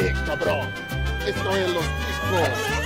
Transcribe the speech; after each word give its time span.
Eh, 0.00 0.14
cabrón. 0.24 0.68
Esto 1.26 1.56
es 1.56 1.68
los 1.74 1.84
discos. 2.06 2.78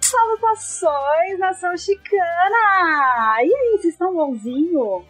Salutações, 0.00 1.38
nação 1.38 1.74
chicana! 1.78 2.18
E 3.38 3.54
aí, 3.54 3.78
vocês 3.78 3.94
estão 3.94 4.14
bonzinho? 4.14 5.02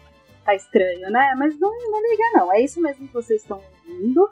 Tá 0.45 0.55
estranho, 0.55 1.09
né? 1.11 1.35
Mas 1.37 1.59
não, 1.59 1.69
não 1.69 2.01
liga 2.01 2.23
não, 2.33 2.53
é 2.53 2.61
isso 2.61 2.79
mesmo 2.79 3.05
que 3.05 3.13
vocês 3.13 3.41
estão 3.41 3.61
ouvindo. 3.85 4.29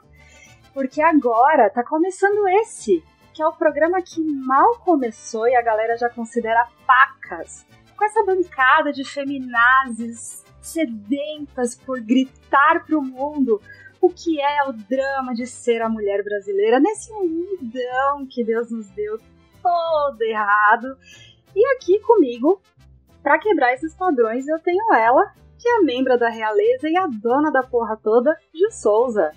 Porque 0.72 1.02
agora 1.02 1.68
tá 1.68 1.84
começando 1.84 2.48
esse, 2.48 3.04
que 3.34 3.42
é 3.42 3.46
o 3.46 3.52
programa 3.52 4.00
que 4.00 4.22
mal 4.22 4.78
começou 4.78 5.46
e 5.46 5.54
a 5.54 5.60
galera 5.60 5.98
já 5.98 6.08
considera 6.08 6.66
pacas. 6.86 7.66
Com 7.94 8.06
essa 8.06 8.24
bancada 8.24 8.90
de 8.90 9.04
feminazes 9.04 10.42
sedentas 10.62 11.74
por 11.74 12.00
gritar 12.00 12.84
pro 12.86 13.02
mundo 13.02 13.60
o 14.00 14.08
que 14.08 14.40
é 14.40 14.64
o 14.68 14.72
drama 14.72 15.34
de 15.34 15.46
ser 15.46 15.82
a 15.82 15.88
mulher 15.88 16.24
brasileira 16.24 16.80
nesse 16.80 17.12
mundão 17.12 18.26
que 18.28 18.42
Deus 18.42 18.70
nos 18.70 18.88
deu 18.90 19.18
todo 19.62 20.22
errado. 20.22 20.96
E 21.54 21.64
aqui 21.76 22.00
comigo, 22.00 22.60
para 23.22 23.38
quebrar 23.38 23.74
esses 23.74 23.94
padrões, 23.94 24.48
eu 24.48 24.58
tenho 24.58 24.92
ela, 24.94 25.32
que 25.58 25.68
é 25.68 25.80
membra 25.80 26.18
da 26.18 26.28
realeza 26.28 26.88
e 26.88 26.96
a 26.96 27.06
dona 27.06 27.52
da 27.52 27.62
porra 27.62 27.96
toda, 27.96 28.36
Ju 28.52 28.70
Souza. 28.72 29.30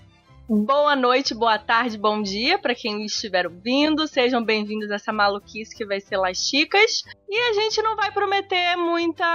Boa 0.48 0.96
noite, 0.96 1.34
boa 1.34 1.58
tarde, 1.58 1.98
bom 1.98 2.22
dia 2.22 2.60
para 2.60 2.76
quem 2.76 3.04
estiver 3.04 3.48
ouvindo. 3.48 4.08
Sejam 4.08 4.44
bem-vindos 4.44 4.92
a 4.92 4.96
essa 4.96 5.12
maluquice 5.12 5.76
que 5.76 5.84
vai 5.84 6.00
ser 6.00 6.18
Las 6.18 6.38
Chicas. 6.38 7.04
E 7.28 7.36
a 7.36 7.54
gente 7.54 7.82
não 7.82 7.96
vai 7.96 8.12
prometer 8.12 8.76
muita, 8.76 9.26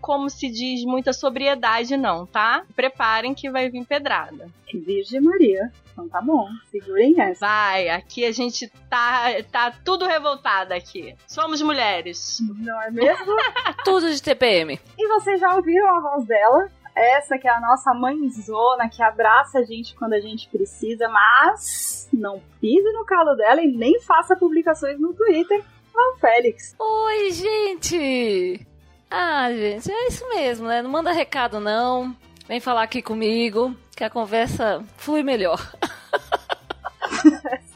como 0.00 0.30
se 0.30 0.48
diz, 0.48 0.84
muita 0.84 1.12
sobriedade 1.12 1.96
não, 1.96 2.24
tá? 2.24 2.64
Preparem 2.76 3.34
que 3.34 3.50
vai 3.50 3.68
vir 3.68 3.84
pedrada. 3.84 4.48
Virgem 4.72 5.20
Maria. 5.20 5.72
Então 5.92 6.08
tá 6.08 6.20
bom, 6.20 6.46
segurem 6.70 7.20
essa. 7.20 7.44
Vai, 7.44 7.88
aqui 7.88 8.24
a 8.24 8.30
gente 8.30 8.70
tá, 8.88 9.24
tá 9.50 9.72
tudo 9.84 10.06
revoltada 10.06 10.76
aqui. 10.76 11.16
Somos 11.26 11.60
mulheres. 11.60 12.38
Não 12.60 12.80
é 12.80 12.90
mesmo? 12.92 13.34
Tudo 13.84 14.12
de 14.12 14.22
TPM. 14.22 14.78
e 14.96 15.08
vocês 15.08 15.40
já 15.40 15.56
ouviram 15.56 15.96
a 15.96 16.00
voz 16.00 16.24
dela? 16.26 16.70
Essa 16.98 17.38
que 17.38 17.46
é 17.46 17.50
a 17.50 17.60
nossa 17.60 17.94
mãezona, 17.94 18.88
que 18.88 19.00
abraça 19.00 19.60
a 19.60 19.64
gente 19.64 19.94
quando 19.94 20.14
a 20.14 20.20
gente 20.20 20.48
precisa, 20.48 21.08
mas 21.08 22.08
não 22.12 22.42
pise 22.60 22.92
no 22.92 23.04
calo 23.04 23.36
dela 23.36 23.62
e 23.62 23.68
nem 23.68 24.00
faça 24.00 24.34
publicações 24.34 24.98
no 24.98 25.14
Twitter. 25.14 25.64
Ó, 25.94 26.14
o 26.14 26.18
Félix. 26.18 26.74
Oi, 26.76 27.30
gente! 27.30 28.66
Ah, 29.08 29.48
gente, 29.52 29.90
é 29.90 30.08
isso 30.08 30.28
mesmo, 30.28 30.66
né? 30.66 30.82
Não 30.82 30.90
manda 30.90 31.12
recado, 31.12 31.60
não. 31.60 32.14
Vem 32.48 32.58
falar 32.58 32.82
aqui 32.82 33.00
comigo, 33.00 33.74
que 33.96 34.02
a 34.02 34.10
conversa 34.10 34.84
flui 34.96 35.22
melhor. 35.22 35.58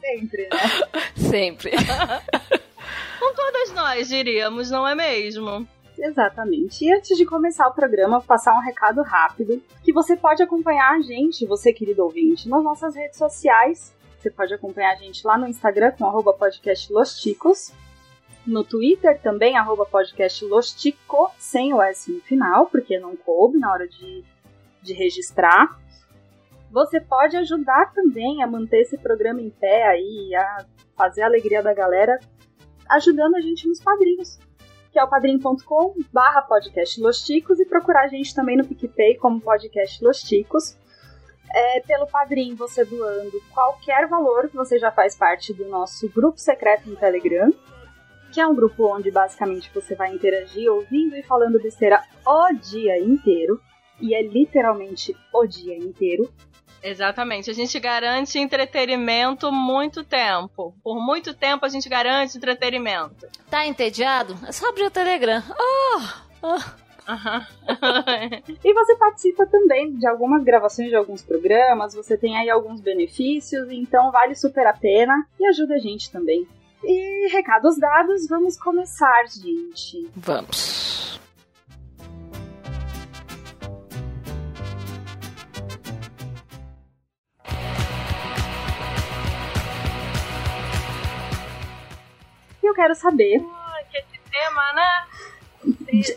Sempre, 0.00 0.48
né? 0.52 0.58
Sempre. 1.16 1.70
Com 3.20 3.34
todas 3.34 3.72
nós, 3.72 4.08
diríamos, 4.08 4.68
não 4.68 4.86
é 4.86 4.96
mesmo? 4.96 5.66
Exatamente. 5.98 6.84
E 6.84 6.92
antes 6.92 7.16
de 7.16 7.24
começar 7.24 7.68
o 7.68 7.74
programa, 7.74 8.18
vou 8.18 8.26
passar 8.26 8.56
um 8.56 8.60
recado 8.60 9.02
rápido 9.02 9.62
que 9.82 9.92
você 9.92 10.16
pode 10.16 10.42
acompanhar 10.42 10.92
a 10.92 11.00
gente, 11.00 11.46
você 11.46 11.72
querido 11.72 12.02
ouvinte, 12.02 12.48
nas 12.48 12.62
nossas 12.62 12.94
redes 12.94 13.18
sociais. 13.18 13.94
Você 14.18 14.30
pode 14.30 14.54
acompanhar 14.54 14.92
a 14.92 14.96
gente 14.96 15.26
lá 15.26 15.36
no 15.36 15.48
Instagram 15.48 15.92
com 15.92 16.06
arroba 16.06 16.32
podcast. 16.32 16.92
No 18.46 18.64
Twitter 18.64 19.20
também, 19.20 19.56
arroba 19.56 19.84
podcast 19.84 20.44
sem 21.38 21.74
o 21.74 21.82
S 21.82 22.10
no 22.10 22.20
final, 22.20 22.66
porque 22.66 22.98
não 22.98 23.16
coube 23.16 23.58
na 23.58 23.72
hora 23.72 23.86
de, 23.86 24.24
de 24.80 24.92
registrar. 24.92 25.78
Você 26.70 27.00
pode 27.00 27.36
ajudar 27.36 27.92
também 27.92 28.42
a 28.42 28.46
manter 28.46 28.80
esse 28.80 28.96
programa 28.96 29.40
em 29.40 29.50
pé 29.50 29.86
aí, 29.86 30.34
a 30.34 30.64
fazer 30.96 31.22
a 31.22 31.26
alegria 31.26 31.62
da 31.62 31.74
galera, 31.74 32.18
ajudando 32.88 33.36
a 33.36 33.40
gente 33.40 33.68
nos 33.68 33.80
padrinhos 33.80 34.38
que 34.92 34.98
é 34.98 35.04
o 35.04 35.08
padrim.com 35.08 35.94
barra 36.12 36.42
podcast 36.42 37.00
e 37.58 37.64
procurar 37.64 38.04
a 38.04 38.08
gente 38.08 38.34
também 38.34 38.58
no 38.58 38.64
PicPay 38.66 39.16
como 39.16 39.40
podcast 39.40 40.04
Los 40.04 40.22
Ticos. 40.22 40.76
É, 41.54 41.80
pelo 41.80 42.06
Padrim, 42.06 42.54
você 42.54 42.84
doando 42.84 43.42
qualquer 43.52 44.06
valor, 44.06 44.50
você 44.52 44.78
já 44.78 44.90
faz 44.90 45.16
parte 45.16 45.52
do 45.52 45.68
nosso 45.68 46.08
grupo 46.08 46.38
secreto 46.38 46.88
no 46.88 46.96
Telegram, 46.96 47.50
que 48.32 48.40
é 48.40 48.46
um 48.46 48.54
grupo 48.54 48.86
onde 48.86 49.10
basicamente 49.10 49.70
você 49.74 49.94
vai 49.94 50.14
interagir 50.14 50.70
ouvindo 50.70 51.14
e 51.14 51.22
falando 51.22 51.60
besteira 51.60 52.02
o 52.26 52.52
dia 52.54 52.98
inteiro, 52.98 53.60
e 54.00 54.14
é 54.14 54.22
literalmente 54.22 55.14
o 55.32 55.46
dia 55.46 55.76
inteiro. 55.76 56.26
Exatamente. 56.82 57.50
A 57.50 57.54
gente 57.54 57.78
garante 57.78 58.38
entretenimento 58.38 59.52
muito 59.52 60.02
tempo. 60.02 60.74
Por 60.82 60.96
muito 61.00 61.32
tempo 61.32 61.64
a 61.64 61.68
gente 61.68 61.88
garante 61.88 62.36
entretenimento. 62.36 63.26
Tá 63.50 63.66
entediado? 63.66 64.36
É 64.46 64.52
só 64.52 64.68
abrir 64.68 64.84
o 64.84 64.90
Telegram. 64.90 65.42
Oh, 65.50 66.00
oh. 66.42 66.82
Aham. 67.08 67.46
E 68.64 68.72
você 68.72 68.96
participa 68.96 69.46
também 69.46 69.96
de 69.96 70.06
algumas 70.06 70.44
gravações 70.44 70.88
de 70.88 70.94
alguns 70.94 71.22
programas, 71.22 71.94
você 71.94 72.16
tem 72.16 72.36
aí 72.36 72.48
alguns 72.48 72.80
benefícios, 72.80 73.70
então 73.70 74.10
vale 74.12 74.34
super 74.34 74.66
a 74.66 74.72
pena 74.72 75.26
e 75.38 75.46
ajuda 75.46 75.74
a 75.74 75.78
gente 75.78 76.10
também. 76.10 76.46
E 76.84 77.28
recados 77.32 77.78
dados, 77.78 78.26
vamos 78.28 78.56
começar, 78.56 79.24
gente. 79.26 80.08
Vamos. 80.16 81.01
E 92.62 92.66
eu 92.66 92.74
quero 92.74 92.94
saber, 92.94 93.44
Ai, 93.44 93.84
que 93.90 93.98
esse 93.98 94.20
tema, 94.30 94.72
né? 94.72 95.06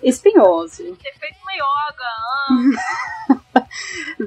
espinhoso, 0.04 0.96
Ter 1.02 1.14
feito 1.20 1.38
uma 1.42 1.54
yoga. 1.54 2.06
ah. 2.50 3.36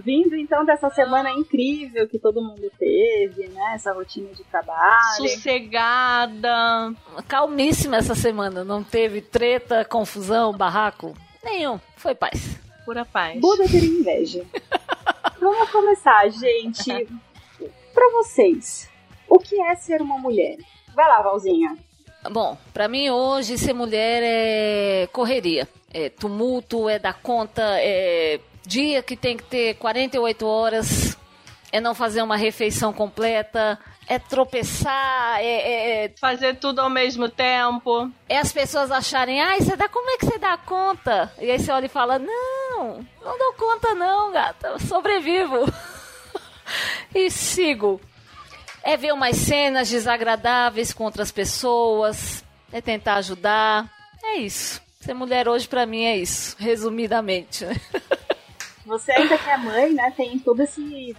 vindo 0.05 0.37
então 0.37 0.65
dessa 0.65 0.91
semana 0.91 1.31
incrível 1.31 2.09
que 2.09 2.19
todo 2.19 2.43
mundo 2.43 2.71
teve, 2.79 3.49
né? 3.49 3.73
Essa 3.75 3.93
rotina 3.93 4.29
de 4.34 4.45
trabalho. 4.45 5.17
Sossegada. 5.17 6.95
Calmíssima 7.27 7.97
essa 7.97 8.15
semana. 8.15 8.65
Não 8.65 8.83
teve 8.83 9.21
treta, 9.21 9.85
confusão, 9.85 10.53
barraco? 10.56 11.15
Nenhum. 11.43 11.81
Foi 11.97 12.15
paz. 12.15 12.59
Pura 12.85 13.05
paz. 13.05 13.41
Buda 13.41 13.65
teria 13.69 14.00
inveja. 14.00 14.45
Vamos 15.41 15.71
começar, 15.71 16.29
gente. 16.31 17.06
Pra 17.95 18.11
vocês, 18.12 18.89
o 19.29 19.39
que 19.39 19.61
é 19.61 19.75
ser 19.77 20.00
uma 20.03 20.19
mulher? 20.19 20.56
Vai 20.95 21.06
lá, 21.06 21.23
Valzinha. 21.23 21.77
Bom, 22.31 22.59
pra 22.73 22.89
mim 22.89 23.11
hoje 23.11 23.56
ser 23.56 23.73
mulher 23.73 24.23
é 24.23 25.09
correria. 25.12 25.69
É 25.93 26.11
tumulto, 26.11 26.89
é 26.89 26.99
dar 26.99 27.15
conta, 27.15 27.62
é 27.79 28.41
dia 28.67 29.03
que 29.03 29.17
tem 29.17 29.37
que 29.37 29.45
ter 29.45 29.75
48 29.77 30.47
horas, 30.47 31.17
é 31.73 31.81
não 31.81 31.95
fazer 31.95 32.21
uma 32.21 32.37
refeição 32.37 32.93
completa, 32.93 33.79
é 34.06 34.19
tropeçar, 34.19 35.41
é, 35.41 36.05
é, 36.05 36.12
Fazer 36.21 36.56
tudo 36.56 36.81
ao 36.81 36.91
mesmo 36.91 37.29
tempo. 37.29 38.11
é 38.29 38.39
as 38.39 38.53
pessoas 38.53 38.91
acharem, 38.91 39.41
ai, 39.41 39.61
você 39.61 39.77
dá, 39.77 39.89
como 39.89 40.11
é 40.11 40.19
que 40.19 40.27
você 40.27 40.39
dá 40.39 40.56
conta? 40.59 41.33
E 41.41 41.50
aí 41.50 41.59
você 41.59 41.71
olha 41.71 41.87
e 41.87 41.91
fala, 41.91 42.19
não, 42.19 43.06
não 43.23 43.39
dou 43.39 43.53
conta 43.55 43.95
não, 43.95 44.33
gata, 44.33 44.79
sobrevivo. 44.81 45.65
e 47.15 47.31
sigo. 47.31 48.00
É 48.83 48.97
ver 48.97 49.12
umas 49.12 49.37
cenas 49.37 49.89
desagradáveis 49.89 50.93
com 50.93 51.05
outras 51.05 51.31
pessoas, 51.31 52.44
é 52.72 52.81
tentar 52.81 53.16
ajudar, 53.16 53.91
é 54.23 54.37
isso. 54.37 54.81
Ser 55.00 55.14
mulher 55.14 55.49
hoje 55.49 55.69
pra 55.69 55.87
mim 55.87 56.05
é 56.05 56.17
isso, 56.17 56.56
resumidamente. 56.58 57.64
né? 57.64 57.75
Você 58.85 59.12
ainda 59.12 59.37
que 59.37 59.49
é 59.50 59.56
mãe, 59.56 59.93
né? 59.93 60.12
Tem 60.17 60.38
todo 60.38 60.61
esse. 60.62 61.14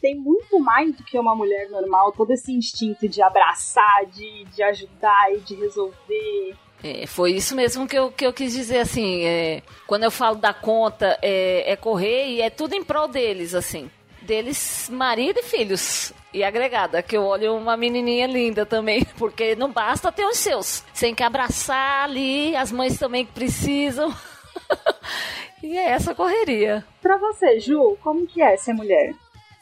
Tem 0.00 0.14
muito 0.14 0.60
mais 0.60 0.94
do 0.94 1.02
que 1.02 1.18
uma 1.18 1.34
mulher 1.34 1.70
normal, 1.70 2.12
todo 2.12 2.30
esse 2.30 2.52
instinto 2.52 3.08
de 3.08 3.22
abraçar, 3.22 4.04
de, 4.06 4.44
de 4.44 4.62
ajudar 4.62 5.32
e 5.32 5.40
de 5.40 5.54
resolver. 5.54 6.54
É, 6.82 7.06
foi 7.06 7.32
isso 7.32 7.56
mesmo 7.56 7.88
que 7.88 7.96
eu, 7.96 8.12
que 8.12 8.26
eu 8.26 8.32
quis 8.32 8.52
dizer, 8.52 8.80
assim, 8.80 9.24
é, 9.24 9.62
quando 9.86 10.04
eu 10.04 10.10
falo 10.10 10.36
da 10.36 10.52
conta, 10.52 11.18
é, 11.22 11.72
é 11.72 11.76
correr 11.76 12.28
e 12.28 12.42
é 12.42 12.50
tudo 12.50 12.74
em 12.74 12.84
prol 12.84 13.08
deles, 13.08 13.54
assim, 13.54 13.90
deles, 14.24 14.88
marido 14.90 15.38
e 15.38 15.42
filhos, 15.42 16.12
e 16.32 16.42
agregada, 16.42 17.02
que 17.02 17.16
eu 17.16 17.24
olho 17.24 17.54
uma 17.56 17.76
menininha 17.76 18.26
linda 18.26 18.66
também, 18.66 19.04
porque 19.16 19.54
não 19.54 19.70
basta 19.70 20.10
ter 20.10 20.26
os 20.26 20.38
seus, 20.38 20.80
tem 20.98 21.14
que 21.14 21.22
abraçar 21.22 22.04
ali, 22.04 22.56
as 22.56 22.72
mães 22.72 22.98
também 22.98 23.24
que 23.24 23.32
precisam, 23.32 24.12
e 25.62 25.76
é 25.76 25.90
essa 25.90 26.14
correria. 26.14 26.84
Pra 27.00 27.16
você, 27.18 27.60
Ju, 27.60 27.96
como 28.02 28.26
que 28.26 28.42
é 28.42 28.56
ser 28.56 28.72
mulher? 28.72 29.14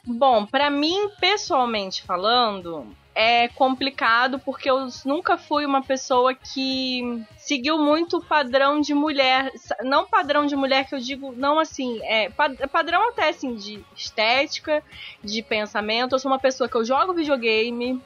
Bom, 0.05 0.45
pra 0.45 0.69
mim, 0.69 1.09
pessoalmente 1.19 2.03
falando, 2.03 2.87
é 3.15 3.47
complicado 3.49 4.39
porque 4.39 4.69
eu 4.69 4.87
nunca 5.05 5.37
fui 5.37 5.65
uma 5.65 5.83
pessoa 5.83 6.33
que 6.33 7.23
seguiu 7.37 7.77
muito 7.77 8.17
o 8.17 8.25
padrão 8.25 8.81
de 8.81 8.93
mulher. 8.93 9.51
Não 9.81 10.07
padrão 10.07 10.45
de 10.45 10.55
mulher 10.55 10.87
que 10.87 10.95
eu 10.95 10.99
digo, 10.99 11.31
não 11.33 11.59
assim, 11.59 11.99
é 12.03 12.29
padrão 12.29 13.09
até 13.09 13.29
assim 13.29 13.55
de 13.55 13.83
estética, 13.95 14.83
de 15.23 15.41
pensamento. 15.41 16.15
Eu 16.15 16.19
sou 16.19 16.31
uma 16.31 16.39
pessoa 16.39 16.67
que 16.67 16.75
eu 16.75 16.83
jogo 16.83 17.13
videogame, 17.13 18.01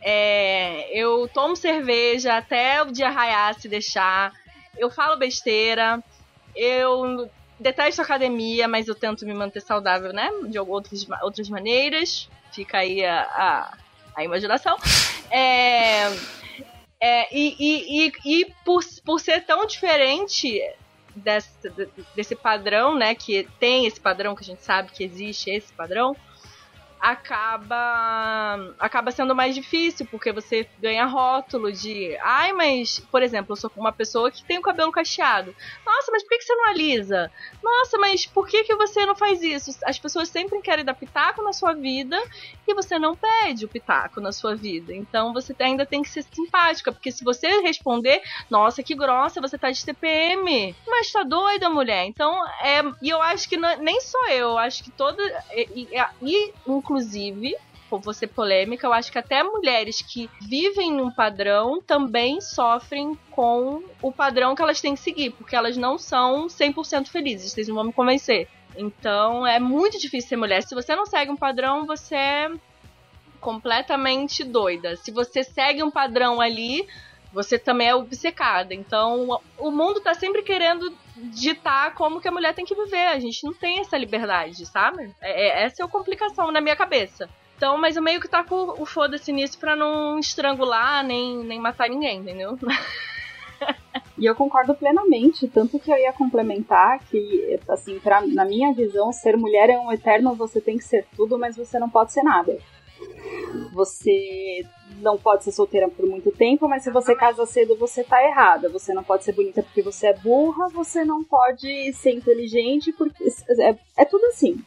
é, 0.00 0.88
eu 0.96 1.28
tomo 1.28 1.56
cerveja 1.56 2.36
até 2.36 2.82
o 2.82 2.92
dia 2.92 3.10
raiar 3.10 3.58
se 3.58 3.68
deixar. 3.68 4.32
Eu 4.76 4.90
falo 4.90 5.16
besteira. 5.16 6.02
Eu 6.54 7.28
detesto 7.58 8.02
academia, 8.02 8.68
mas 8.68 8.88
eu 8.88 8.94
tento 8.94 9.26
me 9.26 9.34
manter 9.34 9.60
saudável, 9.60 10.12
né? 10.12 10.30
De 10.48 10.58
outras, 10.58 11.06
outras 11.22 11.48
maneiras. 11.48 12.28
Fica 12.52 12.78
aí 12.78 13.04
a, 13.04 13.22
a 13.22 13.78
a 14.18 14.24
imaginação. 14.24 14.76
É, 15.30 16.08
é, 17.00 17.36
e 17.36 17.56
e, 17.58 18.06
e, 18.06 18.12
e 18.24 18.54
por, 18.64 18.82
por 19.04 19.20
ser 19.20 19.44
tão 19.44 19.64
diferente 19.64 20.60
desse, 21.14 21.50
desse 22.16 22.34
padrão, 22.34 22.96
né? 22.96 23.14
Que 23.14 23.48
tem 23.60 23.86
esse 23.86 24.00
padrão 24.00 24.34
que 24.34 24.42
a 24.42 24.46
gente 24.46 24.62
sabe 24.62 24.90
que 24.90 25.04
existe 25.04 25.50
esse 25.50 25.72
padrão 25.72 26.16
acaba 27.00 28.74
acaba 28.78 29.10
sendo 29.10 29.34
mais 29.34 29.54
difícil, 29.54 30.06
porque 30.10 30.32
você 30.32 30.68
ganha 30.78 31.06
rótulo 31.06 31.72
de, 31.72 32.16
ai, 32.20 32.52
mas, 32.52 32.98
por 33.10 33.22
exemplo, 33.22 33.52
eu 33.52 33.56
sou 33.56 33.70
uma 33.76 33.92
pessoa 33.92 34.30
que 34.30 34.44
tem 34.44 34.58
o 34.58 34.62
cabelo 34.62 34.90
cacheado. 34.90 35.54
Nossa, 35.86 36.10
mas 36.10 36.22
por 36.22 36.30
que, 36.30 36.42
você 36.42 36.54
não 36.54 36.68
alisa? 36.68 37.30
Nossa, 37.62 37.98
mas 37.98 38.26
por 38.26 38.46
que, 38.46 38.64
que 38.64 38.74
você 38.74 39.06
não 39.06 39.14
faz 39.14 39.42
isso? 39.42 39.70
As 39.84 39.98
pessoas 39.98 40.28
sempre 40.28 40.60
querem 40.60 40.84
dar 40.84 40.94
pitaco 40.94 41.42
na 41.42 41.52
sua 41.52 41.74
vida 41.74 42.20
e 42.66 42.74
você 42.74 42.98
não 42.98 43.14
pede 43.14 43.64
o 43.64 43.68
pitaco 43.68 44.20
na 44.20 44.32
sua 44.32 44.54
vida. 44.54 44.94
Então 44.94 45.32
você 45.32 45.54
ainda 45.60 45.86
tem 45.86 46.02
que 46.02 46.10
ser 46.10 46.24
simpática, 46.24 46.92
porque 46.92 47.12
se 47.12 47.24
você 47.24 47.60
responder, 47.60 48.20
nossa, 48.50 48.82
que 48.82 48.94
grossa, 48.94 49.40
você 49.40 49.56
tá 49.56 49.70
de 49.70 49.84
TPM, 49.84 50.74
mas 50.86 51.12
tá 51.12 51.22
doida, 51.22 51.70
mulher. 51.70 52.06
Então, 52.06 52.34
é, 52.62 52.82
e 53.02 53.08
eu 53.08 53.20
acho 53.22 53.48
que 53.48 53.56
não, 53.56 53.76
nem 53.78 54.00
só 54.00 54.28
eu, 54.28 54.48
eu 54.48 54.58
acho 54.58 54.82
que 54.82 54.90
toda 54.90 55.22
e, 55.52 55.88
e, 55.92 56.06
e 56.22 56.52
inclusive, 56.88 57.54
por 57.90 58.00
você 58.00 58.26
polêmica, 58.26 58.86
eu 58.86 58.92
acho 58.92 59.12
que 59.12 59.18
até 59.18 59.42
mulheres 59.42 60.00
que 60.00 60.30
vivem 60.40 60.92
num 60.92 61.10
padrão 61.10 61.80
também 61.80 62.40
sofrem 62.40 63.18
com 63.30 63.82
o 64.00 64.10
padrão 64.10 64.54
que 64.54 64.62
elas 64.62 64.80
têm 64.80 64.94
que 64.94 65.00
seguir, 65.00 65.30
porque 65.30 65.54
elas 65.54 65.76
não 65.76 65.98
são 65.98 66.46
100% 66.46 67.08
felizes, 67.08 67.52
vocês 67.52 67.68
não 67.68 67.74
vão 67.74 67.84
me 67.84 67.92
convencer. 67.92 68.48
Então 68.76 69.46
é 69.46 69.58
muito 69.58 69.98
difícil 69.98 70.30
ser 70.30 70.36
mulher. 70.36 70.62
Se 70.62 70.74
você 70.74 70.94
não 70.96 71.06
segue 71.06 71.30
um 71.30 71.36
padrão, 71.36 71.86
você 71.86 72.14
é 72.14 72.50
completamente 73.40 74.44
doida. 74.44 74.96
Se 74.96 75.10
você 75.10 75.42
segue 75.42 75.82
um 75.82 75.90
padrão 75.90 76.40
ali, 76.40 76.86
você 77.32 77.58
também 77.58 77.88
é 77.88 77.94
obcecada. 77.94 78.74
Então, 78.74 79.40
o 79.58 79.70
mundo 79.70 80.00
tá 80.00 80.14
sempre 80.14 80.42
querendo 80.42 80.92
ditar 81.32 81.94
como 81.94 82.20
que 82.20 82.28
a 82.28 82.32
mulher 82.32 82.54
tem 82.54 82.64
que 82.64 82.74
viver. 82.74 83.08
A 83.08 83.18
gente 83.18 83.44
não 83.44 83.52
tem 83.52 83.80
essa 83.80 83.96
liberdade, 83.96 84.64
sabe? 84.66 85.14
É, 85.20 85.48
é 85.48 85.64
essa 85.64 85.82
é 85.82 85.84
a 85.84 85.88
complicação 85.88 86.50
na 86.50 86.60
minha 86.60 86.76
cabeça. 86.76 87.28
Então, 87.56 87.76
mas 87.76 87.96
eu 87.96 88.02
meio 88.02 88.20
que 88.20 88.28
tá 88.28 88.44
com 88.44 88.80
o 88.80 88.86
foda-se 88.86 89.32
nisso 89.32 89.58
pra 89.58 89.74
não 89.74 90.18
estrangular 90.18 91.04
nem, 91.04 91.38
nem 91.38 91.58
matar 91.60 91.88
ninguém, 91.88 92.20
entendeu? 92.20 92.56
E 94.16 94.26
eu 94.26 94.34
concordo 94.34 94.74
plenamente, 94.74 95.46
tanto 95.46 95.78
que 95.78 95.90
eu 95.90 95.96
ia 95.96 96.12
complementar 96.12 96.98
que, 97.04 97.58
assim, 97.68 98.00
pra, 98.00 98.20
na 98.20 98.44
minha 98.44 98.72
visão, 98.72 99.12
ser 99.12 99.36
mulher 99.36 99.70
é 99.70 99.78
um 99.78 99.92
eterno, 99.92 100.34
você 100.34 100.60
tem 100.60 100.76
que 100.76 100.84
ser 100.84 101.06
tudo, 101.16 101.38
mas 101.38 101.56
você 101.56 101.78
não 101.78 101.88
pode 101.88 102.12
ser 102.12 102.22
nada. 102.22 102.58
Você 103.72 104.64
não 105.00 105.16
pode 105.16 105.44
ser 105.44 105.52
solteira 105.52 105.88
por 105.88 106.06
muito 106.06 106.30
tempo, 106.30 106.68
mas 106.68 106.82
se 106.82 106.90
você 106.90 107.14
casa 107.14 107.46
cedo, 107.46 107.76
você 107.76 108.02
tá 108.02 108.22
errada. 108.22 108.68
Você 108.68 108.92
não 108.92 109.04
pode 109.04 109.24
ser 109.24 109.32
bonita 109.32 109.62
porque 109.62 109.82
você 109.82 110.08
é 110.08 110.14
burra, 110.14 110.68
você 110.68 111.04
não 111.04 111.22
pode 111.22 111.92
ser 111.94 112.12
inteligente 112.12 112.92
porque. 112.92 113.24
É, 113.60 113.76
é 113.96 114.04
tudo 114.04 114.24
assim. 114.26 114.62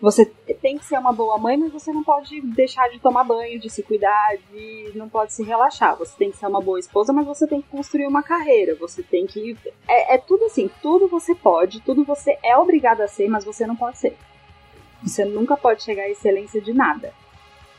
Você 0.00 0.24
tem 0.62 0.78
que 0.78 0.84
ser 0.84 0.96
uma 0.96 1.12
boa 1.12 1.38
mãe, 1.38 1.56
mas 1.56 1.72
você 1.72 1.92
não 1.92 2.04
pode 2.04 2.40
deixar 2.40 2.88
de 2.88 3.00
tomar 3.00 3.24
banho, 3.24 3.58
de 3.58 3.68
se 3.68 3.82
cuidar, 3.82 4.36
de 4.52 4.92
não 4.94 5.08
pode 5.08 5.32
se 5.32 5.42
relaxar. 5.42 5.96
Você 5.96 6.16
tem 6.16 6.30
que 6.30 6.36
ser 6.36 6.46
uma 6.46 6.60
boa 6.60 6.78
esposa, 6.78 7.12
mas 7.12 7.26
você 7.26 7.48
tem 7.48 7.60
que 7.60 7.68
construir 7.68 8.06
uma 8.06 8.22
carreira. 8.22 8.76
Você 8.76 9.02
tem 9.02 9.26
que. 9.26 9.56
É, 9.88 10.14
é 10.14 10.18
tudo 10.18 10.44
assim, 10.44 10.70
tudo 10.80 11.08
você 11.08 11.34
pode, 11.34 11.80
tudo 11.80 12.04
você 12.04 12.38
é 12.44 12.56
obrigado 12.56 13.00
a 13.00 13.08
ser, 13.08 13.28
mas 13.28 13.44
você 13.44 13.66
não 13.66 13.74
pode 13.74 13.98
ser. 13.98 14.16
Você 15.02 15.24
nunca 15.24 15.56
pode 15.56 15.82
chegar 15.82 16.04
à 16.04 16.10
excelência 16.10 16.60
de 16.60 16.72
nada 16.72 17.12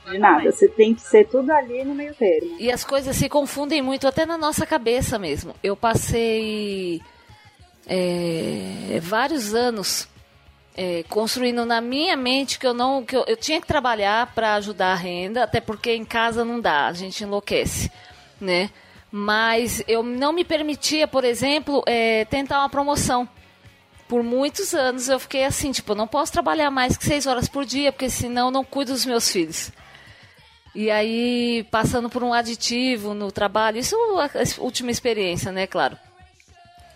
de 0.09 0.17
nada. 0.17 0.51
Você 0.51 0.67
tem 0.67 0.93
que 0.93 1.01
ser 1.01 1.27
tudo 1.27 1.51
ali 1.51 1.83
no 1.83 1.93
meio 1.93 2.13
termo. 2.13 2.57
E 2.59 2.71
as 2.71 2.83
coisas 2.83 3.15
se 3.15 3.29
confundem 3.29 3.81
muito 3.81 4.07
até 4.07 4.25
na 4.25 4.37
nossa 4.37 4.65
cabeça 4.65 5.17
mesmo. 5.17 5.53
Eu 5.63 5.75
passei 5.75 7.01
é, 7.87 8.99
vários 9.01 9.53
anos 9.53 10.07
é, 10.75 11.03
construindo 11.09 11.65
na 11.65 11.81
minha 11.81 12.15
mente 12.15 12.57
que 12.57 12.65
eu 12.65 12.73
não 12.73 13.03
que 13.03 13.15
eu, 13.15 13.25
eu 13.27 13.35
tinha 13.35 13.59
que 13.59 13.67
trabalhar 13.67 14.33
para 14.33 14.55
ajudar 14.55 14.93
a 14.93 14.95
renda, 14.95 15.43
até 15.43 15.59
porque 15.59 15.93
em 15.93 16.05
casa 16.05 16.45
não 16.45 16.59
dá, 16.59 16.87
a 16.87 16.93
gente 16.93 17.23
enlouquece, 17.23 17.91
né? 18.39 18.69
Mas 19.11 19.83
eu 19.87 20.03
não 20.03 20.31
me 20.31 20.43
permitia, 20.43 21.07
por 21.07 21.23
exemplo, 21.23 21.83
é, 21.85 22.25
tentar 22.25 22.59
uma 22.59 22.69
promoção 22.69 23.27
por 24.07 24.23
muitos 24.23 24.73
anos 24.73 25.07
eu 25.07 25.19
fiquei 25.19 25.45
assim, 25.45 25.71
tipo, 25.71 25.91
eu 25.91 25.95
não 25.95 26.07
posso 26.07 26.31
trabalhar 26.31 26.71
mais 26.71 26.97
que 26.97 27.05
seis 27.05 27.27
horas 27.27 27.47
por 27.47 27.63
dia, 27.63 27.91
porque 27.91 28.09
senão 28.09 28.47
eu 28.47 28.51
não 28.51 28.63
cuido 28.63 28.91
dos 28.91 29.05
meus 29.05 29.31
filhos. 29.31 29.71
E 30.73 30.91
aí, 30.91 31.65
passando 31.71 32.09
por 32.09 32.23
um 32.23 32.33
aditivo 32.33 33.13
no 33.13 33.31
trabalho, 33.31 33.79
isso 33.79 33.95
é 34.35 34.43
a 34.43 34.61
última 34.61 34.91
experiência, 34.91 35.51
né, 35.51 35.65
claro. 35.65 35.97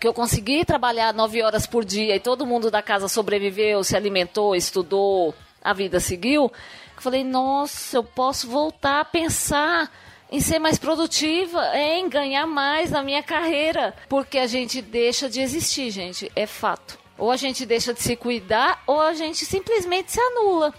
Que 0.00 0.06
eu 0.06 0.14
consegui 0.14 0.64
trabalhar 0.64 1.12
nove 1.12 1.42
horas 1.42 1.66
por 1.66 1.84
dia 1.84 2.14
e 2.14 2.20
todo 2.20 2.46
mundo 2.46 2.70
da 2.70 2.82
casa 2.82 3.08
sobreviveu, 3.08 3.82
se 3.82 3.96
alimentou, 3.96 4.54
estudou, 4.54 5.34
a 5.62 5.72
vida 5.72 5.98
seguiu. 5.98 6.52
Eu 6.96 7.02
falei, 7.02 7.24
nossa, 7.24 7.96
eu 7.96 8.04
posso 8.04 8.48
voltar 8.48 9.00
a 9.00 9.04
pensar 9.04 9.90
em 10.30 10.40
ser 10.40 10.58
mais 10.58 10.78
produtiva, 10.78 11.62
em 11.74 12.08
ganhar 12.08 12.46
mais 12.46 12.90
na 12.90 13.02
minha 13.02 13.22
carreira. 13.22 13.94
Porque 14.08 14.38
a 14.38 14.46
gente 14.46 14.80
deixa 14.80 15.28
de 15.28 15.40
existir, 15.40 15.90
gente, 15.90 16.30
é 16.36 16.46
fato. 16.46 16.98
Ou 17.16 17.30
a 17.30 17.36
gente 17.36 17.64
deixa 17.64 17.94
de 17.94 18.02
se 18.02 18.14
cuidar, 18.16 18.82
ou 18.86 19.00
a 19.00 19.14
gente 19.14 19.44
simplesmente 19.44 20.12
se 20.12 20.20
anula 20.20 20.74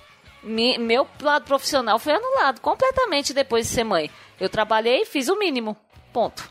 mi, 0.46 0.78
meu 0.78 1.08
lado 1.22 1.46
profissional 1.46 2.00
foi 2.00 2.14
anulado 2.14 2.62
completamente 2.62 3.34
depois 3.34 3.68
de 3.68 3.74
ser 3.74 3.84
mãe. 3.84 4.10
Eu 4.40 4.50
trabalhei 4.50 5.02
e 5.02 5.06
fiz 5.06 5.28
o 5.28 5.38
mínimo. 5.38 5.76
Ponto. 6.14 6.50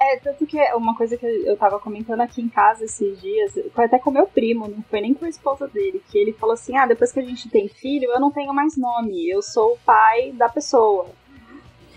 É, 0.00 0.16
tanto 0.20 0.46
que 0.46 0.56
uma 0.74 0.96
coisa 0.96 1.16
que 1.16 1.26
eu 1.26 1.56
tava 1.56 1.80
comentando 1.80 2.20
aqui 2.20 2.40
em 2.40 2.48
casa 2.48 2.84
esses 2.84 3.20
dias, 3.20 3.52
foi 3.74 3.86
até 3.86 3.98
com 3.98 4.12
meu 4.12 4.28
primo, 4.28 4.68
não 4.68 4.80
foi 4.82 5.00
nem 5.00 5.12
com 5.12 5.24
a 5.24 5.28
esposa 5.28 5.66
dele, 5.66 6.00
que 6.08 6.16
ele 6.16 6.32
falou 6.32 6.54
assim: 6.54 6.76
ah, 6.76 6.86
depois 6.86 7.10
que 7.10 7.18
a 7.18 7.24
gente 7.24 7.50
tem 7.50 7.68
filho, 7.68 8.08
eu 8.12 8.20
não 8.20 8.30
tenho 8.30 8.54
mais 8.54 8.76
nome, 8.76 9.28
eu 9.28 9.42
sou 9.42 9.72
o 9.72 9.78
pai 9.78 10.30
da 10.32 10.48
pessoa. 10.48 11.08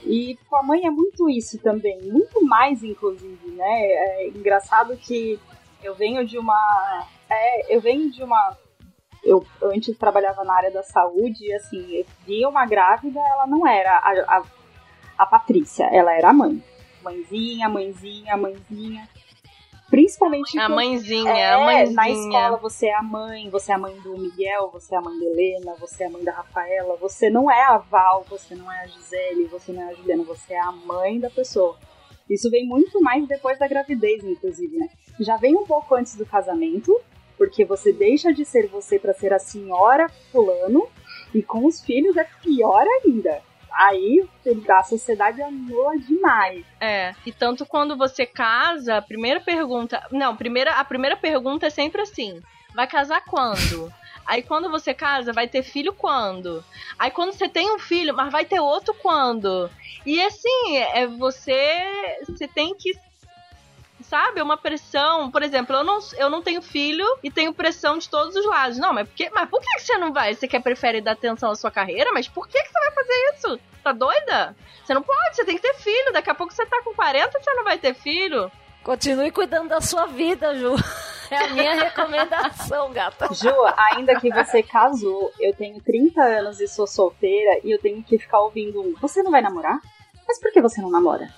E 0.03 0.35
com 0.49 0.55
a 0.55 0.63
mãe 0.63 0.87
é 0.87 0.89
muito 0.89 1.29
isso 1.29 1.59
também, 1.59 2.01
muito 2.01 2.43
mais, 2.43 2.83
inclusive, 2.83 3.51
né? 3.51 3.83
É 3.83 4.27
engraçado 4.29 4.97
que 4.97 5.39
eu 5.83 5.93
venho 5.93 6.25
de 6.25 6.39
uma. 6.39 7.07
É, 7.29 7.75
eu 7.75 7.79
venho 7.79 8.11
de 8.11 8.23
uma 8.23 8.57
eu, 9.23 9.45
antes 9.63 9.97
trabalhava 9.97 10.43
na 10.43 10.53
área 10.53 10.71
da 10.71 10.83
saúde 10.83 11.45
e 11.45 11.53
assim, 11.53 11.95
eu 11.95 12.05
via 12.25 12.49
uma 12.49 12.65
grávida, 12.65 13.19
ela 13.19 13.45
não 13.47 13.67
era 13.67 13.91
a, 13.97 14.37
a, 14.37 14.43
a 15.17 15.25
Patrícia, 15.25 15.85
ela 15.91 16.13
era 16.13 16.29
a 16.29 16.33
mãe. 16.33 16.63
Mãezinha, 17.03 17.69
mãezinha, 17.69 18.37
mãezinha. 18.37 19.07
Principalmente. 19.89 20.57
A 20.57 20.69
mãezinha, 20.69 21.31
é, 21.31 21.51
a 21.51 21.59
mãezinha. 21.59 21.95
Na 21.95 22.09
escola 22.09 22.57
você 22.57 22.87
é 22.87 22.95
a 22.95 23.03
mãe, 23.03 23.49
você 23.49 23.71
é 23.71 23.75
a 23.75 23.77
mãe 23.77 23.99
do 23.99 24.17
Miguel, 24.17 24.69
você 24.71 24.95
é 24.95 24.97
a 24.97 25.01
mãe 25.01 25.19
da 25.19 25.25
Helena, 25.25 25.75
você 25.79 26.03
é 26.03 26.07
a 26.07 26.09
mãe 26.09 26.23
da 26.23 26.31
Rafaela, 26.31 26.95
você 26.95 27.29
não 27.29 27.51
é 27.51 27.61
a 27.61 27.77
Val, 27.77 28.25
você 28.29 28.55
não 28.55 28.71
é 28.71 28.83
a 28.83 28.87
Gisele, 28.87 29.45
você 29.47 29.73
não 29.73 29.81
é 29.81 29.91
a 29.91 29.93
Juliana, 29.93 30.23
você 30.23 30.53
é 30.53 30.59
a 30.59 30.71
mãe 30.71 31.19
da 31.19 31.29
pessoa. 31.29 31.77
Isso 32.29 32.49
vem 32.49 32.65
muito 32.65 33.01
mais 33.01 33.27
depois 33.27 33.59
da 33.59 33.67
gravidez, 33.67 34.23
inclusive, 34.23 34.77
né? 34.77 34.87
Já 35.19 35.35
vem 35.35 35.55
um 35.57 35.65
pouco 35.65 35.93
antes 35.93 36.15
do 36.15 36.25
casamento, 36.25 36.97
porque 37.41 37.65
você 37.65 37.91
deixa 37.91 38.31
de 38.31 38.45
ser 38.45 38.67
você 38.67 38.99
para 38.99 39.15
ser 39.15 39.33
a 39.33 39.39
senhora 39.39 40.07
fulano 40.31 40.87
e 41.33 41.41
com 41.41 41.65
os 41.65 41.81
filhos 41.81 42.15
é 42.15 42.23
pior 42.23 42.85
ainda. 43.03 43.41
Aí 43.73 44.23
a 44.69 44.83
sociedade 44.83 45.41
anula 45.41 45.97
demais. 45.97 46.63
É, 46.79 47.15
e 47.25 47.31
tanto 47.31 47.65
quando 47.65 47.97
você 47.97 48.27
casa, 48.27 48.97
a 48.97 49.01
primeira 49.01 49.39
pergunta. 49.39 50.05
Não, 50.11 50.35
primeira, 50.37 50.73
a 50.75 50.85
primeira 50.85 51.17
pergunta 51.17 51.65
é 51.65 51.71
sempre 51.71 52.03
assim: 52.03 52.39
vai 52.75 52.85
casar 52.85 53.25
quando? 53.25 53.91
Aí 54.23 54.43
quando 54.43 54.69
você 54.69 54.93
casa, 54.93 55.33
vai 55.33 55.47
ter 55.47 55.63
filho 55.63 55.93
quando? 55.93 56.63
Aí 56.99 57.09
quando 57.09 57.33
você 57.33 57.49
tem 57.49 57.73
um 57.73 57.79
filho, 57.79 58.15
mas 58.15 58.31
vai 58.31 58.45
ter 58.45 58.59
outro 58.59 58.93
quando? 59.01 59.67
E 60.05 60.21
assim, 60.21 60.77
é 60.93 61.07
você, 61.07 62.19
você 62.27 62.47
tem 62.47 62.75
que 62.75 62.91
sabe? 64.11 64.41
Uma 64.41 64.57
pressão. 64.57 65.31
Por 65.31 65.41
exemplo, 65.41 65.73
eu 65.73 65.85
não, 65.85 65.99
eu 66.17 66.29
não 66.29 66.41
tenho 66.41 66.61
filho 66.61 67.05
e 67.23 67.31
tenho 67.31 67.53
pressão 67.53 67.97
de 67.97 68.09
todos 68.09 68.35
os 68.35 68.45
lados. 68.45 68.77
Não, 68.77 68.91
mas 68.93 69.07
por 69.07 69.15
que, 69.15 69.29
mas 69.29 69.49
por 69.49 69.61
que 69.61 69.79
você 69.79 69.97
não 69.97 70.11
vai? 70.11 70.35
Você 70.35 70.49
quer 70.49 70.61
prefere 70.61 70.99
dar 70.99 71.13
atenção 71.13 71.49
à 71.49 71.55
sua 71.55 71.71
carreira? 71.71 72.11
Mas 72.11 72.27
por 72.27 72.45
que, 72.45 72.61
que 72.61 72.69
você 72.69 72.79
vai 72.79 72.91
fazer 72.91 73.13
isso? 73.33 73.59
Tá 73.81 73.93
doida? 73.93 74.53
Você 74.83 74.93
não 74.93 75.01
pode, 75.01 75.35
você 75.37 75.45
tem 75.45 75.55
que 75.55 75.61
ter 75.61 75.75
filho. 75.75 76.11
Daqui 76.11 76.29
a 76.29 76.35
pouco 76.35 76.53
você 76.53 76.65
tá 76.65 76.81
com 76.83 76.93
40, 76.93 77.39
você 77.39 77.53
não 77.53 77.63
vai 77.63 77.77
ter 77.77 77.93
filho. 77.93 78.51
Continue 78.83 79.31
cuidando 79.31 79.69
da 79.69 79.79
sua 79.79 80.07
vida, 80.07 80.55
Ju. 80.55 80.75
É 81.29 81.45
a 81.45 81.47
minha 81.51 81.75
recomendação, 81.75 82.91
gata. 82.91 83.29
Ju, 83.33 83.53
ainda 83.77 84.19
que 84.19 84.29
você 84.29 84.61
casou, 84.61 85.31
eu 85.39 85.55
tenho 85.55 85.79
30 85.79 86.21
anos 86.21 86.59
e 86.59 86.67
sou 86.67 86.85
solteira 86.85 87.61
e 87.63 87.71
eu 87.71 87.79
tenho 87.79 88.03
que 88.03 88.17
ficar 88.17 88.41
ouvindo 88.41 88.81
um. 88.81 88.93
Você 88.99 89.23
não 89.23 89.31
vai 89.31 89.41
namorar? 89.41 89.79
Mas 90.27 90.37
por 90.37 90.51
que 90.51 90.61
você 90.61 90.81
não 90.81 90.89
namora? 90.89 91.29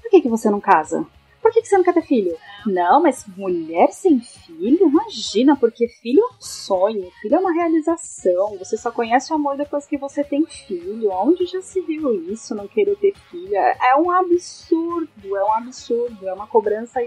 Por 0.00 0.10
que, 0.10 0.22
que 0.22 0.28
você 0.28 0.48
não 0.48 0.60
casa? 0.60 1.06
Por 1.44 1.52
que, 1.52 1.60
que 1.60 1.68
você 1.68 1.76
não 1.76 1.84
quer 1.84 1.92
ter 1.92 2.06
filho? 2.06 2.34
Não, 2.64 3.02
mas 3.02 3.26
mulher 3.36 3.92
sem 3.92 4.18
filho? 4.18 4.88
Imagina, 4.88 5.54
porque 5.54 5.86
filho 5.88 6.22
é 6.22 6.36
um 6.36 6.40
sonho, 6.40 7.12
filho 7.20 7.34
é 7.34 7.38
uma 7.38 7.52
realização. 7.52 8.56
Você 8.56 8.78
só 8.78 8.90
conhece 8.90 9.30
o 9.30 9.36
amor 9.36 9.54
depois 9.54 9.84
que 9.84 9.98
você 9.98 10.24
tem 10.24 10.46
filho. 10.46 11.10
Onde 11.10 11.44
já 11.44 11.60
se 11.60 11.82
viu 11.82 12.14
isso, 12.32 12.54
não 12.54 12.66
querer 12.66 12.96
ter 12.96 13.14
filho? 13.30 13.54
É 13.54 13.94
um 13.94 14.10
absurdo, 14.10 15.36
é 15.36 15.44
um 15.44 15.52
absurdo, 15.52 16.26
é 16.26 16.32
uma 16.32 16.46
cobrança 16.46 16.98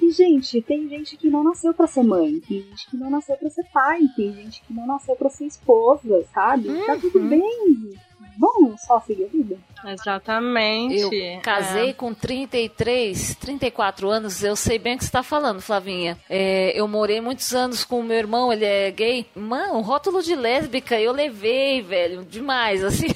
e, 0.00 0.10
gente, 0.10 0.60
tem 0.60 0.88
gente 0.88 1.16
que 1.16 1.30
não 1.30 1.44
nasceu 1.44 1.72
para 1.72 1.86
ser 1.86 2.02
mãe, 2.02 2.40
tem 2.40 2.62
gente 2.62 2.90
que 2.90 2.96
não 2.96 3.08
nasceu 3.08 3.36
para 3.36 3.48
ser 3.48 3.64
pai, 3.72 4.00
tem 4.16 4.32
gente 4.32 4.60
que 4.62 4.74
não 4.74 4.88
nasceu 4.88 5.14
para 5.14 5.30
ser 5.30 5.46
esposa, 5.46 6.24
sabe? 6.34 6.68
Uhum. 6.68 6.84
Tá 6.84 6.96
tudo 6.96 7.20
uhum. 7.20 7.28
bem. 7.28 7.94
Vamos 8.38 8.80
só 8.82 9.00
seguir 9.00 9.24
a 9.24 9.28
vida. 9.28 9.58
Exatamente. 9.84 10.96
Eu 10.96 11.40
casei 11.40 11.90
é. 11.90 11.92
com 11.92 12.14
33, 12.14 13.34
34 13.36 14.08
anos. 14.08 14.42
Eu 14.42 14.56
sei 14.56 14.78
bem 14.78 14.94
o 14.94 14.98
que 14.98 15.04
você 15.04 15.08
está 15.08 15.22
falando, 15.22 15.60
Flavinha. 15.60 16.18
É, 16.28 16.78
eu 16.78 16.86
morei 16.86 17.20
muitos 17.20 17.54
anos 17.54 17.84
com 17.84 18.00
o 18.00 18.04
meu 18.04 18.16
irmão, 18.16 18.52
ele 18.52 18.64
é 18.64 18.90
gay. 18.90 19.26
Mano, 19.34 19.80
rótulo 19.80 20.22
de 20.22 20.34
lésbica 20.34 21.00
eu 21.00 21.12
levei, 21.12 21.82
velho, 21.82 22.24
demais, 22.24 22.84
assim. 22.84 23.08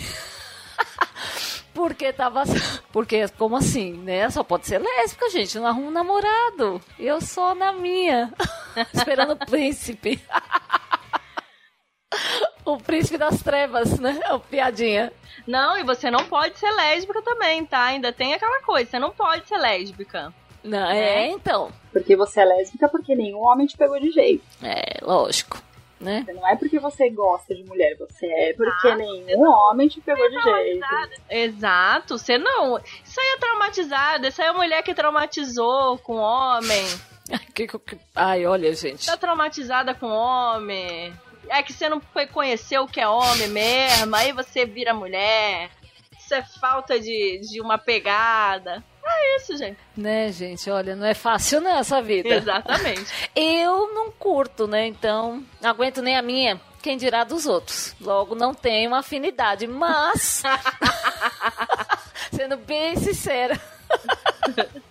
Porque 1.72 2.12
tava. 2.12 2.44
Porque, 2.90 3.28
como 3.36 3.56
assim, 3.56 3.92
né? 3.92 4.30
Só 4.30 4.42
pode 4.42 4.66
ser 4.66 4.78
lésbica, 4.78 5.28
gente. 5.28 5.58
Não 5.58 5.66
arruma 5.66 5.88
um 5.88 5.90
namorado. 5.90 6.80
Eu 6.98 7.20
sou 7.20 7.54
na 7.54 7.70
minha. 7.70 8.32
Esperando 8.94 9.34
o 9.34 9.36
príncipe. 9.36 10.18
o 12.72 12.78
príncipe 12.78 13.16
das 13.16 13.42
trevas, 13.42 13.98
né? 13.98 14.18
O 14.32 14.40
piadinha. 14.40 15.12
Não, 15.46 15.78
e 15.78 15.82
você 15.82 16.10
não 16.10 16.24
pode 16.24 16.58
ser 16.58 16.70
lésbica 16.70 17.22
também, 17.22 17.64
tá? 17.64 17.84
Ainda 17.84 18.12
tem 18.12 18.34
aquela 18.34 18.60
coisa, 18.62 18.90
você 18.90 18.98
não 18.98 19.10
pode 19.10 19.46
ser 19.48 19.56
lésbica. 19.58 20.32
Não, 20.62 20.90
é, 20.90 21.28
então. 21.28 21.70
Porque 21.92 22.16
você 22.16 22.40
é 22.40 22.44
lésbica 22.44 22.88
porque 22.88 23.14
nenhum 23.14 23.40
homem 23.40 23.66
te 23.66 23.76
pegou 23.76 24.00
de 24.00 24.10
jeito. 24.10 24.44
É, 24.62 24.98
lógico 25.02 25.62
né? 26.00 26.24
Não 26.34 26.46
é 26.46 26.56
porque 26.56 26.78
você 26.78 27.08
gosta 27.10 27.54
de 27.54 27.64
mulher, 27.64 27.96
você 27.98 28.26
é 28.26 28.52
porque 28.52 28.88
ah, 28.88 28.96
nenhum 28.96 29.42
homem 29.48 29.88
te 29.88 30.00
pegou 30.00 30.28
de 30.28 30.40
jeito. 30.40 30.86
Exato, 31.30 32.18
você 32.18 32.38
não. 32.38 32.78
Isso 32.78 33.20
aí 33.20 33.34
é 33.34 33.38
traumatizada, 33.38 34.28
isso 34.28 34.42
aí 34.42 34.48
é 34.48 34.52
mulher 34.52 34.82
que 34.82 34.94
traumatizou 34.94 35.98
com 35.98 36.16
homem. 36.16 36.86
Ai, 38.14 38.46
olha, 38.46 38.72
gente. 38.74 39.06
Tá 39.06 39.16
traumatizada 39.16 39.94
com 39.94 40.06
homem. 40.06 41.12
É 41.48 41.62
que 41.62 41.72
você 41.72 41.88
não 41.88 42.00
foi 42.00 42.26
conhecer 42.26 42.78
o 42.78 42.86
que 42.86 43.00
é 43.00 43.08
homem 43.08 43.48
mesmo, 43.48 44.14
aí 44.14 44.32
você 44.32 44.64
vira 44.64 44.92
mulher. 44.92 45.70
Isso 46.18 46.34
é 46.34 46.42
falta 46.60 46.98
de, 46.98 47.40
de 47.40 47.60
uma 47.60 47.78
pegada. 47.78 48.82
É 49.04 49.36
isso, 49.36 49.56
gente. 49.56 49.78
Né, 49.96 50.32
gente? 50.32 50.68
Olha, 50.68 50.96
não 50.96 51.06
é 51.06 51.14
fácil 51.14 51.60
não 51.60 51.78
essa 51.78 52.02
vida. 52.02 52.28
Exatamente. 52.28 53.06
Eu 53.34 53.94
não 53.94 54.10
curto, 54.10 54.66
né? 54.66 54.86
Então, 54.86 55.44
não 55.60 55.70
aguento 55.70 56.02
nem 56.02 56.16
a 56.16 56.22
minha. 56.22 56.60
Quem 56.82 56.96
dirá 56.96 57.22
dos 57.22 57.46
outros? 57.46 57.94
Logo, 58.00 58.34
não 58.34 58.52
tenho 58.52 58.90
uma 58.90 58.98
afinidade, 58.98 59.66
mas. 59.66 60.42
sendo 62.34 62.56
bem 62.56 62.96
sincera. 62.96 63.60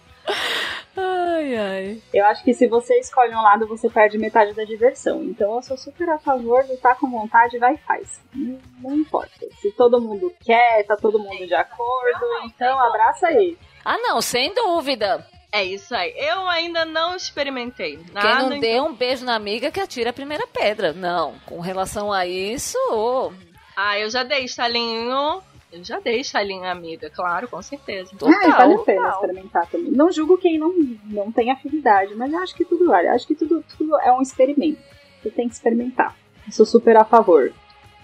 Ai, 1.35 1.55
ai. 1.55 2.01
Eu 2.13 2.25
acho 2.25 2.43
que 2.43 2.53
se 2.53 2.67
você 2.67 2.97
escolhe 2.99 3.35
um 3.35 3.41
lado, 3.41 3.67
você 3.67 3.89
perde 3.89 4.17
metade 4.17 4.53
da 4.53 4.63
diversão. 4.63 5.23
Então 5.23 5.55
eu 5.55 5.61
sou 5.61 5.77
super 5.77 6.09
a 6.09 6.17
favor 6.17 6.63
de 6.63 6.73
estar 6.73 6.95
com 6.95 7.09
vontade, 7.09 7.57
vai 7.57 7.73
e 7.73 7.77
faz. 7.77 8.21
Não, 8.33 8.59
não 8.81 8.95
importa. 8.95 9.45
Se 9.59 9.71
todo 9.71 10.01
mundo 10.01 10.33
quer, 10.43 10.85
tá 10.85 10.95
todo 10.95 11.19
mundo 11.19 11.45
de 11.45 11.53
acordo, 11.53 12.25
então 12.45 12.79
abraça 12.79 13.27
aí. 13.27 13.57
Ah, 13.83 13.97
não, 13.97 14.21
sem 14.21 14.53
dúvida. 14.53 15.25
É 15.51 15.63
isso 15.63 15.95
aí. 15.95 16.13
Eu 16.17 16.47
ainda 16.49 16.83
não 16.83 17.15
experimentei. 17.15 17.99
Nada, 18.11 18.27
Quem 18.27 18.49
não 18.49 18.59
dê 18.59 18.81
um 18.81 18.93
beijo 18.93 19.23
na 19.23 19.35
amiga 19.35 19.71
que 19.71 19.79
atira 19.79 20.09
a 20.09 20.13
primeira 20.13 20.45
pedra. 20.47 20.91
Não, 20.91 21.35
com 21.45 21.59
relação 21.59 22.11
a 22.11 22.25
isso. 22.25 22.77
Oh. 22.91 23.31
Ah, 23.75 23.97
eu 23.99 24.09
já 24.09 24.23
dei 24.23 24.43
estalinho. 24.43 25.41
Eu 25.75 25.83
já 25.83 25.99
dei 25.99 26.21
estalinho, 26.21 26.65
amiga, 26.65 27.09
claro, 27.09 27.47
com 27.47 27.61
certeza. 27.61 28.15
Total, 28.17 28.39
ah, 28.51 28.57
vale 28.57 28.75
a 28.75 28.79
pena 28.79 29.09
experimentar 29.09 29.67
também. 29.67 29.91
Não 29.91 30.11
julgo 30.11 30.37
quem 30.37 30.57
não, 30.57 30.73
não 31.05 31.31
tem 31.31 31.51
afinidade, 31.51 32.15
mas 32.15 32.31
eu 32.31 32.39
acho 32.39 32.55
que 32.55 32.63
tudo 32.63 32.87
vale. 32.87 33.07
Eu 33.07 33.13
acho 33.13 33.27
que 33.27 33.35
tudo, 33.35 33.63
tudo 33.77 33.99
é 33.99 34.11
um 34.11 34.21
experimento. 34.21 34.79
Você 35.21 35.29
tem 35.29 35.47
que 35.47 35.55
experimentar. 35.55 36.15
Eu 36.45 36.51
sou 36.53 36.65
super 36.65 36.95
a 36.97 37.03
favor. 37.03 37.51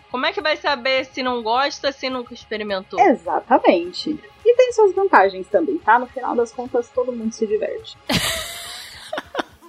Como 0.10 0.26
é 0.26 0.34
que 0.34 0.42
vai 0.42 0.58
saber 0.58 1.06
se 1.06 1.24
não 1.24 1.42
gosta 1.42 1.92
se 1.92 2.10
nunca 2.10 2.34
experimentou? 2.34 3.00
Exatamente. 3.00 4.20
E 4.46 4.56
tem 4.56 4.74
suas 4.74 4.94
vantagens 4.94 5.48
também, 5.48 5.78
tá? 5.78 5.98
No 5.98 6.08
final 6.08 6.36
das 6.36 6.52
contas, 6.52 6.90
todo 6.90 7.14
mundo 7.14 7.32
se 7.32 7.48
diverte. 7.48 7.98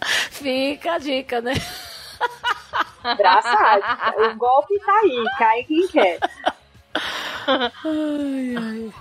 Fica 0.31 0.95
a 0.95 0.99
dica, 0.99 1.41
né? 1.41 1.55
Braçada. 3.17 4.31
O 4.31 4.37
golpe 4.37 4.79
tá 4.81 4.93
aí, 5.03 5.25
cai 5.39 5.65
quem 5.65 5.89
quer. 5.89 6.19
Ai, 7.47 8.55
ai. 8.57 8.93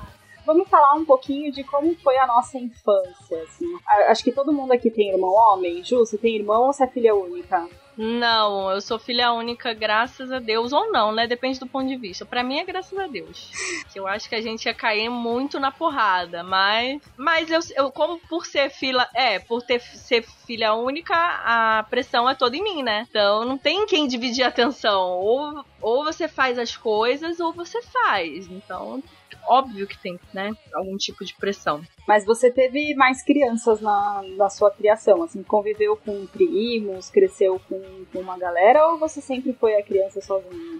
Vamos 0.46 0.68
falar 0.70 0.96
um 0.96 1.06
pouquinho 1.06 1.52
de 1.52 1.64
como 1.64 1.96
foi 1.96 2.18
a 2.18 2.26
nossa 2.26 2.58
infância, 2.58 3.44
assim. 3.44 3.66
Acho 4.08 4.24
que 4.24 4.32
todo 4.32 4.52
mundo 4.52 4.74
aqui 4.74 4.90
tem 4.90 5.12
irmão 5.12 5.32
homem. 5.32 5.84
Ju, 5.84 6.00
você 6.00 6.18
tem 6.18 6.36
irmão 6.36 6.64
ou 6.64 6.74
você 6.74 6.84
é 6.84 6.88
filha 6.88 7.16
única? 7.16 7.68
Não, 8.04 8.72
eu 8.72 8.82
sou 8.82 8.98
filha 8.98 9.32
única, 9.32 9.76
graças 9.76 10.32
a 10.32 10.40
Deus, 10.40 10.74
ou 10.74 10.92
não, 10.92 11.12
né? 11.12 11.28
Depende 11.28 11.60
do 11.60 11.68
ponto 11.68 11.88
de 11.88 11.96
vista. 11.96 12.26
Para 12.26 12.44
mim 12.44 12.58
é 12.58 12.66
graças 12.66 12.98
a 12.98 13.06
Deus. 13.06 13.52
Eu 13.94 14.08
acho 14.08 14.28
que 14.28 14.34
a 14.34 14.42
gente 14.42 14.66
ia 14.66 14.74
cair 14.74 15.08
muito 15.08 15.60
na 15.60 15.72
porrada, 15.72 16.42
mas. 16.42 17.00
Mas 17.16 17.52
eu, 17.52 17.60
eu 17.76 17.92
como 17.92 18.20
por 18.22 18.48
ser 18.48 18.72
filha. 18.72 19.08
É, 19.14 19.38
por 19.38 19.62
ter 19.62 19.80
ser 19.80 20.24
filha 20.48 20.74
única, 20.74 21.14
a 21.14 21.84
pressão 21.92 22.28
é 22.28 22.34
toda 22.34 22.58
em 22.58 22.64
mim, 22.64 22.82
né? 22.82 23.06
Então 23.08 23.46
não 23.46 23.56
tem 23.56 23.86
quem 23.86 24.08
dividir 24.08 24.46
a 24.46 24.48
atenção. 24.48 25.20
Ou, 25.20 25.64
ou 25.80 26.04
você 26.04 26.28
faz 26.28 26.58
as 26.58 26.76
coisas, 26.76 27.40
ou 27.40 27.54
você 27.54 27.84
faz. 27.84 28.50
Então 28.50 29.04
óbvio 29.48 29.88
que 29.88 29.98
tem, 29.98 30.20
né, 30.34 30.52
algum 30.74 30.98
tipo 30.98 31.24
de 31.26 31.34
pressão. 31.36 31.82
Mas 32.08 32.26
você 32.26 32.52
teve 32.52 32.94
mais 32.96 33.24
crianças 33.24 33.82
na, 33.82 34.22
na 34.38 34.50
sua 34.50 34.72
criação, 34.72 35.24
assim, 35.24 35.44
conviveu 35.44 35.96
com 35.98 36.26
primos, 36.28 37.10
cresceu 37.10 37.60
com, 37.68 38.06
com 38.12 38.20
uma 38.20 38.38
galera, 38.38 38.88
ou 38.88 38.98
você 38.98 39.22
sempre 39.22 39.54
foi 39.54 39.76
a 39.76 39.84
criança 39.84 40.22
sozinha? 40.22 40.80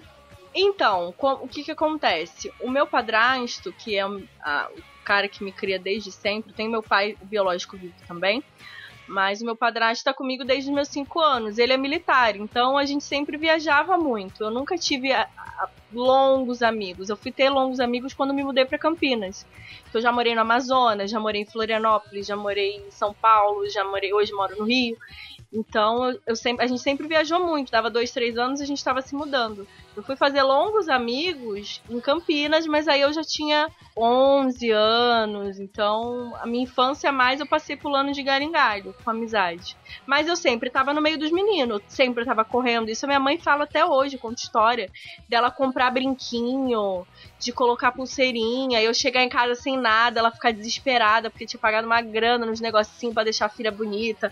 Então, 0.54 1.14
o 1.18 1.48
que 1.48 1.64
que 1.64 1.72
acontece? 1.72 2.52
O 2.60 2.70
meu 2.70 2.86
padrasto, 2.86 3.72
que 3.72 3.98
é 3.98 4.02
a, 4.02 4.70
o 4.76 5.04
cara 5.06 5.30
que 5.30 5.44
me 5.44 5.52
cria 5.52 5.80
desde 5.80 6.12
sempre, 6.12 6.52
tem 6.54 6.70
meu 6.70 6.84
pai 6.84 7.18
biológico 7.24 7.78
vivo 7.78 7.96
também, 8.06 8.44
mas 9.12 9.42
o 9.42 9.46
meu 9.46 9.58
padrasto 9.58 10.00
está 10.00 10.14
comigo 10.14 10.46
desde 10.46 10.70
os 10.70 10.74
meus 10.74 10.88
5 10.88 11.20
anos. 11.20 11.58
Ele 11.58 11.74
é 11.74 11.78
militar, 11.78 12.36
então 12.38 12.78
a 12.78 12.86
gente 12.86 13.04
sempre 13.04 13.38
viajava 13.38 13.98
muito. 13.98 14.42
Eu 14.42 14.50
nunca 14.50 14.78
tive 14.78 15.12
a, 15.12 15.28
a, 15.38 15.70
longos 15.94 16.64
amigos. 16.64 17.10
Eu 17.10 17.18
fui 17.18 17.32
ter 17.32 17.50
longos 17.50 17.82
amigos 17.82 18.14
quando 18.14 18.34
me 18.34 18.42
mudei 18.42 18.64
para 18.64 18.78
Campinas. 18.78 19.46
Então, 19.90 20.00
eu 20.00 20.02
já 20.02 20.12
morei 20.14 20.34
no 20.34 20.42
Amazonas, 20.42 21.12
já 21.12 21.20
morei 21.20 21.42
em 21.42 21.46
Florianópolis, 21.46 22.26
já 22.26 22.38
morei 22.38 22.78
em 22.78 22.90
São 22.90 23.14
Paulo, 23.14 23.70
já 23.70 23.84
morei. 23.84 24.14
Hoje 24.14 24.32
moro 24.32 24.56
no 24.58 24.64
Rio. 24.64 24.98
Então, 25.54 26.18
eu 26.26 26.36
sempre, 26.36 26.64
a 26.64 26.68
gente 26.68 26.82
sempre 26.82 27.08
viajou 27.08 27.46
muito. 27.46 27.72
Dava 27.72 27.90
dois, 27.90 28.12
três 28.12 28.38
anos 28.38 28.62
e 28.62 28.64
a 28.64 28.66
gente 28.66 28.78
estava 28.78 29.02
se 29.02 29.14
mudando. 29.14 29.68
Eu 29.96 30.02
fui 30.02 30.16
fazer 30.16 30.42
longos 30.42 30.88
amigos 30.88 31.82
em 31.90 32.00
Campinas, 32.00 32.66
mas 32.66 32.88
aí 32.88 33.02
eu 33.02 33.12
já 33.12 33.22
tinha 33.22 33.70
11 33.98 34.72
anos. 34.72 35.60
Então, 35.60 36.34
a 36.40 36.48
minha 36.48 36.64
infância 36.64 37.12
mais 37.12 37.42
eu 37.42 37.46
passei 37.46 37.76
pulando 37.76 38.14
de 38.14 38.24
galho 38.24 38.46
em 38.46 38.52
galho, 38.52 38.96
com 39.04 39.10
amizade. 39.10 39.76
Mas 40.06 40.30
eu 40.30 40.38
sempre 40.38 40.70
estava 40.70 40.94
no 40.94 41.02
meio 41.02 41.20
dos 41.20 41.32
meninos, 41.32 41.82
sempre 41.90 42.22
estava 42.24 42.46
correndo. 42.46 42.90
Isso 42.90 43.06
a 43.06 43.08
minha 43.08 43.20
mãe 43.20 43.38
fala 43.38 43.66
até 43.66 43.86
hoje, 43.86 44.18
conta 44.18 44.42
história, 44.42 44.90
dela 45.28 45.52
comprar 45.52 45.92
brinquinho, 45.92 47.06
de 47.38 47.52
colocar 47.52 47.92
pulseirinha, 47.92 48.82
eu 48.82 48.94
chegar 48.94 49.24
em 49.24 49.30
casa 49.30 49.56
sem 49.56 49.78
nada, 49.78 50.20
ela 50.20 50.32
ficar 50.32 50.54
desesperada 50.54 51.30
porque 51.30 51.46
tinha 51.46 51.60
pagado 51.60 51.86
uma 51.86 52.02
grana 52.02 52.46
nos 52.46 52.62
negocinhos 52.62 53.14
para 53.14 53.26
deixar 53.26 53.48
a 53.48 53.50
filha 53.50 53.72
bonita 53.72 54.32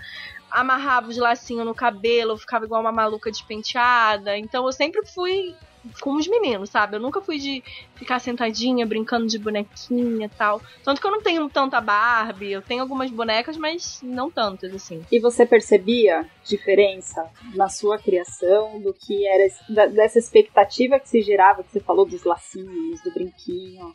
amarrava 0.51 1.09
os 1.09 1.17
lacinhos 1.17 1.65
no 1.65 1.75
cabelo, 1.75 2.37
ficava 2.37 2.65
igual 2.65 2.81
uma 2.81 2.91
maluca 2.91 3.31
despenteada. 3.31 4.37
Então 4.37 4.65
eu 4.65 4.71
sempre 4.71 5.05
fui 5.05 5.55
com 6.01 6.15
os 6.15 6.27
meninos, 6.27 6.69
sabe? 6.69 6.95
Eu 6.95 6.99
nunca 6.99 7.21
fui 7.21 7.37
de 7.37 7.63
ficar 7.95 8.19
sentadinha, 8.19 8.85
brincando 8.85 9.27
de 9.27 9.37
bonequinha 9.37 10.25
e 10.25 10.29
tal. 10.29 10.61
Tanto 10.83 10.99
que 10.99 11.07
eu 11.07 11.11
não 11.11 11.21
tenho 11.21 11.49
tanta 11.49 11.79
Barbie, 11.79 12.51
eu 12.51 12.61
tenho 12.61 12.81
algumas 12.81 13.09
bonecas, 13.09 13.57
mas 13.57 13.99
não 14.03 14.29
tantas, 14.29 14.73
assim. 14.73 15.05
E 15.11 15.19
você 15.19 15.45
percebia 15.45 16.25
diferença 16.43 17.29
na 17.55 17.69
sua 17.69 17.97
criação 17.97 18.79
do 18.81 18.93
que 18.93 19.25
era 19.25 19.87
dessa 19.89 20.19
expectativa 20.19 20.99
que 20.99 21.09
se 21.09 21.21
gerava, 21.21 21.63
que 21.63 21.71
você 21.71 21.79
falou 21.79 22.05
dos 22.05 22.23
lacinhos, 22.23 23.01
do 23.01 23.11
brinquinho? 23.11 23.93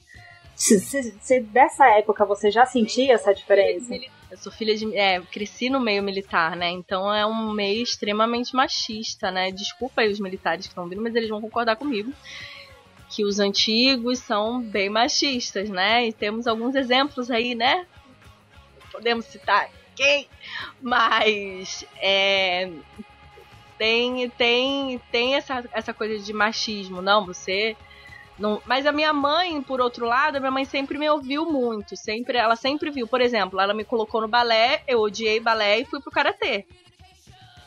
Se, 0.54 0.78
se, 0.80 1.14
se 1.20 1.40
dessa 1.40 1.86
época 1.98 2.24
você 2.24 2.50
já 2.50 2.64
sentia 2.64 3.14
essa 3.14 3.34
diferença? 3.34 3.94
Eu 4.30 4.38
sou 4.38 4.52
filha 4.52 4.74
de. 4.76 4.96
É, 4.96 5.20
cresci 5.20 5.68
no 5.68 5.80
meio 5.80 6.02
militar, 6.02 6.56
né? 6.56 6.70
Então 6.70 7.12
é 7.12 7.26
um 7.26 7.52
meio 7.52 7.82
extremamente 7.82 8.54
machista, 8.54 9.30
né? 9.30 9.50
Desculpa 9.50 10.02
aí 10.02 10.10
os 10.10 10.20
militares 10.20 10.66
que 10.66 10.72
estão 10.72 10.88
vindo, 10.88 11.02
mas 11.02 11.14
eles 11.14 11.28
vão 11.28 11.40
concordar 11.40 11.76
comigo. 11.76 12.12
Que 13.10 13.24
os 13.24 13.38
antigos 13.38 14.18
são 14.18 14.60
bem 14.60 14.88
machistas, 14.88 15.68
né? 15.68 16.06
E 16.06 16.12
temos 16.12 16.46
alguns 16.46 16.74
exemplos 16.74 17.30
aí, 17.30 17.54
né? 17.54 17.86
Podemos 18.90 19.24
citar 19.26 19.70
quem? 19.94 20.28
Mas 20.82 21.84
é, 22.00 22.70
tem, 23.78 24.28
tem, 24.30 25.00
tem 25.10 25.36
essa, 25.36 25.64
essa 25.72 25.94
coisa 25.94 26.18
de 26.18 26.32
machismo. 26.32 27.00
Não, 27.00 27.24
você 27.24 27.76
não, 28.38 28.60
mas 28.66 28.84
a 28.84 28.92
minha 28.92 29.12
mãe, 29.12 29.62
por 29.62 29.80
outro 29.80 30.06
lado, 30.06 30.36
a 30.36 30.40
minha 30.40 30.50
mãe 30.50 30.64
sempre 30.64 30.98
me 30.98 31.08
ouviu 31.08 31.46
muito. 31.46 31.96
Sempre, 31.96 32.36
ela 32.36 32.56
sempre 32.56 32.90
viu. 32.90 33.06
Por 33.06 33.20
exemplo, 33.20 33.60
ela 33.60 33.72
me 33.72 33.84
colocou 33.84 34.20
no 34.20 34.28
balé, 34.28 34.82
eu 34.88 35.00
odiei 35.00 35.38
balé 35.38 35.80
e 35.80 35.84
fui 35.84 36.00
pro 36.00 36.10
karatê. 36.10 36.66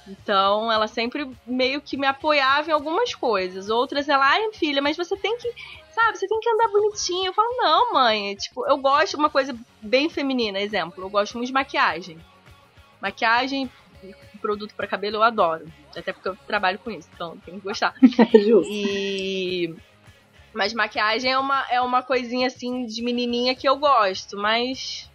Então, 0.08 0.72
ela 0.72 0.88
sempre 0.88 1.30
meio 1.46 1.82
que 1.82 1.98
me 1.98 2.08
apoiava 2.08 2.70
em 2.70 2.74
algumas 2.74 3.14
coisas. 3.14 3.70
Outras, 3.70 4.08
ela, 4.08 4.26
ai, 4.26 4.52
filha, 4.54 4.82
mas 4.82 4.96
você 4.96 5.16
tem 5.18 5.38
que, 5.38 5.54
sabe, 5.92 6.18
você 6.18 6.28
tem 6.28 6.40
que 6.40 6.50
andar 6.50 6.70
bonitinho. 6.70 7.28
Eu 7.28 7.34
falo, 7.34 7.50
não, 7.58 7.94
mãe, 7.94 8.36
tipo, 8.36 8.66
eu 8.68 8.78
gosto 8.78 9.12
de 9.12 9.16
uma 9.18 9.30
coisa 9.30 9.58
bem 9.82 10.10
feminina, 10.10 10.60
exemplo. 10.60 11.04
Eu 11.04 11.10
gosto 11.10 11.34
muito 11.34 11.48
de 11.48 11.54
maquiagem. 11.54 12.18
Maquiagem, 13.02 13.70
produto 14.38 14.74
para 14.76 14.88
cabelo 14.88 15.18
eu 15.18 15.24
adoro. 15.24 15.66
Até 15.96 16.14
porque 16.14 16.30
eu 16.30 16.38
trabalho 16.48 16.80
com 16.80 16.92
isso, 16.92 17.10
então 17.14 17.38
tem 17.38 17.60
que 17.60 17.66
gostar. 17.66 17.94
e 18.34 19.76
mas 20.58 20.74
maquiagem 20.74 21.32
é 21.32 21.38
uma, 21.38 21.66
é 21.70 21.80
uma 21.80 22.02
coisinha 22.02 22.48
assim 22.48 22.88
de 22.88 23.04
menininha 23.04 23.54
que 23.54 23.70
eu 23.70 23.78
gosto, 23.78 24.36
mas 24.36 25.08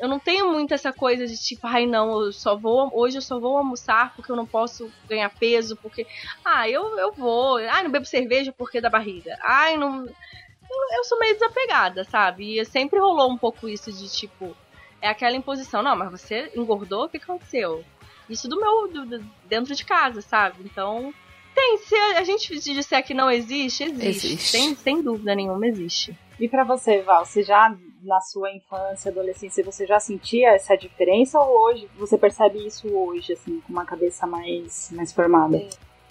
eu 0.00 0.08
não 0.08 0.18
tenho 0.18 0.50
muito 0.50 0.72
essa 0.72 0.90
coisa 0.90 1.26
de 1.26 1.36
tipo, 1.36 1.66
ai 1.66 1.84
não, 1.84 2.24
eu 2.24 2.32
só 2.32 2.56
vou, 2.56 2.90
hoje 2.94 3.18
eu 3.18 3.22
só 3.22 3.38
vou 3.38 3.58
almoçar 3.58 4.14
porque 4.16 4.32
eu 4.32 4.36
não 4.36 4.46
posso 4.46 4.90
ganhar 5.06 5.28
peso, 5.28 5.76
porque 5.76 6.06
ah, 6.42 6.66
eu, 6.66 6.98
eu 6.98 7.12
vou, 7.12 7.58
ai, 7.58 7.82
não 7.82 7.90
bebo 7.90 8.06
cerveja 8.06 8.50
porque 8.50 8.80
da 8.80 8.88
barriga. 8.88 9.36
Ai, 9.42 9.76
não 9.76 10.06
eu, 10.06 10.96
eu 10.96 11.04
sou 11.04 11.18
meio 11.18 11.34
desapegada, 11.34 12.04
sabe? 12.04 12.58
E 12.58 12.64
sempre 12.64 12.98
rolou 12.98 13.30
um 13.30 13.36
pouco 13.36 13.68
isso 13.68 13.92
de 13.92 14.08
tipo, 14.10 14.56
é 15.02 15.08
aquela 15.08 15.36
imposição, 15.36 15.82
não, 15.82 15.94
mas 15.94 16.10
você 16.10 16.50
engordou, 16.56 17.04
o 17.04 17.08
que 17.08 17.18
aconteceu? 17.18 17.84
Isso 18.30 18.48
do 18.48 18.58
meu 18.58 18.88
do, 18.88 19.06
do, 19.06 19.18
dentro 19.44 19.74
de 19.74 19.84
casa, 19.84 20.22
sabe? 20.22 20.62
Então, 20.64 21.12
tem, 21.58 21.78
se 21.78 21.94
a 21.96 22.22
gente 22.22 22.60
disser 22.60 23.04
que 23.04 23.12
não 23.12 23.28
existe, 23.28 23.82
existe. 23.82 24.26
existe. 24.26 24.50
Sem, 24.50 24.74
sem 24.76 25.02
dúvida 25.02 25.34
nenhuma, 25.34 25.66
existe. 25.66 26.16
E 26.38 26.48
para 26.48 26.62
você, 26.62 27.02
Val, 27.02 27.24
você 27.24 27.42
já 27.42 27.76
na 28.02 28.20
sua 28.20 28.52
infância, 28.52 29.10
adolescência, 29.10 29.64
você 29.64 29.84
já 29.84 29.98
sentia 29.98 30.50
essa 30.50 30.76
diferença 30.76 31.40
ou 31.40 31.64
hoje 31.64 31.88
você 31.98 32.16
percebe 32.16 32.64
isso 32.64 32.88
hoje, 32.88 33.32
assim, 33.32 33.60
com 33.60 33.72
uma 33.72 33.84
cabeça 33.84 34.24
mais, 34.24 34.90
mais 34.92 35.12
formada? 35.12 35.60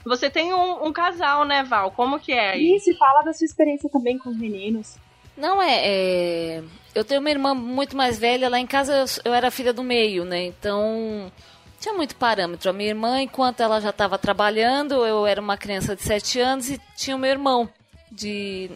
Você 0.06 0.30
tem 0.30 0.54
um, 0.54 0.86
um 0.86 0.92
casal, 0.92 1.46
né, 1.46 1.64
Val? 1.64 1.92
Como 1.92 2.20
que 2.20 2.34
é? 2.34 2.58
E 2.58 2.78
se 2.80 2.94
fala 2.98 3.22
da 3.24 3.32
sua 3.32 3.46
experiência 3.46 3.90
também 3.90 4.18
com 4.18 4.30
os 4.30 4.38
meninos. 4.38 4.98
Não 5.38 5.62
é, 5.62 5.82
é, 5.84 6.64
Eu 6.94 7.06
tenho 7.06 7.22
uma 7.22 7.30
irmã 7.30 7.54
muito 7.54 7.96
mais 7.96 8.20
velha. 8.20 8.50
Lá 8.50 8.60
em 8.60 8.68
casa 8.68 8.94
eu, 8.94 9.32
eu 9.32 9.34
era 9.34 9.52
filha 9.52 9.72
do 9.72 9.84
meio, 9.84 10.26
né? 10.26 10.46
Então 10.46 11.32
tinha 11.80 11.94
muito 11.94 12.16
parâmetro. 12.16 12.70
A 12.70 12.74
minha 12.74 12.90
irmã, 12.90 13.22
enquanto 13.22 13.62
ela 13.62 13.80
já 13.80 13.90
estava 13.90 14.18
trabalhando, 14.18 15.06
eu 15.06 15.26
era 15.26 15.42
uma 15.42 15.58
criança 15.58 15.96
de 15.96 16.02
7 16.02 16.40
anos 16.40 16.70
e 16.70 16.82
tinha 16.96 17.16
o 17.16 17.20
meu 17.20 17.30
irmão 17.30 17.70
de 18.12 18.70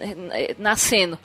nascendo. 0.58 1.18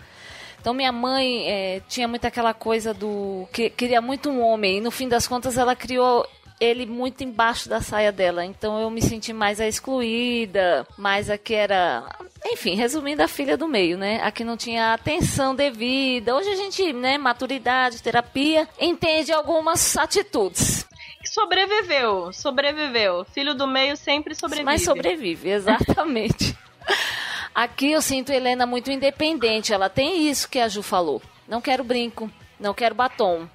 Então 0.60 0.74
minha 0.74 0.90
mãe 0.90 1.48
é, 1.48 1.80
tinha 1.88 2.08
muito 2.08 2.24
aquela 2.24 2.52
coisa 2.52 2.92
do 2.92 3.46
que 3.52 3.70
queria 3.70 4.00
muito 4.00 4.28
um 4.30 4.42
homem 4.42 4.78
e 4.78 4.80
no 4.80 4.90
fim 4.90 5.08
das 5.08 5.26
contas 5.26 5.56
ela 5.56 5.76
criou 5.76 6.26
ele 6.58 6.86
muito 6.86 7.22
embaixo 7.22 7.68
da 7.68 7.80
saia 7.80 8.10
dela. 8.10 8.44
Então 8.44 8.80
eu 8.80 8.90
me 8.90 9.02
senti 9.02 9.32
mais 9.32 9.60
a 9.60 9.68
excluída, 9.68 10.86
mais 10.96 11.28
a 11.30 11.36
que 11.36 11.54
era, 11.54 12.04
enfim, 12.46 12.74
resumindo 12.74 13.22
a 13.22 13.28
filha 13.28 13.56
do 13.56 13.68
meio, 13.68 13.98
né? 13.98 14.20
A 14.22 14.30
que 14.32 14.42
não 14.42 14.56
tinha 14.56 14.94
atenção 14.94 15.54
devida. 15.54 16.34
Hoje 16.34 16.48
a 16.48 16.56
gente, 16.56 16.92
né, 16.92 17.18
maturidade, 17.18 18.02
terapia, 18.02 18.66
entende 18.80 19.32
algumas 19.32 19.96
atitudes 19.96 20.86
sobreviveu, 21.26 22.32
sobreviveu. 22.32 23.24
Filho 23.32 23.54
do 23.54 23.66
meio 23.66 23.96
sempre 23.96 24.34
sobrevive. 24.34 24.64
Mas 24.64 24.84
sobrevive, 24.84 25.50
exatamente. 25.50 26.56
Aqui 27.54 27.92
eu 27.92 28.02
sinto 28.02 28.32
Helena 28.32 28.66
muito 28.66 28.90
independente. 28.90 29.72
Ela 29.72 29.88
tem 29.88 30.28
isso 30.28 30.48
que 30.48 30.58
a 30.58 30.68
Ju 30.68 30.82
falou. 30.82 31.22
Não 31.48 31.60
quero 31.60 31.82
brinco, 31.82 32.30
não 32.60 32.74
quero 32.74 32.94
batom. 32.94 33.48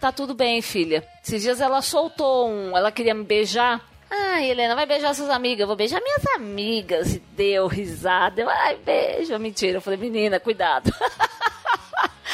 Tá 0.00 0.12
tudo 0.12 0.34
bem, 0.34 0.60
filha. 0.62 1.06
Esses 1.24 1.42
dias 1.42 1.60
ela 1.60 1.82
soltou 1.82 2.48
um, 2.48 2.76
ela 2.76 2.92
queria 2.92 3.14
me 3.14 3.24
beijar. 3.24 3.80
Ah, 4.10 4.42
Helena, 4.42 4.74
vai 4.74 4.86
beijar 4.86 5.14
suas 5.14 5.28
amigas. 5.28 5.60
Eu 5.60 5.66
vou 5.66 5.76
beijar 5.76 6.00
minhas 6.00 6.24
amigas. 6.34 7.14
E 7.14 7.18
deu 7.18 7.66
risada. 7.66 8.40
Eu, 8.40 8.48
ai, 8.48 8.76
beijo. 8.76 9.38
Mentira. 9.38 9.78
Eu 9.78 9.82
falei, 9.82 9.98
menina, 9.98 10.40
cuidado. 10.40 10.90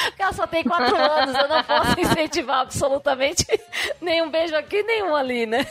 Porque 0.07 0.23
ela 0.23 0.33
só 0.33 0.47
tem 0.47 0.65
quatro 0.65 0.97
anos, 0.97 1.35
eu 1.35 1.49
não 1.49 1.63
posso 1.63 1.99
incentivar 2.01 2.61
absolutamente 2.61 3.47
nenhum 4.01 4.29
beijo 4.31 4.55
aqui, 4.57 4.83
nenhum 4.83 5.15
ali, 5.15 5.47
né? 5.47 5.67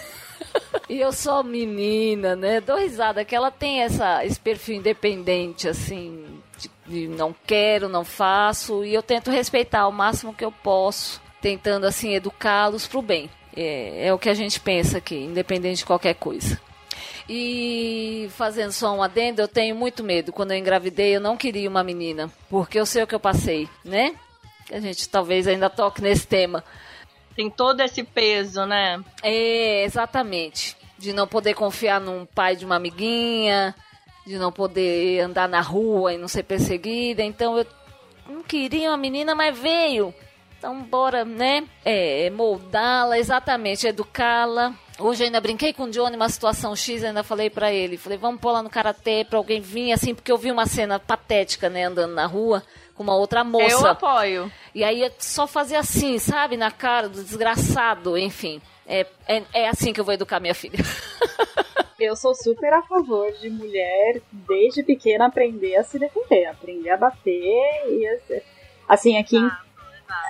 E 0.89 0.99
eu 0.99 1.11
sou 1.11 1.43
menina, 1.43 2.35
né? 2.35 2.61
Dou 2.61 2.77
risada 2.77 3.25
que 3.25 3.35
ela 3.35 3.49
tem 3.49 3.81
essa, 3.81 4.23
esse 4.25 4.39
perfil 4.39 4.75
independente, 4.75 5.67
assim, 5.67 6.41
de, 6.57 6.69
de 6.85 7.07
não 7.07 7.35
quero, 7.45 7.89
não 7.89 8.03
faço, 8.03 8.83
e 8.83 8.93
eu 8.93 9.01
tento 9.01 9.31
respeitar 9.31 9.87
o 9.87 9.91
máximo 9.91 10.33
que 10.33 10.45
eu 10.45 10.51
posso, 10.51 11.21
tentando, 11.41 11.85
assim, 11.85 12.13
educá-los 12.13 12.87
pro 12.87 13.01
bem. 13.01 13.29
É, 13.55 14.07
é 14.07 14.13
o 14.13 14.19
que 14.19 14.29
a 14.29 14.33
gente 14.33 14.59
pensa 14.59 14.97
aqui, 14.97 15.15
independente 15.15 15.79
de 15.79 15.85
qualquer 15.85 16.15
coisa. 16.15 16.59
E 17.27 18.27
fazendo 18.31 18.71
só 18.71 18.93
um 18.93 19.01
adendo, 19.01 19.41
eu 19.41 19.47
tenho 19.47 19.75
muito 19.75 20.03
medo. 20.03 20.33
Quando 20.33 20.51
eu 20.51 20.57
engravidei, 20.57 21.15
eu 21.15 21.21
não 21.21 21.37
queria 21.37 21.69
uma 21.69 21.83
menina, 21.83 22.29
porque 22.49 22.79
eu 22.79 22.85
sei 22.85 23.03
o 23.03 23.07
que 23.07 23.15
eu 23.15 23.19
passei, 23.19 23.69
né? 23.83 24.15
A 24.71 24.79
gente 24.79 25.07
talvez 25.07 25.47
ainda 25.47 25.69
toque 25.69 26.01
nesse 26.01 26.27
tema. 26.27 26.63
Tem 27.35 27.49
todo 27.49 27.81
esse 27.81 28.03
peso, 28.03 28.65
né? 28.65 29.03
É, 29.21 29.83
exatamente. 29.83 30.75
De 30.97 31.13
não 31.13 31.27
poder 31.27 31.53
confiar 31.53 31.99
num 31.99 32.25
pai 32.25 32.55
de 32.55 32.65
uma 32.65 32.75
amiguinha, 32.75 33.75
de 34.25 34.37
não 34.37 34.51
poder 34.51 35.21
andar 35.21 35.49
na 35.49 35.61
rua 35.61 36.13
e 36.13 36.17
não 36.17 36.27
ser 36.27 36.43
perseguida. 36.43 37.23
Então 37.23 37.57
eu 37.57 37.65
não 38.27 38.43
queria 38.43 38.89
uma 38.89 38.97
menina, 38.97 39.33
mas 39.33 39.57
veio. 39.57 40.13
Então 40.57 40.81
bora, 40.81 41.25
né? 41.25 41.67
É, 41.83 42.29
moldá-la, 42.29 43.17
exatamente, 43.17 43.87
educá-la 43.87 44.73
Hoje 44.99 45.23
ainda 45.23 45.41
brinquei 45.41 45.73
com 45.73 45.83
o 45.83 45.89
Johnny 45.89 46.15
uma 46.15 46.29
situação 46.29 46.75
X, 46.75 47.03
ainda 47.03 47.23
falei 47.23 47.49
para 47.49 47.73
ele, 47.73 47.97
falei, 47.97 48.17
vamos 48.17 48.39
pôr 48.39 48.51
lá 48.51 48.61
no 48.61 48.69
karatê 48.69 49.25
para 49.27 49.37
alguém 49.37 49.59
vir 49.59 49.91
assim, 49.91 50.13
porque 50.13 50.31
eu 50.31 50.37
vi 50.37 50.51
uma 50.51 50.67
cena 50.67 50.99
patética, 50.99 51.69
né, 51.69 51.85
andando 51.85 52.13
na 52.13 52.27
rua 52.27 52.63
com 52.93 53.01
uma 53.01 53.15
outra 53.15 53.43
moça. 53.43 53.71
Eu 53.71 53.87
apoio. 53.87 54.51
E 54.73 54.83
aí 54.83 55.11
só 55.17 55.47
fazer 55.47 55.77
assim, 55.77 56.19
sabe, 56.19 56.57
na 56.57 56.69
cara 56.69 57.09
do 57.09 57.23
desgraçado, 57.23 58.17
enfim. 58.17 58.61
É, 58.85 59.05
é, 59.27 59.43
é 59.53 59.67
assim 59.67 59.93
que 59.93 59.99
eu 59.99 60.05
vou 60.05 60.13
educar 60.13 60.39
minha 60.39 60.53
filha. 60.53 60.77
eu 61.99 62.15
sou 62.15 62.35
super 62.35 62.73
a 62.73 62.81
favor 62.83 63.31
de 63.33 63.49
mulher 63.49 64.21
desde 64.31 64.83
pequena 64.83 65.25
aprender 65.25 65.75
a 65.75 65.83
se 65.83 65.97
defender, 65.97 66.45
aprender 66.45 66.89
a 66.89 66.97
bater 66.97 67.31
e 67.87 68.19
assim 68.87 69.17
aqui 69.17 69.37
ah. 69.37 69.63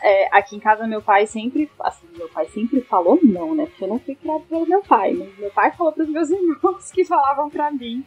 É, 0.01 0.29
aqui 0.31 0.55
em 0.55 0.59
casa 0.59 0.87
meu 0.87 1.01
pai 1.01 1.25
sempre, 1.25 1.69
assim, 1.79 2.07
meu 2.17 2.29
pai 2.29 2.45
sempre 2.47 2.81
falou 2.81 3.19
não, 3.21 3.55
né? 3.55 3.65
Porque 3.65 3.83
eu 3.83 3.87
não 3.87 3.99
fui 3.99 4.15
criado 4.15 4.43
pelo 4.49 4.67
meu 4.67 4.81
pai, 4.81 5.13
mas 5.13 5.37
meu 5.37 5.51
pai 5.51 5.71
falou 5.71 5.93
pros 5.93 6.09
meus 6.09 6.29
irmãos 6.31 6.91
que 6.91 7.05
falavam 7.05 7.49
pra 7.49 7.71
mim 7.71 8.05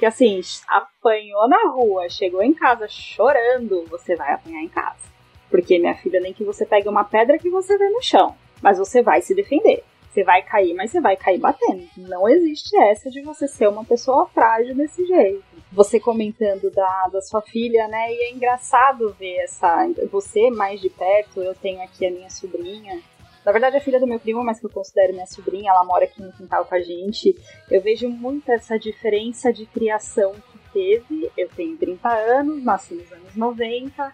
que 0.00 0.06
assim, 0.06 0.40
apanhou 0.66 1.46
na 1.46 1.68
rua, 1.68 2.08
chegou 2.08 2.42
em 2.42 2.54
casa 2.54 2.88
chorando, 2.88 3.84
você 3.90 4.16
vai 4.16 4.32
apanhar 4.32 4.62
em 4.62 4.68
casa. 4.68 5.10
Porque 5.50 5.78
minha 5.78 5.94
filha, 5.94 6.18
nem 6.20 6.32
que 6.32 6.42
você 6.42 6.64
pegue 6.64 6.88
uma 6.88 7.04
pedra 7.04 7.38
que 7.38 7.50
você 7.50 7.76
vê 7.76 7.86
no 7.90 8.02
chão, 8.02 8.34
mas 8.62 8.78
você 8.78 9.02
vai 9.02 9.20
se 9.20 9.34
defender. 9.34 9.84
Você 10.10 10.24
vai 10.24 10.42
cair, 10.42 10.74
mas 10.74 10.90
você 10.90 11.00
vai 11.00 11.16
cair 11.16 11.38
batendo. 11.38 11.88
Não 11.96 12.28
existe 12.28 12.76
essa 12.76 13.08
de 13.10 13.22
você 13.22 13.46
ser 13.46 13.68
uma 13.68 13.84
pessoa 13.84 14.26
frágil 14.26 14.74
desse 14.74 15.06
jeito 15.06 15.50
você 15.72 16.00
comentando 16.00 16.70
da, 16.70 17.08
da 17.12 17.20
sua 17.22 17.40
filha, 17.40 17.86
né? 17.86 18.12
E 18.12 18.22
é 18.24 18.32
engraçado 18.32 19.14
ver 19.18 19.36
essa. 19.36 19.88
Você 20.10 20.50
mais 20.50 20.80
de 20.80 20.90
perto, 20.90 21.40
eu 21.40 21.54
tenho 21.54 21.80
aqui 21.82 22.06
a 22.06 22.10
minha 22.10 22.28
sobrinha. 22.28 23.00
Na 23.44 23.52
verdade, 23.52 23.76
é 23.76 23.80
filha 23.80 24.00
do 24.00 24.06
meu 24.06 24.20
primo, 24.20 24.44
mas 24.44 24.60
que 24.60 24.66
eu 24.66 24.70
considero 24.70 25.14
minha 25.14 25.26
sobrinha, 25.26 25.70
ela 25.70 25.84
mora 25.84 26.04
aqui 26.04 26.20
no 26.20 26.32
quintal 26.32 26.64
com 26.64 26.74
a 26.74 26.80
gente. 26.80 27.34
Eu 27.70 27.80
vejo 27.80 28.08
muito 28.08 28.50
essa 28.50 28.78
diferença 28.78 29.52
de 29.52 29.64
criação 29.64 30.32
que 30.32 30.58
teve. 30.72 31.30
Eu 31.36 31.48
tenho 31.48 31.76
30 31.76 32.08
anos, 32.08 32.62
nasci 32.62 32.94
nos 32.94 33.10
anos 33.12 33.34
90. 33.34 34.12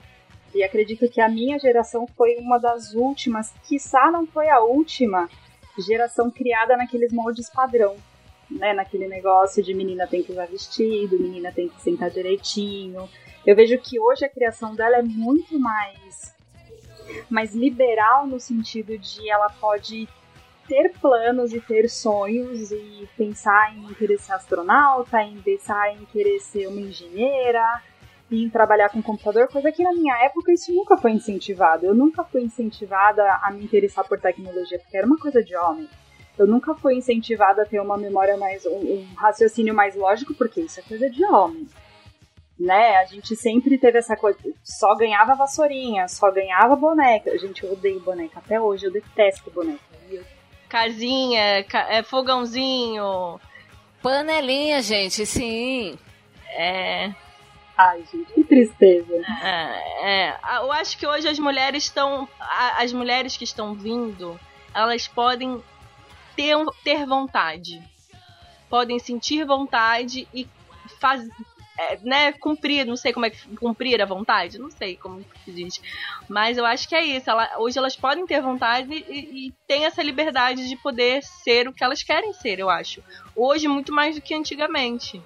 E 0.55 0.63
acredito 0.63 1.09
que 1.09 1.21
a 1.21 1.29
minha 1.29 1.59
geração 1.59 2.07
foi 2.17 2.37
uma 2.37 2.59
das 2.59 2.95
últimas, 2.95 3.53
quiçá 3.65 4.11
não 4.11 4.27
foi 4.27 4.49
a 4.49 4.61
última, 4.61 5.29
geração 5.79 6.31
criada 6.31 6.77
naqueles 6.77 7.13
moldes 7.13 7.51
padrão. 7.51 7.97
Né, 8.49 8.73
naquele 8.73 9.09
negócio 9.09 9.61
de 9.61 9.75
menina 9.75 10.07
tem 10.07 10.23
que 10.23 10.31
usar 10.31 10.47
vestido, 10.47 11.19
menina 11.19 11.51
tem 11.51 11.69
que 11.69 11.81
sentar 11.83 12.11
direitinho. 12.11 13.09
Eu 13.45 13.57
vejo 13.57 13.77
que 13.79 13.99
hoje 13.99 14.25
a 14.25 14.29
criação 14.29 14.75
dela 14.75 14.99
é 14.99 15.03
muito 15.03 15.59
mais 15.59 16.35
mais 17.31 17.55
liberal 17.55 18.27
no 18.27 18.39
sentido 18.39 18.99
de 18.99 19.29
ela 19.29 19.49
pode 19.49 20.09
ter 20.69 20.93
planos 21.01 21.53
e 21.53 21.61
ter 21.61 21.89
sonhos 21.89 22.73
e 22.73 23.09
pensar 23.17 23.77
em 23.77 23.95
querer 23.95 24.19
ser 24.19 24.33
astronauta, 24.33 25.23
em 25.23 25.41
pensar 25.41 25.95
em 25.95 26.05
querer 26.07 26.41
ser 26.41 26.67
uma 26.67 26.81
engenheira, 26.81 27.83
em 28.31 28.49
trabalhar 28.49 28.89
com 28.89 29.03
computador, 29.03 29.49
coisa 29.49 29.71
que 29.71 29.83
na 29.83 29.93
minha 29.93 30.15
época 30.25 30.53
isso 30.53 30.73
nunca 30.73 30.97
foi 30.97 31.13
incentivado. 31.13 31.87
Eu 31.87 31.95
nunca 31.95 32.25
fui 32.25 32.43
incentivada 32.43 33.23
a 33.43 33.51
me 33.51 33.65
interessar 33.65 34.07
por 34.07 34.21
tecnologia, 34.21 34.79
porque 34.79 34.97
era 34.97 35.07
uma 35.07 35.19
coisa 35.19 35.43
de 35.43 35.57
homem. 35.57 35.89
Eu 36.39 36.47
nunca 36.47 36.75
fui 36.75 36.97
incentivada 36.97 37.63
a 37.63 37.67
ter 37.67 37.81
uma 37.81 37.97
memória 37.97 38.37
mais, 38.37 38.67
um, 38.67 38.77
um 38.77 39.15
raciocínio 39.17 39.75
mais 39.75 39.95
lógico, 39.95 40.35
porque 40.35 40.61
isso 40.61 40.81
é 40.81 40.83
coisa 40.83 41.09
de 41.09 41.25
homem 41.25 41.67
né? 42.59 42.97
A 42.97 43.05
gente 43.05 43.37
sempre 43.37 43.79
teve 43.79 43.99
essa 43.99 44.17
coisa, 44.17 44.39
só 44.65 44.95
ganhava 44.97 45.35
vassourinha, 45.35 46.09
só 46.09 46.31
ganhava 46.31 46.75
boneca. 46.75 47.37
Gente, 47.39 47.63
eu 47.63 47.73
odeio 47.73 48.01
boneca 48.01 48.39
até 48.39 48.61
hoje, 48.61 48.87
eu 48.87 48.93
detesto 48.93 49.51
boneca. 49.51 49.79
Viu? 50.09 50.23
Casinha, 50.69 51.63
ca 51.65 51.87
é, 51.93 52.03
fogãozinho. 52.03 53.39
Panelinha, 54.03 54.81
gente, 54.81 55.27
sim. 55.27 55.99
É. 56.57 57.13
Ai, 57.77 58.05
gente, 58.11 58.33
que 58.33 58.43
tristeza. 58.43 59.15
É, 59.43 60.29
é. 60.29 60.39
Eu 60.57 60.73
acho 60.73 60.97
que 60.97 61.07
hoje 61.07 61.29
as 61.29 61.39
mulheres 61.39 61.85
estão. 61.85 62.27
As 62.79 62.93
mulheres 62.93 63.37
que 63.37 63.45
estão 63.45 63.75
vindo, 63.75 64.41
elas 64.75 65.07
podem 65.07 65.63
ter, 66.35 66.57
ter 66.83 67.05
vontade. 67.05 67.83
Podem 68.71 68.99
sentir 68.99 69.45
vontade 69.45 70.27
e 70.33 70.49
faz, 70.99 71.29
é, 71.79 71.99
né, 72.03 72.33
cumprir, 72.33 72.87
não 72.87 72.97
sei 72.97 73.13
como 73.13 73.27
é 73.27 73.31
que 73.31 73.57
cumprir 73.57 74.01
a 74.01 74.07
vontade, 74.07 74.59
não 74.59 74.71
sei 74.71 74.97
como 74.97 75.23
se 75.45 75.53
diz. 75.53 75.81
Mas 76.29 76.57
eu 76.57 76.65
acho 76.65 76.89
que 76.89 76.95
é 76.95 77.05
isso. 77.05 77.29
Ela, 77.29 77.59
hoje 77.59 77.79
elas 77.79 77.95
podem 77.95 78.27
ter 78.27 78.41
vontade 78.41 78.89
e, 78.91 79.49
e 79.49 79.53
têm 79.69 79.85
essa 79.85 80.03
liberdade 80.03 80.67
de 80.67 80.77
poder 80.77 81.23
ser 81.23 81.69
o 81.69 81.73
que 81.73 81.85
elas 81.85 82.03
querem 82.03 82.33
ser, 82.33 82.59
eu 82.59 82.71
acho. 82.71 83.03
Hoje, 83.35 83.69
muito 83.69 83.93
mais 83.93 84.15
do 84.17 84.23
que 84.23 84.35
antigamente. 84.35 85.23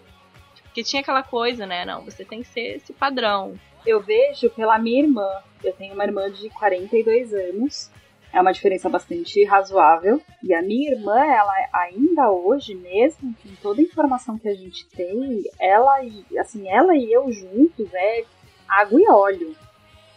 Porque 0.71 0.85
tinha 0.85 1.03
aquela 1.03 1.23
coisa, 1.23 1.67
né? 1.67 1.85
Não, 1.85 2.05
você 2.05 2.25
tem 2.25 2.43
que 2.43 2.49
ser 2.49 2.77
esse 2.77 2.93
padrão. 2.93 3.59
Eu 3.85 4.01
vejo 4.01 4.49
pela 4.51 4.79
minha 4.79 5.03
irmã. 5.03 5.29
Eu 5.63 5.73
tenho 5.73 5.95
uma 5.95 6.05
irmã 6.05 6.31
de 6.31 6.49
42 6.51 7.35
anos 7.35 7.91
é 8.33 8.41
uma 8.41 8.53
diferença 8.53 8.89
bastante 8.89 9.45
razoável. 9.45 10.21
E 10.43 10.55
a 10.55 10.63
minha 10.63 10.93
irmã, 10.93 11.19
ela 11.19 11.53
ainda 11.73 12.31
hoje 12.31 12.75
mesmo, 12.75 13.35
com 13.43 13.55
toda 13.61 13.81
a 13.81 13.85
informação 13.85 14.39
que 14.39 14.49
a 14.49 14.55
gente 14.55 14.87
tem, 14.89 15.43
ela 15.59 16.03
e 16.05 16.39
assim, 16.39 16.69
ela 16.69 16.97
e 16.97 17.13
eu 17.13 17.31
juntos 17.33 17.93
é 17.93 18.25
água 18.69 19.01
e 19.01 19.11
óleo. 19.11 19.57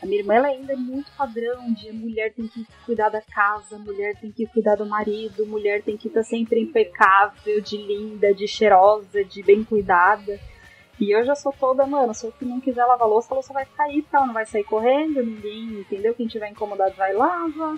A 0.04 0.06
minha 0.06 0.20
irmã 0.20 0.34
ela 0.34 0.50
ainda 0.50 0.74
é 0.74 0.76
muito 0.76 1.10
padrão 1.18 1.72
de 1.74 1.90
mulher 1.94 2.34
tem 2.34 2.46
que 2.46 2.68
cuidar 2.86 3.08
da 3.08 3.22
casa, 3.22 3.80
mulher 3.80 4.18
tem 4.20 4.34
que 4.34 4.46
cuidar 4.48 4.76
do 4.76 4.86
marido, 4.86 5.46
mulher 5.46 5.82
tem 5.82 5.96
que 5.96 6.10
estar 6.10 6.24
sempre 6.24 6.60
impecável, 6.60 7.62
de 7.62 7.78
linda, 7.78 8.34
de 8.34 8.46
cheirosa, 8.46 9.24
de 9.24 9.42
bem 9.42 9.64
cuidada. 9.64 10.38
E 11.00 11.10
eu 11.10 11.24
já 11.24 11.36
sou 11.36 11.54
toda, 11.58 11.88
mano, 11.88 12.14
se 12.14 12.26
eu 12.26 12.34
não 12.42 12.60
quiser 12.60 12.84
lavar 12.84 13.08
louça, 13.08 13.34
a 13.34 13.36
louça 13.36 13.54
vai 13.54 13.66
cair, 13.66 14.04
tá? 14.12 14.26
Não 14.26 14.34
vai 14.34 14.46
sair 14.46 14.66
correndo, 14.66 15.24
ninguém, 15.24 15.80
entendeu? 15.80 16.14
Quem 16.14 16.28
tiver 16.28 16.50
incomodado 16.50 16.96
vai 16.96 17.14
lava. 17.14 17.78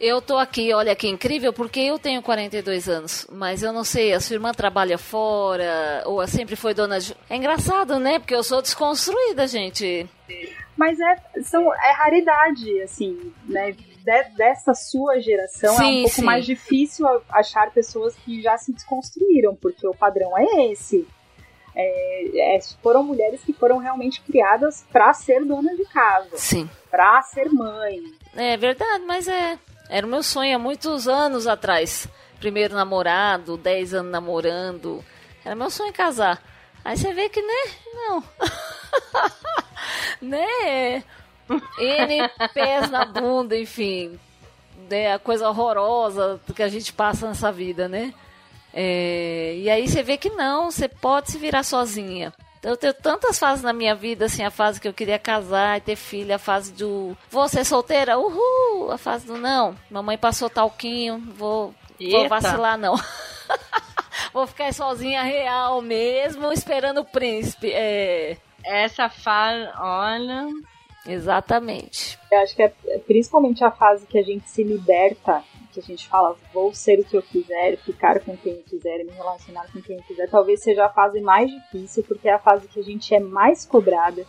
Eu 0.00 0.22
tô 0.22 0.38
aqui, 0.38 0.72
olha 0.72 0.94
que 0.94 1.08
incrível, 1.08 1.52
porque 1.52 1.80
eu 1.80 1.98
tenho 1.98 2.22
42 2.22 2.88
anos, 2.88 3.26
mas 3.32 3.64
eu 3.64 3.72
não 3.72 3.82
sei, 3.82 4.12
a 4.12 4.20
sua 4.20 4.34
irmã 4.34 4.52
trabalha 4.52 4.96
fora, 4.96 6.04
ou 6.06 6.24
sempre 6.28 6.54
foi 6.54 6.72
dona 6.72 7.00
de... 7.00 7.16
É 7.28 7.34
engraçado, 7.34 7.98
né? 7.98 8.20
Porque 8.20 8.34
eu 8.34 8.44
sou 8.44 8.62
desconstruída, 8.62 9.48
gente. 9.48 10.08
Mas 10.78 11.00
é, 11.00 11.16
são, 11.42 11.74
é 11.74 11.90
raridade, 11.90 12.80
assim, 12.82 13.34
né? 13.44 13.72
De, 13.72 13.98
dessa 14.36 14.74
sua 14.74 15.18
geração 15.20 15.74
sim, 15.76 15.82
é 15.82 15.86
um 15.86 16.02
pouco 16.02 16.14
sim. 16.14 16.22
mais 16.22 16.46
difícil 16.46 17.04
achar 17.28 17.70
pessoas 17.72 18.14
que 18.14 18.40
já 18.40 18.56
se 18.56 18.72
desconstruíram, 18.72 19.56
porque 19.56 19.86
o 19.86 19.92
padrão 19.92 20.38
é 20.38 20.70
esse. 20.70 21.06
É, 21.74 22.56
é, 22.56 22.60
foram 22.80 23.02
mulheres 23.02 23.42
que 23.42 23.52
foram 23.52 23.78
realmente 23.78 24.22
criadas 24.22 24.86
para 24.92 25.12
ser 25.12 25.44
dona 25.44 25.74
de 25.74 25.84
casa. 25.86 26.36
Sim. 26.36 26.70
Pra 26.88 27.20
ser 27.22 27.50
mãe. 27.50 28.00
É 28.36 28.56
verdade, 28.56 29.04
mas 29.04 29.26
é. 29.26 29.58
Era 29.90 30.06
o 30.06 30.10
meu 30.10 30.22
sonho 30.22 30.54
há 30.54 30.58
muitos 30.58 31.08
anos 31.08 31.48
atrás. 31.48 32.08
Primeiro 32.38 32.74
namorado, 32.74 33.56
10 33.56 33.94
anos 33.94 34.12
namorando. 34.12 35.04
Era 35.44 35.56
meu 35.56 35.70
sonho 35.70 35.92
casar. 35.92 36.40
Aí 36.84 36.96
você 36.96 37.12
vê 37.12 37.28
que, 37.28 37.42
né? 37.42 37.72
Não. 37.94 38.22
né? 40.20 41.02
N 41.78 42.28
pés 42.52 42.90
na 42.90 43.04
bunda, 43.04 43.56
enfim. 43.56 44.18
É 44.90 45.12
a 45.12 45.18
coisa 45.18 45.48
horrorosa 45.48 46.40
que 46.54 46.62
a 46.62 46.68
gente 46.68 46.92
passa 46.92 47.26
nessa 47.26 47.50
vida, 47.52 47.88
né? 47.88 48.14
É, 48.72 49.54
e 49.56 49.70
aí 49.70 49.88
você 49.88 50.02
vê 50.02 50.16
que 50.16 50.30
não, 50.30 50.70
você 50.70 50.88
pode 50.88 51.30
se 51.30 51.38
virar 51.38 51.62
sozinha. 51.62 52.32
Eu 52.62 52.76
tenho 52.76 52.92
tantas 52.92 53.38
fases 53.38 53.62
na 53.62 53.72
minha 53.72 53.94
vida, 53.94 54.24
assim, 54.24 54.42
a 54.42 54.50
fase 54.50 54.80
que 54.80 54.88
eu 54.88 54.92
queria 54.92 55.18
casar 55.18 55.78
e 55.78 55.80
ter 55.80 55.96
filha, 55.96 56.36
a 56.36 56.38
fase 56.38 56.72
do 56.72 57.16
vou 57.30 57.48
ser 57.48 57.64
solteira, 57.64 58.18
uhul, 58.18 58.90
a 58.90 58.98
fase 58.98 59.26
do 59.26 59.38
não, 59.38 59.76
mamãe 59.90 60.18
passou 60.18 60.50
talquinho, 60.50 61.18
vou, 61.36 61.72
vou 62.00 62.28
vacilar 62.28 62.76
não. 62.76 62.96
vou 64.34 64.46
ficar 64.46 64.72
sozinha 64.74 65.22
real 65.22 65.80
mesmo, 65.80 66.52
esperando 66.52 67.00
o 67.00 67.04
príncipe. 67.04 67.70
É... 67.72 68.36
Essa 68.68 69.08
fase, 69.08 69.68
olha... 69.78 70.48
Exatamente. 71.06 72.18
Eu 72.30 72.40
acho 72.40 72.54
que 72.54 72.62
é, 72.62 72.68
principalmente 73.06 73.64
a 73.64 73.70
fase 73.70 74.06
que 74.06 74.18
a 74.18 74.22
gente 74.22 74.50
se 74.50 74.62
liberta 74.62 75.42
que 75.72 75.80
a 75.80 75.82
gente 75.82 76.08
fala, 76.08 76.36
vou 76.52 76.74
ser 76.74 76.98
o 76.98 77.04
que 77.04 77.16
eu 77.16 77.22
quiser, 77.22 77.76
ficar 77.78 78.20
com 78.20 78.36
quem 78.36 78.54
eu 78.54 78.62
quiser, 78.62 79.04
me 79.04 79.12
relacionar 79.12 79.66
com 79.72 79.80
quem 79.80 79.96
eu 79.96 80.02
quiser, 80.02 80.28
talvez 80.28 80.62
seja 80.62 80.86
a 80.86 80.88
fase 80.88 81.20
mais 81.20 81.50
difícil, 81.50 82.02
porque 82.04 82.28
é 82.28 82.34
a 82.34 82.38
fase 82.38 82.66
que 82.68 82.80
a 82.80 82.82
gente 82.82 83.14
é 83.14 83.20
mais 83.20 83.64
cobrada 83.64 84.26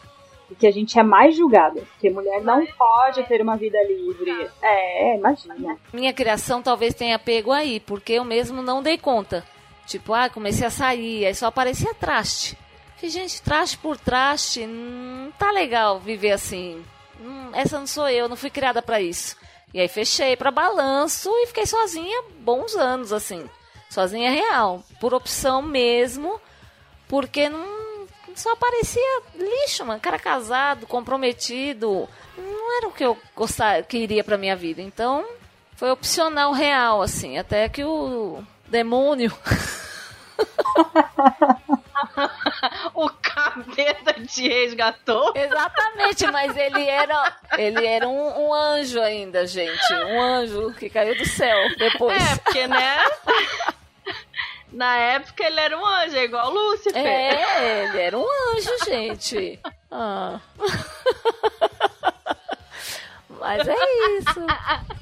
e 0.50 0.56
que 0.56 0.68
a 0.68 0.72
gente 0.72 0.98
é 0.98 1.04
mais 1.04 1.36
julgada. 1.36 1.82
Porque 1.82 2.10
mulher 2.10 2.42
não 2.42 2.66
pode 2.66 3.24
ter 3.24 3.42
uma 3.42 3.56
vida 3.56 3.78
livre. 3.84 4.50
É, 4.62 5.18
imagina. 5.18 5.78
Minha 5.94 6.14
criação 6.14 6.62
talvez 6.62 6.94
tenha 6.94 7.20
pego 7.20 7.52
aí, 7.52 7.80
porque 7.80 8.14
eu 8.14 8.24
mesmo 8.24 8.62
não 8.62 8.82
dei 8.82 8.98
conta. 8.98 9.44
Tipo, 9.86 10.14
ah, 10.14 10.30
comecei 10.30 10.66
a 10.68 10.72
sair, 10.72 11.26
aí 11.26 11.34
só 11.34 11.48
aparecia 11.48 11.94
traste. 11.96 12.58
Gente, 13.02 13.42
traste 13.42 13.78
por 13.78 13.98
traste, 13.98 14.66
não 14.66 15.32
tá 15.32 15.52
legal 15.52 16.00
viver 16.00 16.32
assim. 16.32 16.84
Hum, 17.20 17.50
essa 17.54 17.80
não 17.80 17.88
sou 17.88 18.10
eu, 18.10 18.30
não 18.30 18.36
fui 18.36 18.50
criada 18.50 18.82
para 18.82 19.02
isso. 19.02 19.36
E 19.74 19.80
aí 19.80 19.88
fechei 19.88 20.36
para 20.36 20.52
balanço 20.52 21.30
e 21.30 21.48
fiquei 21.48 21.66
sozinha 21.66 22.24
bons 22.40 22.76
anos, 22.76 23.14
assim. 23.14 23.50
Sozinha 23.90 24.32
real. 24.32 24.84
Por 25.00 25.14
opção 25.14 25.62
mesmo, 25.62 26.40
porque 27.08 27.50
não 27.50 28.08
só 28.36 28.56
parecia 28.56 29.22
lixo, 29.36 29.86
mano. 29.86 30.00
Cara 30.00 30.20
casado, 30.20 30.88
comprometido. 30.88 32.08
Não 32.38 32.78
era 32.78 32.88
o 32.88 32.92
que 32.92 33.06
eu 33.06 33.18
gostar, 33.36 33.84
queria 33.84 34.24
pra 34.24 34.38
minha 34.38 34.56
vida. 34.56 34.82
Então, 34.82 35.26
foi 35.76 35.92
opcional 35.92 36.52
real, 36.52 37.02
assim. 37.02 37.38
Até 37.38 37.70
que 37.70 37.84
o 37.84 38.44
demônio. 38.68 39.32
o 42.94 43.10
capeta 43.10 44.14
te 44.26 44.48
resgatou? 44.48 45.34
Exatamente, 45.36 46.28
mas 46.28 46.56
ele 46.56 46.86
era, 46.86 47.38
ele 47.58 47.86
era 47.86 48.08
um, 48.08 48.48
um, 48.48 48.54
anjo 48.54 49.00
ainda, 49.02 49.46
gente. 49.48 49.94
Um 49.94 50.22
anjo 50.22 50.74
que 50.74 50.90
caiu 50.90 51.18
do 51.18 51.26
céu 51.26 51.58
depois. 51.78 52.22
É, 52.22 52.36
porque, 52.38 52.68
né? 52.68 52.98
Na 54.72 54.96
época 54.98 55.44
ele 55.44 55.60
era 55.60 55.78
um 55.78 55.86
anjo, 55.86 56.16
é 56.16 56.24
igual 56.24 56.52
Lúcifer. 56.52 57.06
É, 57.06 57.84
ele 57.86 58.00
era 58.00 58.18
um 58.18 58.26
anjo, 58.52 58.86
gente. 58.86 59.60
Ah. 59.92 60.40
Mas 63.40 63.68
é 63.68 63.76
isso. 64.20 64.46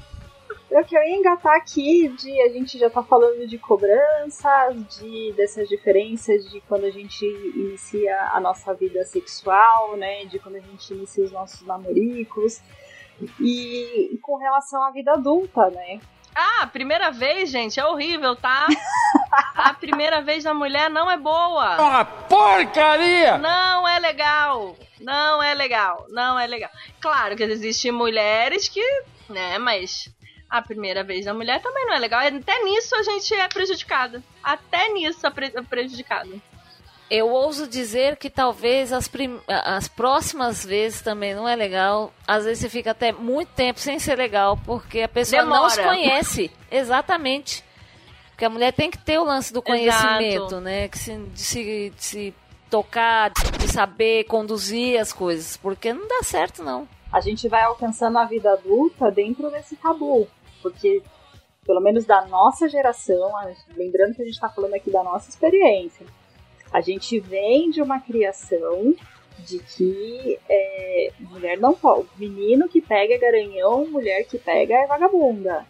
Eu 0.78 0.84
que 0.84 0.96
eu 0.96 1.02
ia 1.02 1.16
engatar 1.16 1.56
aqui 1.56 2.08
de 2.10 2.40
a 2.40 2.48
gente 2.50 2.78
já 2.78 2.88
tá 2.88 3.02
falando 3.02 3.48
de 3.48 3.58
cobranças, 3.58 4.76
de 4.96 5.32
dessas 5.32 5.68
diferenças 5.68 6.48
de 6.48 6.60
quando 6.60 6.84
a 6.84 6.90
gente 6.90 7.24
inicia 7.56 8.16
a 8.32 8.38
nossa 8.38 8.72
vida 8.74 9.04
sexual, 9.04 9.96
né? 9.96 10.26
De 10.26 10.38
quando 10.38 10.54
a 10.54 10.60
gente 10.60 10.94
inicia 10.94 11.24
os 11.24 11.32
nossos 11.32 11.62
namoricos. 11.62 12.60
E, 13.40 14.14
e 14.14 14.18
com 14.18 14.36
relação 14.36 14.80
à 14.84 14.92
vida 14.92 15.14
adulta, 15.14 15.68
né? 15.68 15.98
Ah, 16.32 16.68
primeira 16.68 17.10
vez, 17.10 17.50
gente, 17.50 17.80
é 17.80 17.84
horrível, 17.84 18.36
tá? 18.36 18.68
A 19.56 19.74
primeira 19.74 20.22
vez 20.22 20.44
da 20.44 20.54
mulher 20.54 20.88
não 20.88 21.10
é 21.10 21.16
boa. 21.16 21.76
Uma 21.76 22.04
porcaria! 22.04 23.36
Não 23.36 23.88
é 23.88 23.98
legal. 23.98 24.76
Não 25.00 25.42
é 25.42 25.54
legal. 25.54 26.06
Não 26.10 26.38
é 26.38 26.46
legal. 26.46 26.70
Claro 27.00 27.36
que 27.36 27.42
existem 27.42 27.90
mulheres 27.90 28.68
que, 28.68 29.02
né, 29.28 29.58
mas 29.58 30.08
a 30.48 30.62
primeira 30.62 31.04
vez 31.04 31.24
da 31.24 31.34
mulher 31.34 31.60
também 31.60 31.86
não 31.86 31.94
é 31.94 31.98
legal. 31.98 32.20
Até 32.20 32.62
nisso 32.64 32.94
a 32.96 33.02
gente 33.02 33.34
é 33.34 33.48
prejudicada. 33.48 34.22
Até 34.42 34.88
nisso 34.88 35.26
é 35.26 35.30
pre 35.30 35.50
prejudicado. 35.62 36.40
Eu 37.10 37.28
ouso 37.30 37.66
dizer 37.66 38.16
que 38.16 38.28
talvez 38.28 38.92
as, 38.92 39.10
as 39.48 39.88
próximas 39.88 40.64
vezes 40.64 41.00
também 41.00 41.34
não 41.34 41.48
é 41.48 41.56
legal. 41.56 42.12
Às 42.26 42.44
vezes 42.44 42.60
você 42.60 42.68
fica 42.68 42.90
até 42.90 43.12
muito 43.12 43.48
tempo 43.52 43.80
sem 43.80 43.98
ser 43.98 44.16
legal, 44.16 44.58
porque 44.66 45.00
a 45.00 45.08
pessoa 45.08 45.42
Demora. 45.42 45.60
não 45.62 45.70
se 45.70 45.82
conhece. 45.82 46.50
Exatamente. 46.70 47.64
Porque 48.30 48.44
a 48.44 48.50
mulher 48.50 48.72
tem 48.72 48.90
que 48.90 48.98
ter 48.98 49.18
o 49.18 49.24
lance 49.24 49.52
do 49.52 49.62
conhecimento, 49.62 50.44
Exato. 50.44 50.60
né? 50.60 50.88
Que 50.88 50.98
se, 50.98 51.16
de, 51.16 51.40
se, 51.40 51.92
de 51.96 52.04
se 52.04 52.34
tocar, 52.68 53.32
de 53.58 53.68
saber 53.68 54.24
conduzir 54.24 55.00
as 55.00 55.12
coisas. 55.12 55.56
Porque 55.56 55.92
não 55.92 56.06
dá 56.06 56.22
certo, 56.22 56.62
não. 56.62 56.86
A 57.10 57.20
gente 57.20 57.48
vai 57.48 57.62
alcançando 57.62 58.18
a 58.18 58.26
vida 58.26 58.52
adulta 58.52 59.10
dentro 59.10 59.50
desse 59.50 59.76
tabu. 59.76 60.28
Porque, 60.62 61.02
pelo 61.64 61.80
menos 61.80 62.04
da 62.04 62.26
nossa 62.26 62.68
geração, 62.68 63.32
lembrando 63.76 64.14
que 64.14 64.22
a 64.22 64.24
gente 64.24 64.34
está 64.34 64.48
falando 64.48 64.74
aqui 64.74 64.90
da 64.90 65.02
nossa 65.02 65.30
experiência, 65.30 66.06
a 66.72 66.80
gente 66.80 67.18
vem 67.20 67.70
de 67.70 67.80
uma 67.80 68.00
criação 68.00 68.94
de 69.38 69.58
que 69.60 70.38
é, 70.48 71.12
mulher 71.20 71.58
não 71.58 71.74
pode. 71.74 72.08
Menino 72.16 72.68
que 72.68 72.80
pega 72.80 73.14
é 73.14 73.18
garanhão, 73.18 73.86
mulher 73.86 74.24
que 74.24 74.38
pega 74.38 74.74
é 74.74 74.86
vagabunda. 74.86 75.66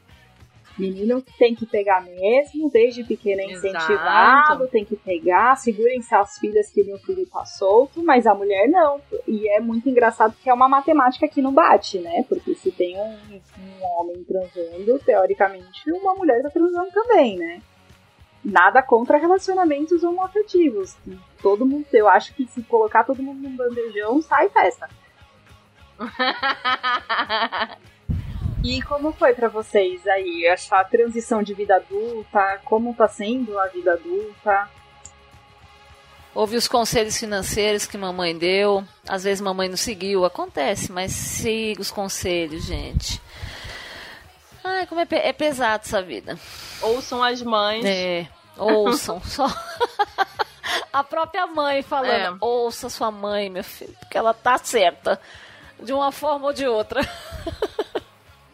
Menino 0.78 1.20
tem 1.36 1.56
que 1.56 1.66
pegar 1.66 2.00
mesmo, 2.02 2.70
desde 2.70 3.02
pequeno 3.02 3.42
é 3.42 3.46
incentivado, 3.46 4.62
Exato. 4.62 4.68
tem 4.68 4.84
que 4.84 4.94
pegar, 4.94 5.56
segurem-se 5.56 6.14
as 6.14 6.38
filhas 6.38 6.70
que 6.70 6.84
meu 6.84 6.98
filho 6.98 7.26
tá 7.26 7.44
solto, 7.44 8.04
mas 8.04 8.26
a 8.26 8.34
mulher 8.34 8.68
não. 8.68 9.00
E 9.26 9.48
é 9.48 9.58
muito 9.58 9.88
engraçado 9.88 10.32
porque 10.32 10.48
é 10.48 10.54
uma 10.54 10.68
matemática 10.68 11.26
que 11.26 11.42
não 11.42 11.52
bate, 11.52 11.98
né? 11.98 12.24
Porque 12.28 12.54
se 12.54 12.70
tem 12.70 12.96
um, 12.96 13.10
um 13.10 13.98
homem 13.98 14.22
transando, 14.22 14.98
teoricamente 15.00 15.90
uma 15.90 16.14
mulher 16.14 16.42
tá 16.42 16.50
transando 16.50 16.92
também, 16.92 17.36
né? 17.36 17.60
Nada 18.44 18.80
contra 18.80 19.18
relacionamentos 19.18 20.04
homoafetivos. 20.04 20.96
Todo 21.42 21.66
mundo, 21.66 21.86
eu 21.92 22.08
acho 22.08 22.32
que 22.34 22.46
se 22.46 22.62
colocar 22.62 23.02
todo 23.02 23.20
mundo 23.20 23.42
num 23.42 23.56
bandejão, 23.56 24.22
sai 24.22 24.48
festa. 24.48 24.88
E 28.64 28.82
como 28.82 29.12
foi 29.12 29.32
pra 29.34 29.48
vocês 29.48 30.06
aí 30.06 30.44
essa 30.46 30.82
transição 30.84 31.42
de 31.42 31.54
vida 31.54 31.76
adulta? 31.76 32.60
Como 32.64 32.92
tá 32.94 33.06
sendo 33.08 33.58
a 33.58 33.66
vida 33.68 33.92
adulta? 33.92 34.68
Houve 36.34 36.56
os 36.56 36.68
conselhos 36.68 37.16
financeiros 37.18 37.86
que 37.86 37.96
mamãe 37.96 38.36
deu. 38.36 38.84
Às 39.08 39.24
vezes 39.24 39.40
mamãe 39.40 39.68
não 39.68 39.76
seguiu, 39.76 40.24
acontece, 40.24 40.92
mas 40.92 41.12
siga 41.12 41.80
os 41.80 41.90
conselhos, 41.90 42.64
gente. 42.64 43.20
Ai, 44.62 44.86
como 44.86 45.00
é, 45.00 45.06
pe- 45.06 45.16
é 45.16 45.32
pesado 45.32 45.84
essa 45.86 46.02
vida. 46.02 46.38
Ouçam 46.82 47.22
as 47.22 47.40
mães. 47.42 47.84
É, 47.84 48.26
ouçam 48.56 49.20
só. 49.22 49.46
A 50.92 51.02
própria 51.04 51.46
mãe 51.46 51.82
falando, 51.82 52.36
É. 52.36 52.44
ouça 52.44 52.90
sua 52.90 53.10
mãe, 53.10 53.48
meu 53.48 53.64
filho, 53.64 53.94
porque 54.00 54.18
ela 54.18 54.34
tá 54.34 54.58
certa. 54.58 55.18
De 55.80 55.92
uma 55.92 56.10
forma 56.12 56.46
ou 56.46 56.52
de 56.52 56.66
outra. 56.66 57.00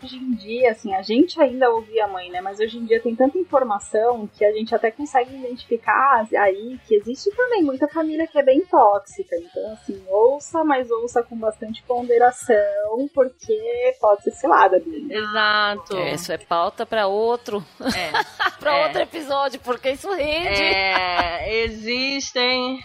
Hoje 0.04 0.16
em 0.18 0.34
dia, 0.34 0.72
assim, 0.72 0.94
a 0.94 1.00
gente 1.00 1.40
ainda 1.40 1.70
ouve 1.70 1.98
a 1.98 2.06
mãe, 2.06 2.28
né? 2.30 2.38
Mas 2.42 2.60
hoje 2.60 2.76
em 2.76 2.84
dia 2.84 3.00
tem 3.00 3.16
tanta 3.16 3.38
informação 3.38 4.28
que 4.36 4.44
a 4.44 4.52
gente 4.52 4.74
até 4.74 4.90
consegue 4.90 5.34
identificar 5.34 6.26
aí 6.36 6.78
que 6.86 6.94
existe 6.96 7.30
também 7.34 7.62
muita 7.62 7.88
família 7.88 8.26
que 8.26 8.38
é 8.38 8.42
bem 8.42 8.60
tóxica. 8.66 9.34
Então, 9.36 9.72
assim, 9.72 10.04
ouça, 10.08 10.62
mas 10.62 10.90
ouça 10.90 11.22
com 11.22 11.36
bastante 11.36 11.82
ponderação, 11.84 13.08
porque 13.14 13.96
pode 13.98 14.24
ser 14.24 14.32
cilada, 14.32 14.78
Bia. 14.78 15.18
Exato. 15.18 15.96
É, 15.96 16.14
Isso 16.14 16.30
é 16.32 16.36
pauta 16.38 16.84
pra 16.84 17.06
outro, 17.06 17.64
É. 17.80 18.12
pra 18.60 18.76
É. 18.76 18.86
outro 18.86 19.00
episódio, 19.00 19.58
porque 19.60 19.90
isso 19.92 20.12
rende. 20.12 20.62
É, 20.62 21.62
existem 21.64 22.78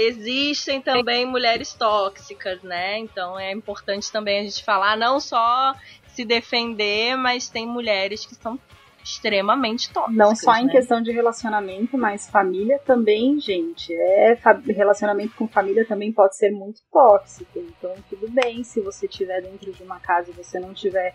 existem 0.00 0.80
também 0.80 1.26
mulheres 1.26 1.74
tóxicas, 1.74 2.62
né? 2.62 2.98
Então 2.98 3.38
é 3.38 3.52
importante 3.52 4.10
também 4.10 4.40
a 4.40 4.42
gente 4.42 4.64
falar 4.64 4.96
não 4.96 5.20
só 5.20 5.74
se 6.08 6.24
defender, 6.24 7.16
mas 7.16 7.48
tem 7.48 7.66
mulheres 7.66 8.24
que 8.24 8.34
são 8.34 8.58
extremamente 9.02 9.90
tóxicas. 9.90 10.16
Não 10.16 10.36
só 10.36 10.54
em 10.56 10.66
né? 10.66 10.72
questão 10.72 11.02
de 11.02 11.10
relacionamento, 11.10 11.96
mas 11.96 12.28
família 12.28 12.78
também, 12.78 13.40
gente. 13.40 13.92
É, 13.94 14.38
relacionamento 14.68 15.34
com 15.36 15.48
família 15.48 15.84
também 15.84 16.12
pode 16.12 16.36
ser 16.36 16.50
muito 16.50 16.80
tóxico. 16.92 17.58
Então, 17.58 17.94
tudo 18.08 18.28
bem 18.30 18.62
se 18.62 18.80
você 18.80 19.06
estiver 19.06 19.42
dentro 19.42 19.72
de 19.72 19.82
uma 19.82 19.98
casa 20.00 20.30
e 20.30 20.34
você 20.34 20.58
não 20.60 20.72
estiver 20.72 21.14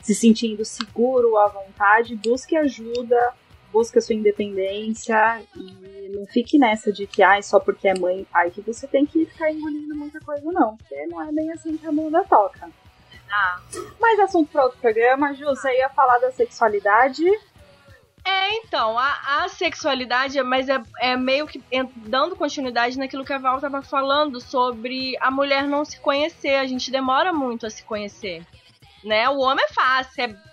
se 0.00 0.14
sentindo 0.14 0.64
seguro, 0.64 1.36
à 1.36 1.48
vontade, 1.48 2.16
busque 2.16 2.56
ajuda, 2.56 3.34
busque 3.72 3.98
a 3.98 4.00
sua 4.00 4.14
independência 4.14 5.42
e 5.56 6.08
não 6.14 6.26
fique 6.26 6.58
nessa 6.58 6.92
de 6.92 7.06
que, 7.06 7.22
ai, 7.22 7.42
só 7.42 7.58
porque 7.58 7.88
é 7.88 7.98
mãe 7.98 8.20
e 8.20 8.24
pai 8.24 8.50
que 8.50 8.60
você 8.60 8.86
tem 8.86 9.06
que 9.06 9.26
ficar 9.26 9.50
engolindo 9.50 9.94
muita 9.94 10.20
coisa, 10.20 10.50
não. 10.52 10.76
Porque 10.76 11.06
não 11.06 11.22
é 11.22 11.32
bem 11.32 11.52
assim 11.52 11.76
que 11.76 11.86
a 11.86 11.92
bunda 11.92 12.24
toca. 12.24 12.70
Ah. 13.30 13.60
Mas 14.00 14.18
assunto 14.18 14.50
para 14.50 14.64
outro 14.64 14.78
programa, 14.80 15.32
Ju, 15.34 15.44
você 15.44 15.78
ia 15.78 15.88
falar 15.90 16.18
da 16.18 16.32
sexualidade. 16.32 17.24
É, 18.24 18.54
então, 18.58 18.98
a, 18.98 19.44
a 19.44 19.48
sexualidade, 19.48 20.42
mas 20.42 20.68
é, 20.68 20.82
é 21.00 21.16
meio 21.16 21.46
que 21.46 21.62
dando 21.96 22.36
continuidade 22.36 22.98
naquilo 22.98 23.24
que 23.24 23.32
a 23.32 23.38
Val 23.38 23.60
tava 23.60 23.80
falando 23.82 24.40
sobre 24.40 25.16
a 25.20 25.30
mulher 25.30 25.66
não 25.66 25.84
se 25.84 25.98
conhecer. 26.00 26.56
A 26.56 26.66
gente 26.66 26.90
demora 26.90 27.32
muito 27.32 27.66
a 27.66 27.70
se 27.70 27.82
conhecer. 27.84 28.44
Né? 29.04 29.28
O 29.28 29.38
homem 29.38 29.64
é 29.64 29.72
fácil, 29.72 30.24
é 30.24 30.49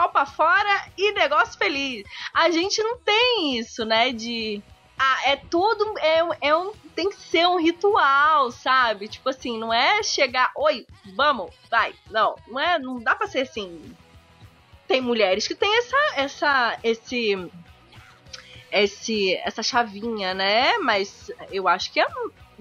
pau 0.00 0.08
pra 0.10 0.26
fora 0.26 0.86
e 0.96 1.12
negócio 1.12 1.58
feliz. 1.58 2.04
A 2.32 2.50
gente 2.50 2.82
não 2.82 2.98
tem 2.98 3.58
isso, 3.58 3.84
né? 3.84 4.12
De. 4.12 4.62
Ah, 4.98 5.30
é 5.30 5.36
tudo. 5.36 5.94
É, 5.98 6.48
é 6.48 6.56
um, 6.56 6.72
tem 6.94 7.10
que 7.10 7.16
ser 7.16 7.46
um 7.46 7.58
ritual, 7.58 8.50
sabe? 8.50 9.08
Tipo 9.08 9.28
assim, 9.28 9.58
não 9.58 9.72
é 9.72 10.02
chegar. 10.02 10.50
Oi, 10.56 10.86
vamos, 11.14 11.54
vai. 11.70 11.94
Não, 12.10 12.36
não 12.48 12.60
é. 12.60 12.78
Não 12.78 13.02
dá 13.02 13.14
pra 13.14 13.26
ser 13.26 13.40
assim 13.40 13.94
tem 14.90 15.00
mulheres 15.00 15.46
que 15.46 15.54
têm 15.54 15.78
essa, 15.78 15.96
essa, 16.16 16.78
esse, 16.82 17.48
esse, 18.72 19.34
essa 19.36 19.62
chavinha, 19.62 20.34
né? 20.34 20.78
Mas 20.78 21.30
eu 21.52 21.68
acho 21.68 21.92
que 21.92 22.00
é, 22.00 22.06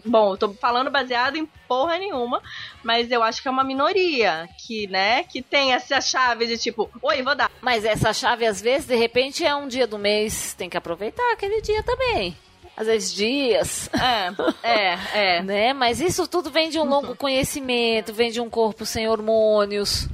bom, 0.05 0.33
eu 0.33 0.37
tô 0.37 0.53
falando 0.53 0.89
baseado 0.89 1.35
em 1.35 1.45
porra 1.67 1.97
nenhuma, 1.97 2.41
mas 2.83 3.11
eu 3.11 3.23
acho 3.23 3.41
que 3.41 3.47
é 3.47 3.51
uma 3.51 3.63
minoria 3.63 4.47
que, 4.57 4.87
né, 4.87 5.23
que 5.23 5.41
tem 5.41 5.73
essa 5.73 6.01
chave 6.01 6.47
de 6.47 6.57
tipo, 6.57 6.89
oi, 7.01 7.21
vou 7.21 7.35
dar. 7.35 7.51
Mas 7.61 7.85
essa 7.85 8.13
chave, 8.13 8.45
às 8.45 8.61
vezes, 8.61 8.87
de 8.87 8.95
repente, 8.95 9.45
é 9.45 9.53
um 9.55 9.67
dia 9.67 9.87
do 9.87 9.97
mês. 9.97 10.53
Tem 10.53 10.69
que 10.69 10.77
aproveitar 10.77 11.31
aquele 11.31 11.61
dia 11.61 11.83
também. 11.83 12.35
Às 12.75 12.87
vezes, 12.87 13.13
dias. 13.13 13.89
É, 13.93 14.31
é, 14.63 14.99
é. 15.13 15.43
né? 15.43 15.73
Mas 15.73 15.99
isso 15.99 16.25
tudo 16.27 16.49
vem 16.49 16.69
de 16.69 16.79
um 16.79 16.85
longo 16.85 17.15
conhecimento, 17.15 18.13
vem 18.13 18.31
de 18.31 18.39
um 18.39 18.49
corpo 18.49 18.85
sem 18.85 19.07
hormônios, 19.07 20.07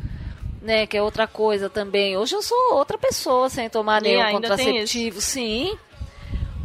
né? 0.61 0.87
Que 0.87 0.97
é 0.97 1.01
outra 1.01 1.27
coisa 1.27 1.69
também. 1.69 2.17
Hoje 2.17 2.35
eu 2.35 2.41
sou 2.41 2.73
outra 2.73 2.97
pessoa 2.97 3.49
sem 3.49 3.69
tomar 3.69 4.01
E 4.03 4.09
nenhum 4.09 4.31
contraceptivo, 4.31 5.21
sim. 5.21 5.77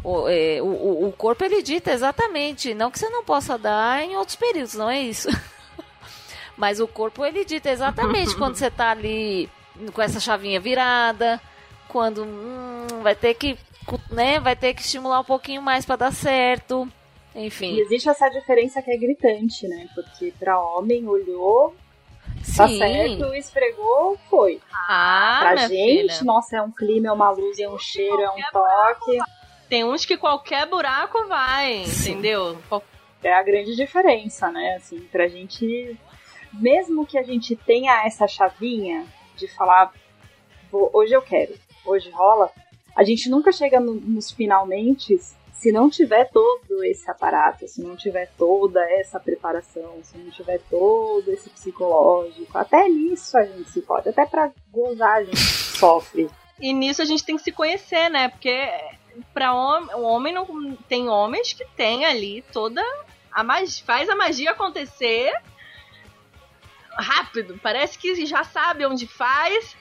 O, 0.03 0.29
é, 0.29 0.61
o- 0.63 1.09
o, 1.09 1.13
corpo 1.13 1.45
ele 1.45 1.63
dita 1.63 1.93
exatamente, 1.93 2.73
não 2.73 2.91
que 2.91 2.99
você 2.99 3.09
não 3.11 3.23
possa 3.23 3.59
dar 3.59 4.03
em 4.03 4.17
outros 4.17 4.37
períodos, 4.37 4.75
não 4.75 4.89
é 4.89 5.01
isso. 5.01 5.29
Mas 6.57 6.81
o 6.81 6.89
corpo 6.89 7.25
ele 7.25 7.45
dita 7.45 7.71
exatamente 7.71 8.37
quando 8.37 8.57
você 8.57 8.71
tá 8.71 8.91
ali 8.91 9.49
com 9.93 10.01
essa 10.03 10.21
chavinha 10.21 10.59
virada, 10.61 11.41
quando 11.89 12.25
hum, 12.25 12.87
vai 13.03 13.15
ter 13.15 13.35
que, 13.35 13.59
né, 14.11 14.39
vai 14.41 14.57
ter 14.57 14.75
que 14.75 14.83
estimular 14.83 15.21
um 15.21 15.25
pouquinho 15.25 15.61
mais 15.63 15.85
para 15.85 15.97
dar 15.97 16.13
certo. 16.13 16.89
Enfim. 17.35 17.75
E 17.75 17.81
existe 17.81 18.09
essa 18.09 18.29
diferença 18.29 18.83
que 18.83 18.91
é 18.91 18.97
gritante, 18.97 19.69
né? 19.69 19.89
Porque 19.95 20.33
pra 20.39 20.61
homem 20.61 21.07
olhou, 21.07 21.75
tá 22.57 22.67
Sim. 22.67 22.79
certo, 22.79 23.33
esfregou, 23.35 24.19
foi. 24.29 24.61
Ah, 24.73 25.39
pra 25.41 25.57
gente, 25.69 26.13
filha. 26.15 26.25
nossa, 26.25 26.57
é 26.57 26.63
um 26.63 26.73
clima, 26.73 27.09
é 27.09 27.13
uma 27.13 27.31
luz, 27.31 27.59
é 27.59 27.69
um 27.69 27.79
cheiro, 27.79 28.21
é 28.21 28.31
um 28.31 28.41
toque. 28.53 29.19
Tem 29.71 29.85
uns 29.85 30.05
que 30.05 30.17
qualquer 30.19 30.67
buraco 30.67 31.27
vai, 31.29 31.85
Sim. 31.87 32.13
entendeu? 32.13 32.59
É 33.23 33.33
a 33.33 33.43
grande 33.43 33.75
diferença, 33.77 34.51
né? 34.51 34.75
Assim, 34.77 35.01
pra 35.13 35.29
gente. 35.29 35.97
Mesmo 36.53 37.07
que 37.07 37.17
a 37.17 37.23
gente 37.23 37.55
tenha 37.55 38.05
essa 38.05 38.27
chavinha 38.27 39.07
de 39.37 39.47
falar, 39.47 39.93
"Vou- 40.73 40.91
hoje 40.93 41.13
eu 41.15 41.23
quero, 41.23 41.55
hoje 41.87 42.11
rola, 42.11 42.51
a 42.97 43.05
gente 43.05 43.31
nunca 43.31 43.53
chega 43.53 43.79
no- 43.79 43.95
nos 43.95 44.33
finalmente 44.33 45.17
se 45.53 45.71
não 45.71 45.89
tiver 45.89 46.25
todo 46.33 46.83
esse 46.83 47.09
aparato, 47.09 47.69
se 47.69 47.81
não 47.83 47.95
tiver 47.95 48.29
toda 48.37 48.81
essa 48.95 49.21
preparação, 49.21 49.99
se 50.03 50.19
não 50.19 50.31
tiver 50.33 50.59
todo 50.69 51.31
esse 51.31 51.49
psicológico. 51.51 52.59
Até 52.59 52.89
nisso 52.89 53.39
a 53.39 53.45
gente 53.45 53.71
se 53.71 53.83
pode, 53.83 54.09
até 54.09 54.27
pra 54.27 54.51
gozar 54.73 55.19
a 55.19 55.23
gente 55.25 55.37
sofre. 55.79 56.29
E 56.59 56.73
nisso 56.73 57.01
a 57.01 57.05
gente 57.05 57.25
tem 57.25 57.37
que 57.37 57.43
se 57.45 57.53
conhecer, 57.53 58.09
né? 58.09 58.29
Porque 58.29 58.69
para 59.33 59.53
homem, 59.53 59.95
o 59.95 60.03
homem 60.03 60.33
não 60.33 60.77
tem 60.89 61.09
homens 61.09 61.53
que 61.53 61.65
tem 61.77 62.05
ali 62.05 62.43
toda 62.53 62.83
a 63.33 63.45
magia, 63.45 63.85
faz 63.85 64.09
a 64.09 64.17
magia 64.17 64.51
acontecer 64.51 65.33
rápido. 66.93 67.59
Parece 67.63 67.99
que 67.99 68.27
já 68.27 68.45
sabe 68.45 68.87
onde 68.87 69.07
faz. 69.07 69.77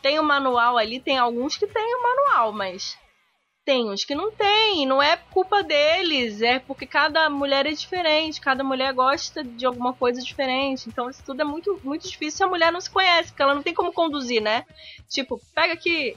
Tem 0.00 0.18
o 0.18 0.22
um 0.22 0.26
manual 0.26 0.76
ali, 0.76 1.00
tem 1.00 1.18
alguns 1.18 1.56
que 1.56 1.66
tem 1.66 1.94
o 1.94 1.98
um 1.98 2.02
manual, 2.02 2.52
mas 2.52 2.98
tem 3.64 3.88
uns 3.88 4.04
que 4.04 4.14
não 4.14 4.32
tem, 4.32 4.84
não 4.84 5.00
é 5.00 5.16
culpa 5.16 5.62
deles, 5.62 6.42
é 6.42 6.58
porque 6.58 6.84
cada 6.84 7.30
mulher 7.30 7.64
é 7.64 7.70
diferente, 7.70 8.40
cada 8.40 8.64
mulher 8.64 8.92
gosta 8.92 9.44
de 9.44 9.64
alguma 9.64 9.92
coisa 9.92 10.20
diferente. 10.20 10.88
Então 10.88 11.08
isso 11.08 11.22
tudo 11.24 11.42
é 11.42 11.44
muito, 11.44 11.80
muito 11.84 12.08
difícil 12.08 12.38
se 12.38 12.42
a 12.42 12.48
mulher 12.48 12.72
não 12.72 12.80
se 12.80 12.90
conhece, 12.90 13.30
porque 13.30 13.42
ela 13.42 13.54
não 13.54 13.62
tem 13.62 13.72
como 13.72 13.92
conduzir, 13.92 14.42
né? 14.42 14.64
Tipo, 15.08 15.40
pega 15.54 15.74
aqui, 15.74 16.16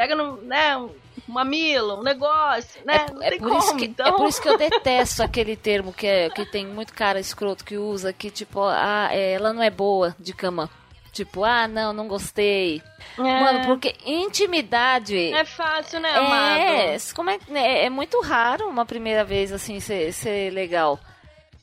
pega 0.00 0.14
no, 0.14 0.38
né, 0.38 0.78
um 0.78 0.88
mamilo, 1.28 2.00
um 2.00 2.02
negócio, 2.02 2.80
né? 2.86 3.04
É, 3.06 3.12
não 3.12 3.22
é 3.22 3.28
tem 3.28 3.38
como. 3.38 3.58
Isso 3.58 3.76
que, 3.76 3.84
então... 3.84 4.06
É 4.06 4.12
por 4.12 4.26
isso 4.26 4.40
que 4.40 4.48
eu 4.48 4.56
detesto 4.56 5.22
aquele 5.22 5.56
termo 5.56 5.92
que, 5.92 6.06
é, 6.06 6.30
que 6.30 6.46
tem 6.46 6.66
muito 6.66 6.94
cara 6.94 7.20
escroto 7.20 7.62
que 7.62 7.76
usa, 7.76 8.10
que 8.10 8.30
tipo, 8.30 8.62
ah, 8.62 9.10
é, 9.12 9.32
ela 9.32 9.52
não 9.52 9.62
é 9.62 9.68
boa 9.68 10.16
de 10.18 10.32
cama. 10.32 10.70
Tipo, 11.12 11.44
ah, 11.44 11.68
não, 11.68 11.92
não 11.92 12.08
gostei. 12.08 12.80
É. 13.18 13.22
Mano, 13.22 13.66
porque 13.66 13.94
intimidade. 14.06 15.34
É 15.34 15.44
fácil, 15.44 16.00
né, 16.00 16.10
amado? 16.14 16.60
É, 16.60 16.96
como 17.14 17.28
é, 17.28 17.38
é, 17.52 17.84
é 17.84 17.90
muito 17.90 18.22
raro 18.22 18.68
uma 18.68 18.86
primeira 18.86 19.22
vez 19.22 19.52
assim 19.52 19.80
ser, 19.80 20.14
ser 20.14 20.50
legal. 20.50 20.98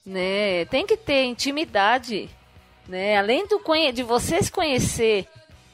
Né? 0.06 0.66
Tem 0.66 0.86
que 0.86 0.96
ter 0.96 1.24
intimidade. 1.24 2.30
Né? 2.88 3.18
Além 3.18 3.48
do, 3.48 3.60
de 3.92 4.04
você 4.04 4.44
se 4.44 4.52
conhecer 4.52 5.26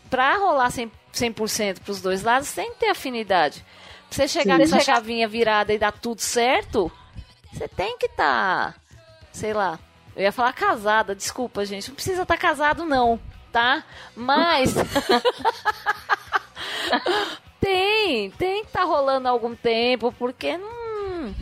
pra 0.09 0.37
rolar 0.37 0.71
100%, 1.13 1.33
100% 1.33 1.79
pros 1.79 2.01
dois 2.01 2.23
lados, 2.23 2.51
tem 2.51 2.71
que 2.73 2.79
ter 2.79 2.89
afinidade. 2.89 3.65
Pra 4.09 4.15
você 4.15 4.27
chegar 4.27 4.55
Sim. 4.55 4.59
nessa 4.59 4.79
chavinha 4.79 5.27
virada 5.27 5.73
e 5.73 5.79
dar 5.79 5.91
tudo 5.91 6.21
certo, 6.21 6.91
você 7.51 7.67
tem 7.67 7.97
que 7.97 8.07
estar, 8.07 8.73
tá, 8.73 8.79
sei 9.31 9.53
lá, 9.53 9.79
eu 10.15 10.23
ia 10.23 10.31
falar 10.31 10.53
casada, 10.53 11.15
desculpa, 11.15 11.65
gente. 11.65 11.89
Não 11.89 11.95
precisa 11.95 12.21
estar 12.21 12.35
tá 12.35 12.41
casado, 12.41 12.85
não 12.85 13.19
tá? 13.53 13.85
Mas. 14.15 14.73
tem, 17.61 18.31
tem 18.31 18.65
que 18.65 18.71
tá 18.71 18.83
rolando 18.83 19.29
algum 19.29 19.55
tempo, 19.55 20.11
porque. 20.11 20.57
Hum, 20.57 21.33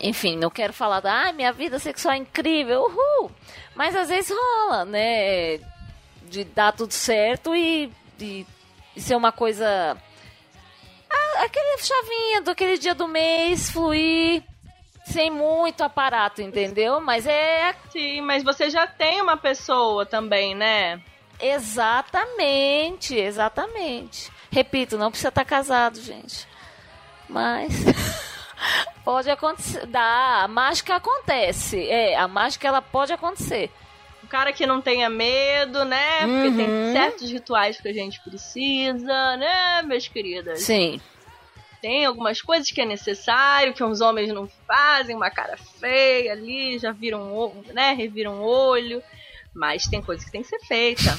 enfim, 0.00 0.36
não 0.36 0.48
quero 0.48 0.72
falar 0.72 1.00
da 1.00 1.28
ah, 1.28 1.32
minha 1.32 1.52
vida 1.52 1.78
sexual 1.78 2.14
é 2.14 2.18
incrível, 2.18 2.84
uhul! 2.84 3.30
Mas 3.74 3.94
às 3.94 4.08
vezes 4.08 4.30
rola, 4.30 4.84
né? 4.84 5.58
De 6.22 6.44
dar 6.44 6.72
tudo 6.72 6.92
certo 6.92 7.54
e, 7.54 7.92
de 8.16 8.46
ser 9.00 9.16
uma 9.16 9.32
coisa. 9.32 9.96
Ah, 11.10 11.44
aquele 11.44 11.78
chavinha 11.78 12.42
do 12.42 12.50
aquele 12.50 12.78
dia 12.78 12.94
do 12.94 13.08
mês 13.08 13.70
fluir 13.70 14.42
sem 15.04 15.30
muito 15.30 15.82
aparato, 15.82 16.40
entendeu? 16.42 17.00
Mas 17.00 17.26
é. 17.26 17.74
Sim, 17.90 18.20
mas 18.22 18.42
você 18.42 18.70
já 18.70 18.86
tem 18.86 19.20
uma 19.20 19.36
pessoa 19.36 20.06
também, 20.06 20.54
né? 20.54 21.00
Exatamente, 21.40 23.16
exatamente. 23.16 24.30
Repito, 24.50 24.96
não 24.96 25.10
precisa 25.10 25.28
estar 25.28 25.44
casado, 25.44 26.00
gente. 26.00 26.46
Mas 27.28 27.72
pode 29.04 29.28
acontecer. 29.28 29.86
Dá, 29.86 30.42
a 30.44 30.48
mágica 30.48 30.94
acontece. 30.96 31.88
É, 31.88 32.16
a 32.16 32.28
mágica 32.28 32.68
ela 32.68 32.80
pode 32.80 33.12
acontecer. 33.12 33.70
Cara 34.32 34.50
que 34.50 34.64
não 34.64 34.80
tenha 34.80 35.10
medo, 35.10 35.84
né? 35.84 36.20
Porque 36.20 36.48
uhum. 36.48 36.56
tem 36.56 36.92
certos 36.94 37.30
rituais 37.30 37.78
que 37.78 37.86
a 37.86 37.92
gente 37.92 38.18
precisa, 38.22 39.36
né, 39.36 39.82
meus 39.82 40.08
queridas? 40.08 40.62
Sim. 40.62 40.98
Tem 41.82 42.06
algumas 42.06 42.40
coisas 42.40 42.70
que 42.70 42.80
é 42.80 42.86
necessário, 42.86 43.74
que 43.74 43.84
os 43.84 44.00
homens 44.00 44.32
não 44.32 44.48
fazem, 44.66 45.14
uma 45.14 45.30
cara 45.30 45.58
feia 45.78 46.32
ali, 46.32 46.78
já 46.78 46.92
viram, 46.92 47.62
né, 47.74 47.92
reviram 47.92 48.40
o 48.40 48.46
olho. 48.46 49.02
Mas 49.54 49.84
tem 49.84 50.00
coisa 50.00 50.24
que 50.24 50.32
tem 50.32 50.40
que 50.40 50.48
ser 50.48 50.60
feita, 50.60 51.14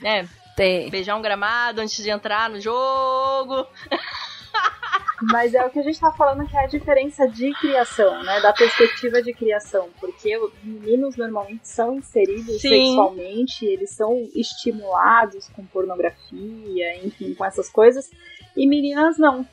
né? 0.00 0.26
Tem. 0.56 0.88
Beijar 0.88 1.14
um 1.14 1.20
gramado 1.20 1.82
antes 1.82 2.02
de 2.02 2.08
entrar 2.08 2.48
no 2.48 2.58
jogo. 2.58 3.66
Mas 5.22 5.54
é 5.54 5.64
o 5.64 5.70
que 5.70 5.78
a 5.78 5.82
gente 5.82 5.98
tá 5.98 6.12
falando 6.12 6.46
que 6.46 6.56
é 6.56 6.64
a 6.64 6.66
diferença 6.66 7.26
de 7.26 7.50
criação, 7.54 8.22
né? 8.22 8.40
Da 8.40 8.52
perspectiva 8.52 9.22
de 9.22 9.32
criação. 9.32 9.88
Porque 9.98 10.36
os 10.36 10.52
meninos 10.62 11.16
normalmente 11.16 11.66
são 11.66 11.96
inseridos 11.96 12.60
Sim. 12.60 12.68
sexualmente, 12.68 13.64
eles 13.64 13.90
são 13.90 14.28
estimulados 14.34 15.48
com 15.48 15.64
pornografia, 15.64 17.04
enfim, 17.04 17.34
com 17.34 17.44
essas 17.44 17.70
coisas. 17.70 18.10
E 18.54 18.66
meninas 18.66 19.16
não. 19.18 19.46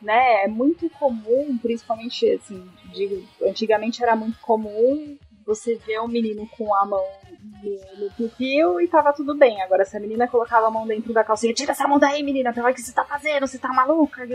Né? 0.00 0.44
É 0.44 0.48
muito 0.48 0.88
comum, 0.90 1.58
principalmente, 1.60 2.28
assim, 2.30 2.68
digo, 2.92 3.22
antigamente 3.42 4.02
era 4.02 4.16
muito 4.16 4.38
comum 4.40 5.16
você 5.44 5.76
vê 5.76 6.00
um 6.00 6.08
menino 6.08 6.48
com 6.56 6.74
a 6.74 6.86
mão 6.86 7.04
no, 7.42 8.30
no 8.40 8.80
e 8.80 8.88
tava 8.88 9.12
tudo 9.12 9.34
bem. 9.34 9.60
Agora, 9.62 9.84
se 9.84 9.96
a 9.96 10.00
menina 10.00 10.28
colocava 10.28 10.66
a 10.66 10.70
mão 10.70 10.86
dentro 10.86 11.12
da 11.12 11.24
calcinha, 11.24 11.52
tira 11.52 11.72
essa 11.72 11.88
mão 11.88 11.98
daí, 11.98 12.22
menina, 12.22 12.52
pelo 12.52 12.72
que 12.72 12.80
você 12.80 12.92
tá 12.92 13.04
fazendo, 13.04 13.46
você 13.46 13.58
tá 13.58 13.68
maluca? 13.68 14.26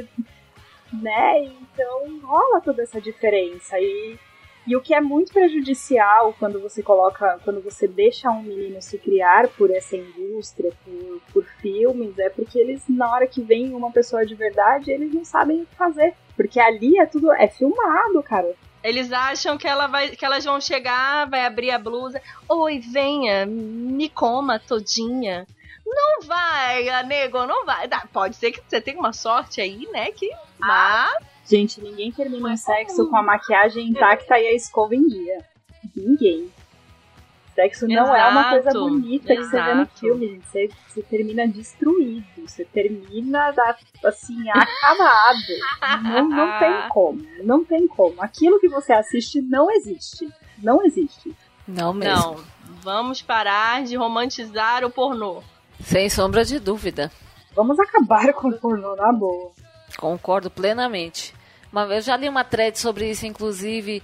Né? 0.94 1.44
Então 1.46 2.20
rola 2.22 2.62
toda 2.62 2.84
essa 2.84 3.00
diferença. 3.00 3.80
E, 3.80 4.18
e 4.66 4.76
o 4.76 4.82
que 4.82 4.94
é 4.94 5.02
muito 5.02 5.34
prejudicial 5.34 6.34
quando 6.40 6.60
você 6.60 6.84
coloca, 6.84 7.40
quando 7.44 7.62
você 7.62 7.88
deixa 7.88 8.30
um 8.30 8.44
menino 8.44 8.82
se 8.82 8.98
criar 8.98 9.48
por 9.50 9.72
essa 9.72 9.96
indústria, 9.96 10.72
por, 10.84 11.22
por 11.34 11.46
filmes, 11.62 12.18
é 12.20 12.30
porque 12.30 12.60
eles, 12.60 12.84
na 12.88 13.12
hora 13.12 13.28
que 13.28 13.42
vem 13.42 13.74
uma 13.74 13.92
pessoa 13.92 14.26
de 14.26 14.36
verdade, 14.36 14.92
eles 14.92 15.14
não 15.14 15.26
sabem 15.26 15.62
o 15.62 15.66
que 15.66 15.76
fazer. 15.76 16.14
Porque 16.36 16.60
ali 16.60 17.00
é 17.00 17.06
tudo, 17.06 17.34
é 17.34 17.48
filmado, 17.48 18.22
cara. 18.24 18.54
Eles 18.84 19.12
acham 19.12 19.58
que, 19.58 19.68
ela 19.68 19.88
vai, 19.88 20.10
que 20.10 20.26
elas 20.26 20.46
vão 20.46 20.62
chegar, 20.62 21.30
vai 21.30 21.46
abrir 21.46 21.72
a 21.72 21.80
blusa. 21.80 22.22
Oi, 22.48 22.80
venha, 22.80 23.46
me 23.46 24.10
coma 24.10 24.60
todinha. 24.60 25.48
Não 25.86 26.22
vai, 26.22 27.04
nego, 27.04 27.46
não 27.46 27.66
vai. 27.66 27.88
Pode 28.12 28.36
ser 28.36 28.52
que 28.52 28.62
você 28.68 28.82
tenha 28.82 29.00
uma 29.00 29.14
sorte 29.14 29.62
aí, 29.62 29.88
né? 29.92 30.12
Que. 30.12 30.30
Mas. 30.60 31.24
Gente, 31.50 31.82
ninguém 31.82 32.12
termina 32.12 32.50
um 32.50 32.58
sexo 32.58 33.10
com 33.10 33.16
a 33.16 33.24
maquiagem 33.24 33.88
intacta 33.88 34.38
e 34.38 34.48
a 34.48 34.54
escova 34.54 34.94
em 34.94 35.08
dia. 35.08 35.46
Ninguém. 35.96 36.52
Sexo 37.58 37.88
não 37.88 38.16
é 38.16 38.30
uma 38.30 38.52
coisa 38.52 38.70
bonita 38.70 39.34
exato. 39.34 39.50
que 39.50 39.50
você 39.50 39.64
vê 39.64 39.74
no 39.74 39.88
filme, 39.88 40.28
gente. 40.28 40.48
Você, 40.48 40.70
você 40.88 41.02
termina 41.02 41.48
destruído. 41.48 42.24
Você 42.46 42.64
termina 42.66 43.52
assim, 44.06 44.48
acabado. 44.48 45.40
não, 46.04 46.30
não 46.30 46.60
tem 46.60 46.90
como. 46.90 47.26
Não 47.44 47.66
tem 47.66 47.88
como. 47.88 48.22
Aquilo 48.22 48.60
que 48.60 48.70
você 48.70 48.94
assiste 48.94 49.42
não 49.42 49.72
existe. 49.72 50.32
Não 50.62 50.86
existe. 50.86 51.36
Não 51.68 51.96
mesmo. 51.96 52.16
Não. 52.16 52.36
Vamos 52.84 53.24
parar 53.24 53.84
de 53.84 53.96
romantizar 53.96 54.86
o 54.86 54.92
pornô. 54.92 55.42
Sem 55.82 56.12
sombra 56.12 56.46
de 56.46 56.60
dúvida. 56.60 57.12
Vamos 57.56 57.80
acabar 57.80 58.34
com 58.34 58.50
o 58.50 58.54
pornô 58.54 58.96
na 58.96 59.12
boa. 59.12 59.52
Concordo 59.98 60.52
plenamente. 60.52 61.34
Uma, 61.72 61.86
eu 61.86 62.02
já 62.02 62.16
li 62.16 62.30
uma 62.30 62.44
thread 62.44 62.78
sobre 62.78 63.10
isso, 63.10 63.26
inclusive 63.26 64.04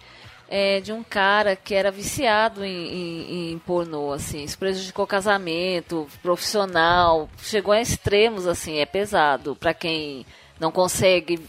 é, 0.56 0.80
de 0.80 0.94
um 0.94 1.04
cara 1.04 1.56
que 1.56 1.74
era 1.74 1.90
viciado 1.90 2.64
em, 2.64 2.70
em, 2.70 3.52
em 3.54 3.58
pornô, 3.58 4.14
assim, 4.14 4.44
isso 4.44 4.56
prejudicou 4.56 5.08
casamento, 5.08 6.06
profissional, 6.22 7.28
chegou 7.40 7.74
a 7.74 7.82
extremos, 7.82 8.46
assim, 8.46 8.78
é 8.78 8.86
pesado 8.86 9.56
para 9.56 9.74
quem 9.74 10.24
não 10.60 10.72
consegue 10.72 11.40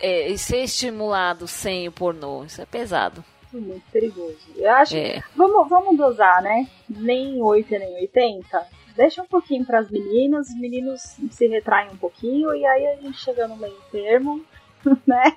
é, 0.00 0.34
ser 0.38 0.62
estimulado 0.62 1.46
sem 1.46 1.86
o 1.86 1.92
pornô, 1.92 2.44
isso 2.44 2.62
é 2.62 2.64
pesado. 2.64 3.22
Muito 3.52 3.84
perigoso. 3.92 4.38
Eu 4.56 4.70
acho 4.70 4.96
é. 4.96 5.22
vamos, 5.36 5.68
vamos 5.68 5.98
dosar, 5.98 6.40
né? 6.40 6.66
Nem 6.88 7.42
8 7.42 7.70
nem 7.72 7.94
80. 7.96 8.66
Deixa 8.96 9.22
um 9.22 9.26
pouquinho 9.26 9.66
para 9.66 9.80
as 9.80 9.90
meninas, 9.90 10.48
os 10.48 10.58
meninos 10.58 11.02
se 11.30 11.46
retraem 11.46 11.90
um 11.90 11.96
pouquinho 11.98 12.54
e 12.54 12.64
aí 12.64 12.86
a 12.86 12.96
gente 12.96 13.18
chega 13.18 13.46
no 13.46 13.58
meio 13.58 13.76
termo, 13.92 14.42
né? 15.06 15.36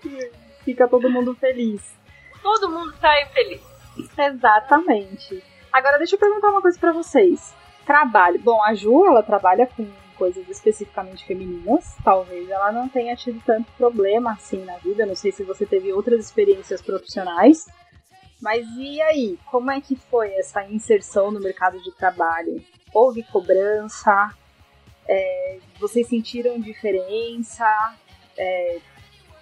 Fica 0.64 0.88
todo 0.88 1.10
mundo 1.10 1.36
feliz 1.36 2.02
todo 2.44 2.70
mundo 2.70 2.94
sai 3.00 3.26
feliz. 3.30 3.62
Exatamente. 4.18 5.44
Agora 5.72 5.98
deixa 5.98 6.16
eu 6.16 6.20
perguntar 6.20 6.50
uma 6.50 6.62
coisa 6.62 6.78
para 6.78 6.92
vocês. 6.92 7.56
Trabalho. 7.86 8.40
Bom, 8.40 8.62
a 8.62 8.76
Ju, 8.76 9.08
ela 9.08 9.24
trabalha 9.24 9.66
com 9.66 9.90
coisas 10.16 10.48
especificamente 10.48 11.26
femininas. 11.26 11.96
Talvez 12.04 12.50
ela 12.50 12.72
não 12.72 12.88
tenha 12.88 13.16
tido 13.16 13.42
tanto 13.46 13.72
problema 13.74 14.34
assim 14.34 14.64
na 14.64 14.78
vida. 14.78 15.06
Não 15.06 15.16
sei 15.16 15.32
se 15.32 15.44
você 15.44 15.66
teve 15.66 15.92
outras 15.92 16.24
experiências 16.24 16.82
profissionais. 16.82 17.66
Mas 18.42 18.68
e 18.78 19.02
aí? 19.02 19.40
Como 19.50 19.72
é 19.72 19.80
que 19.82 19.96
foi 19.96 20.34
essa 20.36 20.64
inserção 20.66 21.32
no 21.32 21.40
mercado 21.40 21.82
de 21.82 21.92
trabalho? 21.94 22.62
Houve 22.94 23.24
cobrança? 23.24 24.32
É, 25.08 25.58
vocês 25.80 26.08
sentiram 26.08 26.60
diferença? 26.60 27.66
É, 28.38 28.80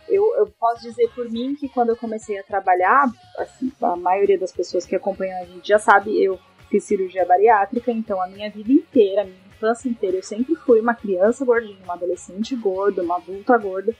eu, 0.08 0.36
eu, 0.36 0.47
posso 0.60 0.82
dizer 0.82 1.10
por 1.16 1.30
mim 1.30 1.56
que 1.56 1.70
quando 1.70 1.89
eu 1.89 1.97
comecei 1.97 2.38
a 2.38 2.43
trabalhar, 2.43 3.12
assim, 3.38 3.72
a 3.82 3.95
maioria 3.95 4.38
das 4.38 4.52
pessoas 4.52 4.86
que 4.86 4.95
acompanham 4.95 5.41
a 5.41 5.45
gente 5.45 5.68
já 5.68 5.80
sabe, 5.80 6.22
eu 6.22 6.39
fiz 6.70 6.84
cirurgia 6.84 7.26
bariátrica, 7.26 7.91
então 7.91 8.22
a 8.22 8.28
minha 8.28 8.49
vida 8.49 8.72
inteira, 8.72 9.28
infância 9.62 9.89
inteira. 9.89 10.18
Eu 10.18 10.24
sempre 10.24 10.56
fui 10.56 10.80
uma 10.80 10.95
criança 10.95 11.45
gordinha, 11.45 11.78
uma 11.84 11.93
adolescente 11.93 12.56
gorda, 12.56 13.04
uma 13.04 13.18
adulta 13.18 13.58
gorda. 13.58 13.95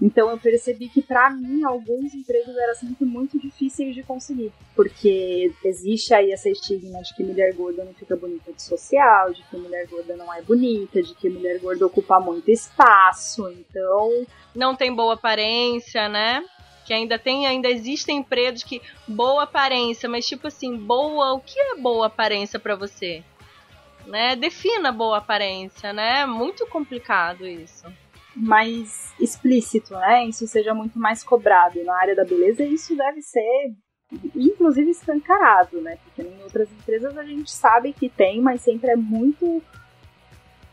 Então 0.00 0.30
eu 0.30 0.38
percebi 0.38 0.88
que 0.88 1.02
para 1.02 1.28
mim 1.30 1.64
alguns 1.64 2.14
empregos 2.14 2.56
eram 2.56 2.74
sempre 2.74 3.04
muito 3.04 3.38
difíceis 3.38 3.94
de 3.94 4.02
conseguir, 4.04 4.52
porque 4.74 5.52
existe 5.64 6.14
aí 6.14 6.30
essa 6.30 6.48
estigma 6.48 7.02
de 7.02 7.14
que 7.14 7.24
mulher 7.24 7.52
gorda 7.54 7.84
não 7.84 7.92
fica 7.92 8.16
bonita 8.16 8.52
de 8.52 8.62
social, 8.62 9.32
de 9.32 9.42
que 9.42 9.56
mulher 9.56 9.88
gorda 9.88 10.16
não 10.16 10.32
é 10.32 10.40
bonita, 10.40 11.02
de 11.02 11.14
que 11.14 11.28
mulher 11.28 11.58
gorda 11.58 11.84
ocupa 11.84 12.20
muito 12.20 12.48
espaço, 12.48 13.48
então 13.50 14.24
não 14.54 14.76
tem 14.76 14.94
boa 14.94 15.14
aparência, 15.14 16.08
né? 16.08 16.44
Que 16.86 16.94
ainda 16.94 17.18
tem, 17.18 17.46
ainda 17.46 17.68
existem 17.68 18.18
empregos 18.18 18.62
que 18.62 18.80
boa 19.06 19.42
aparência, 19.42 20.08
mas 20.08 20.26
tipo 20.26 20.46
assim, 20.46 20.76
boa, 20.76 21.32
o 21.34 21.40
que 21.40 21.58
é 21.58 21.74
boa 21.74 22.06
aparência 22.06 22.58
para 22.58 22.76
você? 22.76 23.22
Né? 24.06 24.36
Defina 24.36 24.90
boa 24.92 25.18
aparência, 25.18 25.92
né? 25.92 26.24
Muito 26.24 26.66
complicado 26.68 27.46
isso 27.46 27.84
mais 28.38 29.12
explícito, 29.20 29.94
né? 29.94 30.26
Isso 30.26 30.46
seja 30.46 30.72
muito 30.72 30.98
mais 30.98 31.24
cobrado. 31.24 31.82
Na 31.84 31.96
área 31.96 32.14
da 32.14 32.24
beleza, 32.24 32.62
isso 32.62 32.96
deve 32.96 33.20
ser, 33.20 33.72
inclusive, 34.34 34.90
escancarado, 34.90 35.80
né? 35.80 35.98
Porque 36.04 36.22
em 36.22 36.42
outras 36.42 36.70
empresas 36.72 37.16
a 37.16 37.24
gente 37.24 37.50
sabe 37.50 37.92
que 37.92 38.08
tem, 38.08 38.40
mas 38.40 38.62
sempre 38.62 38.90
é 38.90 38.96
muito 38.96 39.62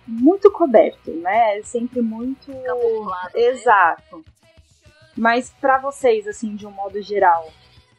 muito 0.07 0.51
coberto, 0.51 1.11
né? 1.11 1.61
Sempre 1.63 2.01
muito 2.01 2.51
Camuflado, 2.63 3.35
né? 3.35 3.43
exato. 3.43 4.23
Mas 5.17 5.49
para 5.49 5.79
vocês, 5.79 6.27
assim, 6.27 6.55
de 6.55 6.67
um 6.67 6.71
modo 6.71 7.01
geral, 7.01 7.51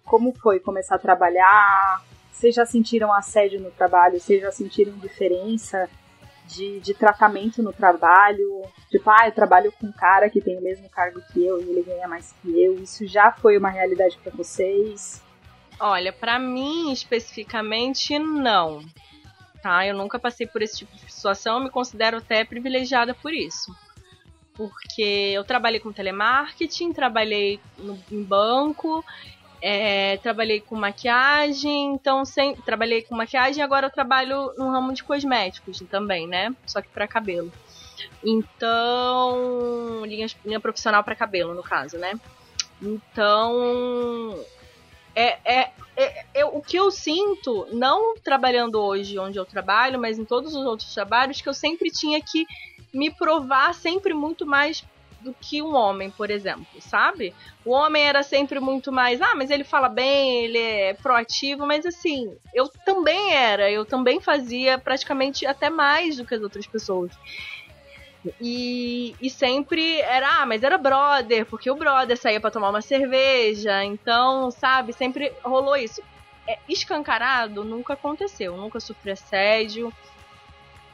como 0.04 0.32
foi 0.34 0.60
começar 0.60 0.94
a 0.94 1.00
trabalhar? 1.00 2.02
Vocês 2.30 2.54
já 2.54 2.64
sentiram 2.64 3.12
assédio 3.12 3.60
no 3.60 3.70
trabalho? 3.70 4.20
Vocês 4.20 4.40
já 4.40 4.52
sentiram 4.52 4.92
diferença? 4.98 5.88
De, 6.46 6.80
de 6.80 6.94
tratamento 6.94 7.62
no 7.62 7.72
trabalho. 7.72 8.62
Tipo, 8.90 9.10
ah, 9.10 9.26
eu 9.26 9.32
trabalho 9.32 9.72
com 9.72 9.86
um 9.86 9.92
cara 9.92 10.30
que 10.30 10.40
tem 10.40 10.58
o 10.58 10.62
mesmo 10.62 10.88
cargo 10.88 11.20
que 11.32 11.44
eu 11.44 11.60
e 11.60 11.68
ele 11.68 11.82
ganha 11.82 12.08
mais 12.08 12.34
que 12.40 12.60
eu. 12.60 12.74
Isso 12.82 13.06
já 13.06 13.32
foi 13.32 13.58
uma 13.58 13.70
realidade 13.70 14.18
para 14.22 14.32
vocês? 14.32 15.22
Olha, 15.78 16.12
para 16.12 16.38
mim 16.38 16.92
especificamente, 16.92 18.18
não. 18.18 18.82
Tá? 19.62 19.86
Eu 19.86 19.96
nunca 19.96 20.18
passei 20.18 20.46
por 20.46 20.62
esse 20.62 20.78
tipo 20.78 20.94
de 20.96 21.12
situação, 21.12 21.60
me 21.60 21.70
considero 21.70 22.18
até 22.18 22.44
privilegiada 22.44 23.14
por 23.14 23.32
isso. 23.32 23.74
Porque 24.54 25.32
eu 25.34 25.44
trabalhei 25.44 25.80
com 25.80 25.92
telemarketing, 25.92 26.92
trabalhei 26.92 27.60
no, 27.76 27.98
em 28.10 28.22
banco 28.22 29.04
é, 29.60 30.16
trabalhei 30.18 30.60
com 30.60 30.76
maquiagem, 30.76 31.94
então 31.94 32.24
sem, 32.24 32.54
trabalhei 32.56 33.02
com 33.02 33.14
maquiagem 33.14 33.62
agora 33.62 33.86
eu 33.86 33.90
trabalho 33.90 34.52
no 34.56 34.70
ramo 34.70 34.92
de 34.92 35.02
cosméticos 35.02 35.82
também, 35.90 36.26
né? 36.26 36.54
Só 36.66 36.80
que 36.80 36.88
para 36.88 37.08
cabelo. 37.08 37.52
Então, 38.24 40.04
linha, 40.04 40.26
linha 40.44 40.60
profissional 40.60 41.02
para 41.02 41.16
cabelo, 41.16 41.54
no 41.54 41.62
caso, 41.62 41.96
né? 41.96 42.12
Então, 42.80 44.38
é, 45.14 45.38
é, 45.44 45.70
é, 45.96 46.26
é, 46.34 46.44
o 46.44 46.60
que 46.60 46.76
eu 46.76 46.90
sinto, 46.90 47.66
não 47.72 48.16
trabalhando 48.18 48.78
hoje 48.78 49.18
onde 49.18 49.38
eu 49.38 49.46
trabalho, 49.46 49.98
mas 49.98 50.18
em 50.18 50.24
todos 50.24 50.54
os 50.54 50.66
outros 50.66 50.92
trabalhos, 50.92 51.40
que 51.40 51.48
eu 51.48 51.54
sempre 51.54 51.90
tinha 51.90 52.20
que 52.20 52.46
me 52.92 53.10
provar 53.10 53.74
sempre 53.74 54.12
muito 54.12 54.44
mais 54.44 54.84
do 55.26 55.34
que 55.34 55.60
um 55.60 55.74
homem, 55.74 56.08
por 56.10 56.30
exemplo, 56.30 56.80
sabe? 56.80 57.34
O 57.64 57.72
homem 57.72 58.04
era 58.04 58.22
sempre 58.22 58.60
muito 58.60 58.92
mais, 58.92 59.20
ah, 59.20 59.34
mas 59.34 59.50
ele 59.50 59.64
fala 59.64 59.88
bem, 59.88 60.44
ele 60.44 60.58
é 60.58 60.94
proativo, 60.94 61.66
mas 61.66 61.84
assim, 61.84 62.24
eu 62.54 62.68
também 62.84 63.34
era, 63.34 63.70
eu 63.70 63.84
também 63.84 64.20
fazia 64.20 64.78
praticamente 64.78 65.44
até 65.44 65.68
mais 65.68 66.16
do 66.16 66.24
que 66.24 66.34
as 66.34 66.42
outras 66.42 66.66
pessoas. 66.68 67.12
E, 68.40 69.14
e 69.20 69.28
sempre 69.28 70.00
era, 70.00 70.42
ah, 70.42 70.46
mas 70.46 70.62
era 70.62 70.78
brother, 70.78 71.44
porque 71.46 71.70
o 71.70 71.76
brother 71.76 72.16
saía 72.16 72.40
para 72.40 72.50
tomar 72.50 72.70
uma 72.70 72.80
cerveja, 72.80 73.84
então, 73.84 74.50
sabe, 74.52 74.92
sempre 74.92 75.32
rolou 75.44 75.76
isso. 75.76 76.00
É, 76.48 76.56
escancarado 76.68 77.64
nunca 77.64 77.94
aconteceu, 77.94 78.56
nunca 78.56 78.78
sofri 78.78 79.10
assédio. 79.10 79.92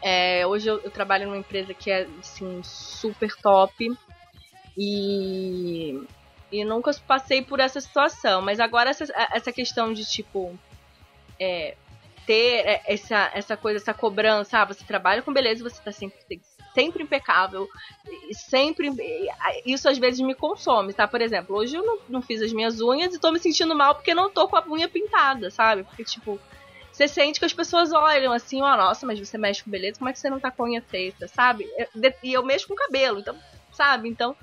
É, 0.03 0.45
hoje 0.47 0.69
eu, 0.69 0.81
eu, 0.83 0.91
trabalho 0.91 1.27
numa 1.27 1.39
empresa 1.39 1.73
que 1.73 1.91
é 1.91 2.09
assim, 2.19 2.61
super 2.65 3.31
top. 3.41 3.89
E, 4.77 6.03
e 6.51 6.65
nunca 6.65 6.93
passei 7.07 7.43
por 7.43 7.61
essa 7.61 7.81
situação. 7.81 8.43
Mas 8.43 8.61
agora 8.61 8.91
essa, 8.91 9.07
essa 9.33 9.53
questão 9.53 9.93
de 9.93 10.05
tipo. 10.05 10.59
É, 11.39 11.75
ter 12.27 12.65
é, 12.67 12.83
essa, 12.87 13.31
essa 13.35 13.57
coisa, 13.57 13.79
essa 13.79 13.95
cobrança, 13.95 14.59
ah, 14.59 14.65
você 14.65 14.85
trabalha 14.85 15.23
com 15.23 15.33
beleza, 15.33 15.69
você 15.69 15.81
tá 15.83 15.93
sempre, 15.93 16.19
sempre 16.75 17.03
impecável, 17.03 17.69
sempre. 18.33 18.91
Isso 19.67 19.89
às 19.89 19.99
vezes 19.99 20.21
me 20.21 20.35
consome, 20.35 20.93
tá? 20.93 21.07
Por 21.07 21.21
exemplo, 21.21 21.57
hoje 21.57 21.77
eu 21.77 21.85
não, 21.85 21.99
não 22.09 22.23
fiz 22.23 22.41
as 22.43 22.53
minhas 22.53 22.81
unhas 22.81 23.15
e 23.15 23.19
tô 23.19 23.31
me 23.33 23.39
sentindo 23.39 23.75
mal 23.75 23.95
porque 23.95 24.15
não 24.15 24.31
tô 24.31 24.49
com 24.49 24.57
a 24.57 24.65
unha 24.69 24.89
pintada, 24.89 25.51
sabe? 25.51 25.85
Porque, 25.85 26.05
tipo, 26.05 26.41
você 26.93 27.09
sente 27.09 27.39
que 27.39 27.47
as 27.47 27.53
pessoas 27.53 27.93
olham 27.93 28.33
assim, 28.33 28.63
ó, 28.63 28.73
oh, 28.73 28.77
nossa, 28.77 29.07
mas 29.07 29.19
você 29.19 29.37
mexe 29.39 29.65
com 29.65 29.71
beleza, 29.71 29.99
como 29.99 30.11
é 30.11 30.13
que 30.13 30.19
você 30.19 30.31
não 30.31 30.41
tá 30.41 30.51
com 30.51 30.65
a 30.65 30.67
unha 30.67 30.83
feita, 30.83 31.27
sabe? 31.27 31.67
E 32.23 32.33
eu 32.33 32.45
mexo 32.45 32.69
com 32.69 32.75
cabelo, 32.75 33.21
então, 33.21 33.37
sabe? 33.73 34.09
Então, 34.09 34.37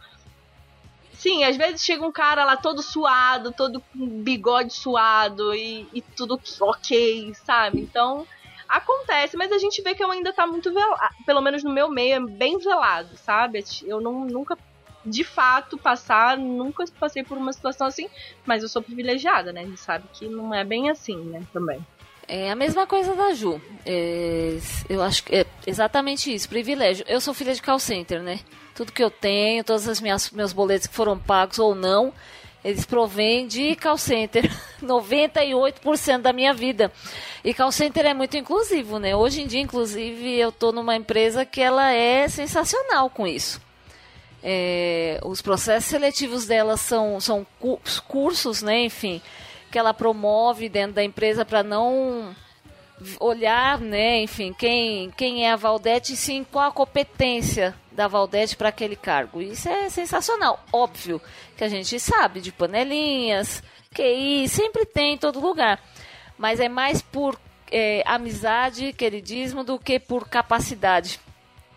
Sim, 1.19 1.43
às 1.43 1.57
vezes 1.57 1.83
chega 1.83 2.05
um 2.05 2.13
cara 2.13 2.45
lá 2.45 2.55
todo 2.55 2.81
suado, 2.81 3.51
todo 3.51 3.81
com 3.81 4.07
bigode 4.23 4.73
suado 4.73 5.53
e, 5.53 5.85
e 5.93 6.01
tudo 6.01 6.39
ok, 6.61 7.33
sabe? 7.45 7.81
Então, 7.81 8.25
acontece, 8.69 9.35
mas 9.35 9.51
a 9.51 9.57
gente 9.57 9.81
vê 9.81 9.93
que 9.93 10.01
eu 10.01 10.09
ainda 10.09 10.31
tá 10.31 10.47
muito 10.47 10.73
velado, 10.73 11.13
pelo 11.25 11.41
menos 11.41 11.61
no 11.61 11.73
meu 11.73 11.89
meio, 11.89 12.13
é 12.15 12.19
bem 12.21 12.57
velado, 12.57 13.17
sabe? 13.17 13.61
Eu 13.83 13.99
não, 13.99 14.23
nunca, 14.23 14.57
de 15.05 15.25
fato, 15.25 15.77
passar, 15.77 16.37
nunca 16.37 16.85
passei 16.97 17.21
por 17.21 17.37
uma 17.37 17.51
situação 17.51 17.85
assim, 17.85 18.09
mas 18.45 18.63
eu 18.63 18.69
sou 18.69 18.81
privilegiada, 18.81 19.51
né? 19.51 19.63
A 19.63 19.65
gente 19.65 19.81
sabe 19.81 20.07
que 20.13 20.25
não 20.29 20.53
é 20.53 20.63
bem 20.63 20.89
assim, 20.89 21.17
né, 21.17 21.45
também. 21.51 21.85
É 22.29 22.49
a 22.49 22.55
mesma 22.55 22.87
coisa 22.87 23.13
da 23.13 23.33
Ju. 23.33 23.59
É, 23.85 24.57
eu 24.87 25.01
acho 25.01 25.23
que 25.23 25.35
é 25.35 25.45
exatamente 25.67 26.33
isso, 26.33 26.47
privilégio. 26.47 27.03
Eu 27.09 27.19
sou 27.19 27.33
filha 27.33 27.53
de 27.53 27.61
call 27.61 27.79
center, 27.79 28.21
né? 28.21 28.39
Tudo 28.79 28.93
que 28.93 29.03
eu 29.03 29.11
tenho, 29.11 29.61
todos 29.61 29.85
os 29.87 29.99
minhas, 29.99 30.31
meus 30.31 30.53
boletos 30.53 30.87
que 30.87 30.95
foram 30.95 31.19
pagos 31.19 31.59
ou 31.59 31.75
não, 31.75 32.13
eles 32.63 32.85
provêm 32.85 33.45
de 33.45 33.75
call 33.75 33.97
center. 33.97 34.49
98% 34.81 36.21
da 36.21 36.31
minha 36.31 36.53
vida. 36.53 36.89
E 37.43 37.53
call 37.53 37.73
center 37.73 38.05
é 38.05 38.13
muito 38.13 38.37
inclusivo, 38.37 38.97
né? 38.97 39.13
Hoje 39.13 39.41
em 39.41 39.47
dia, 39.47 39.59
inclusive, 39.59 40.39
eu 40.39 40.47
estou 40.47 40.71
numa 40.71 40.95
empresa 40.95 41.43
que 41.43 41.59
ela 41.59 41.91
é 41.91 42.29
sensacional 42.29 43.09
com 43.09 43.27
isso. 43.27 43.59
É, 44.41 45.19
os 45.25 45.41
processos 45.41 45.89
seletivos 45.89 46.45
dela 46.45 46.77
são, 46.77 47.19
são 47.19 47.45
cursos, 48.07 48.61
né? 48.61 48.85
Enfim, 48.85 49.21
que 49.69 49.77
ela 49.77 49.93
promove 49.93 50.69
dentro 50.69 50.93
da 50.93 51.03
empresa 51.03 51.43
para 51.43 51.63
não 51.63 52.33
olhar, 53.19 53.79
né, 53.79 54.21
enfim, 54.21 54.53
quem, 54.53 55.11
quem 55.11 55.45
é 55.45 55.51
a 55.51 55.55
Valdete 55.55 56.13
e 56.13 56.17
sim 56.17 56.43
qual 56.43 56.69
a 56.69 56.71
competência 56.71 57.75
da 57.91 58.07
Valdete 58.07 58.55
para 58.55 58.69
aquele 58.69 58.95
cargo. 58.95 59.41
Isso 59.41 59.67
é 59.67 59.89
sensacional. 59.89 60.63
Óbvio 60.71 61.21
que 61.57 61.63
a 61.63 61.69
gente 61.69 61.99
sabe 61.99 62.39
de 62.39 62.51
panelinhas, 62.51 63.61
QI, 63.93 64.47
sempre 64.47 64.85
tem 64.85 65.13
em 65.13 65.17
todo 65.17 65.39
lugar. 65.39 65.81
Mas 66.37 66.59
é 66.59 66.69
mais 66.69 67.01
por 67.01 67.37
é, 67.71 68.01
amizade, 68.05 68.93
queridismo, 68.93 69.63
do 69.63 69.77
que 69.77 69.99
por 69.99 70.27
capacidade. 70.27 71.19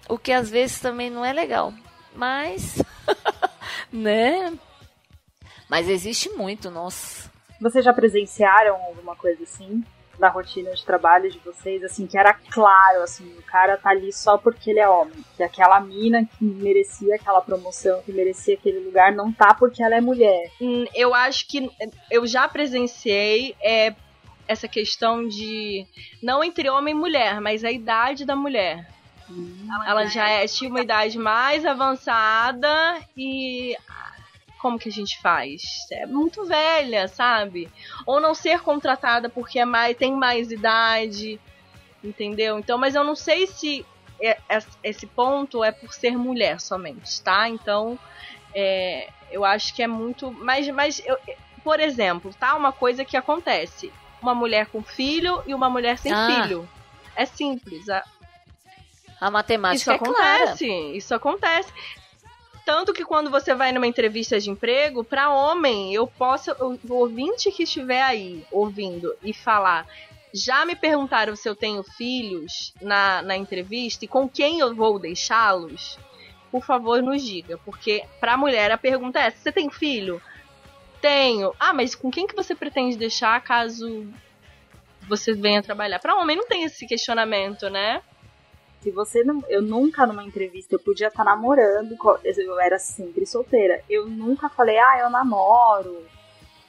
O 0.08 0.18
que 0.18 0.32
às 0.32 0.48
vezes 0.48 0.78
também 0.78 1.10
não 1.10 1.24
é 1.24 1.32
legal. 1.32 1.72
Mas, 2.14 2.82
né? 3.90 4.52
Mas 5.68 5.88
existe 5.88 6.28
muito, 6.30 6.70
nossa. 6.70 7.30
Vocês 7.60 7.84
já 7.84 7.92
presenciaram 7.92 8.76
alguma 8.76 9.16
coisa 9.16 9.42
assim? 9.42 9.84
Da 10.18 10.28
rotina 10.28 10.72
de 10.72 10.84
trabalho 10.84 11.30
de 11.30 11.38
vocês, 11.38 11.82
assim, 11.82 12.06
que 12.06 12.16
era 12.16 12.32
claro, 12.32 13.02
assim, 13.02 13.24
o 13.38 13.42
cara 13.42 13.76
tá 13.76 13.90
ali 13.90 14.12
só 14.12 14.38
porque 14.38 14.70
ele 14.70 14.80
é 14.80 14.88
homem. 14.88 15.24
Que 15.36 15.42
aquela 15.42 15.80
mina 15.80 16.24
que 16.24 16.44
merecia 16.44 17.16
aquela 17.16 17.40
promoção, 17.40 18.02
que 18.02 18.12
merecia 18.12 18.54
aquele 18.54 18.80
lugar, 18.80 19.12
não 19.12 19.32
tá 19.32 19.54
porque 19.54 19.82
ela 19.82 19.96
é 19.96 20.00
mulher. 20.00 20.50
Hum, 20.60 20.84
eu 20.94 21.14
acho 21.14 21.46
que 21.48 21.70
eu 22.10 22.26
já 22.26 22.48
presenciei 22.48 23.54
é, 23.62 23.94
essa 24.46 24.68
questão 24.68 25.26
de. 25.26 25.86
Não 26.22 26.42
entre 26.42 26.68
homem 26.68 26.94
e 26.94 26.98
mulher, 26.98 27.40
mas 27.40 27.64
a 27.64 27.72
idade 27.72 28.24
da 28.24 28.36
mulher. 28.36 28.88
Hum, 29.30 29.68
ela 29.86 30.04
já 30.06 30.28
é, 30.28 30.46
tinha 30.46 30.70
uma 30.70 30.82
idade 30.82 31.18
mais 31.18 31.64
avançada 31.64 33.00
e 33.16 33.76
como 34.62 34.78
que 34.78 34.88
a 34.88 34.92
gente 34.92 35.20
faz? 35.20 35.60
É 35.90 36.06
muito 36.06 36.46
velha, 36.46 37.08
sabe? 37.08 37.68
Ou 38.06 38.20
não 38.20 38.32
ser 38.32 38.60
contratada 38.60 39.28
porque 39.28 39.58
é 39.58 39.64
mais, 39.64 39.96
tem 39.96 40.14
mais 40.14 40.52
idade, 40.52 41.40
entendeu? 42.02 42.60
Então, 42.60 42.78
mas 42.78 42.94
eu 42.94 43.02
não 43.02 43.16
sei 43.16 43.48
se 43.48 43.84
é, 44.20 44.38
é, 44.48 44.58
esse 44.84 45.04
ponto 45.04 45.64
é 45.64 45.72
por 45.72 45.92
ser 45.92 46.16
mulher 46.16 46.60
somente, 46.60 47.20
tá? 47.22 47.48
Então, 47.48 47.98
é, 48.54 49.08
eu 49.32 49.44
acho 49.44 49.74
que 49.74 49.82
é 49.82 49.88
muito. 49.88 50.30
Mas, 50.30 50.68
mas 50.68 51.02
eu, 51.04 51.18
por 51.64 51.80
exemplo, 51.80 52.32
tá? 52.38 52.54
Uma 52.54 52.70
coisa 52.70 53.04
que 53.04 53.16
acontece: 53.16 53.92
uma 54.22 54.32
mulher 54.34 54.66
com 54.66 54.80
filho 54.80 55.42
e 55.44 55.52
uma 55.52 55.68
mulher 55.68 55.98
sem 55.98 56.12
ah. 56.12 56.44
filho. 56.44 56.68
É 57.16 57.26
simples. 57.26 57.88
A 59.20 59.30
matemática 59.30 59.76
isso 59.76 59.90
é 59.90 59.94
acontece, 59.94 60.66
clara. 60.66 60.96
isso 60.96 61.14
acontece. 61.14 61.72
Tanto 62.64 62.92
que 62.92 63.04
quando 63.04 63.30
você 63.30 63.54
vai 63.54 63.72
numa 63.72 63.86
entrevista 63.86 64.38
de 64.38 64.50
emprego, 64.50 65.02
para 65.02 65.30
homem, 65.30 65.92
eu 65.92 66.06
posso, 66.06 66.52
o 66.60 66.94
ouvinte 66.94 67.50
que 67.50 67.64
estiver 67.64 68.02
aí 68.02 68.44
ouvindo 68.52 69.16
e 69.22 69.34
falar, 69.34 69.86
já 70.32 70.64
me 70.64 70.76
perguntaram 70.76 71.34
se 71.34 71.48
eu 71.48 71.56
tenho 71.56 71.82
filhos 71.82 72.72
na, 72.80 73.20
na 73.22 73.36
entrevista 73.36 74.04
e 74.04 74.08
com 74.08 74.28
quem 74.28 74.60
eu 74.60 74.74
vou 74.74 74.98
deixá-los, 74.98 75.98
por 76.50 76.64
favor 76.64 77.02
nos 77.02 77.22
diga. 77.22 77.58
Porque 77.58 78.04
pra 78.20 78.36
mulher 78.36 78.70
a 78.70 78.78
pergunta 78.78 79.18
é: 79.18 79.30
você 79.30 79.50
tem 79.50 79.68
filho? 79.68 80.22
Tenho. 81.00 81.52
Ah, 81.58 81.74
mas 81.74 81.94
com 81.94 82.10
quem 82.10 82.26
que 82.26 82.36
você 82.36 82.54
pretende 82.54 82.96
deixar 82.96 83.40
caso 83.42 84.06
você 85.08 85.34
venha 85.34 85.62
trabalhar? 85.62 85.98
Pra 85.98 86.14
homem 86.14 86.36
não 86.36 86.46
tem 86.46 86.62
esse 86.62 86.86
questionamento, 86.86 87.68
né? 87.68 88.00
Se 88.82 88.90
você 88.90 89.22
não. 89.22 89.44
Eu 89.48 89.62
nunca 89.62 90.04
numa 90.06 90.24
entrevista, 90.24 90.74
eu 90.74 90.80
podia 90.80 91.06
estar 91.06 91.22
namorando, 91.22 91.96
eu 92.24 92.60
era 92.60 92.78
sempre 92.80 93.24
solteira. 93.24 93.80
Eu 93.88 94.08
nunca 94.08 94.48
falei, 94.48 94.76
ah, 94.76 94.98
eu 94.98 95.10
namoro. 95.10 96.04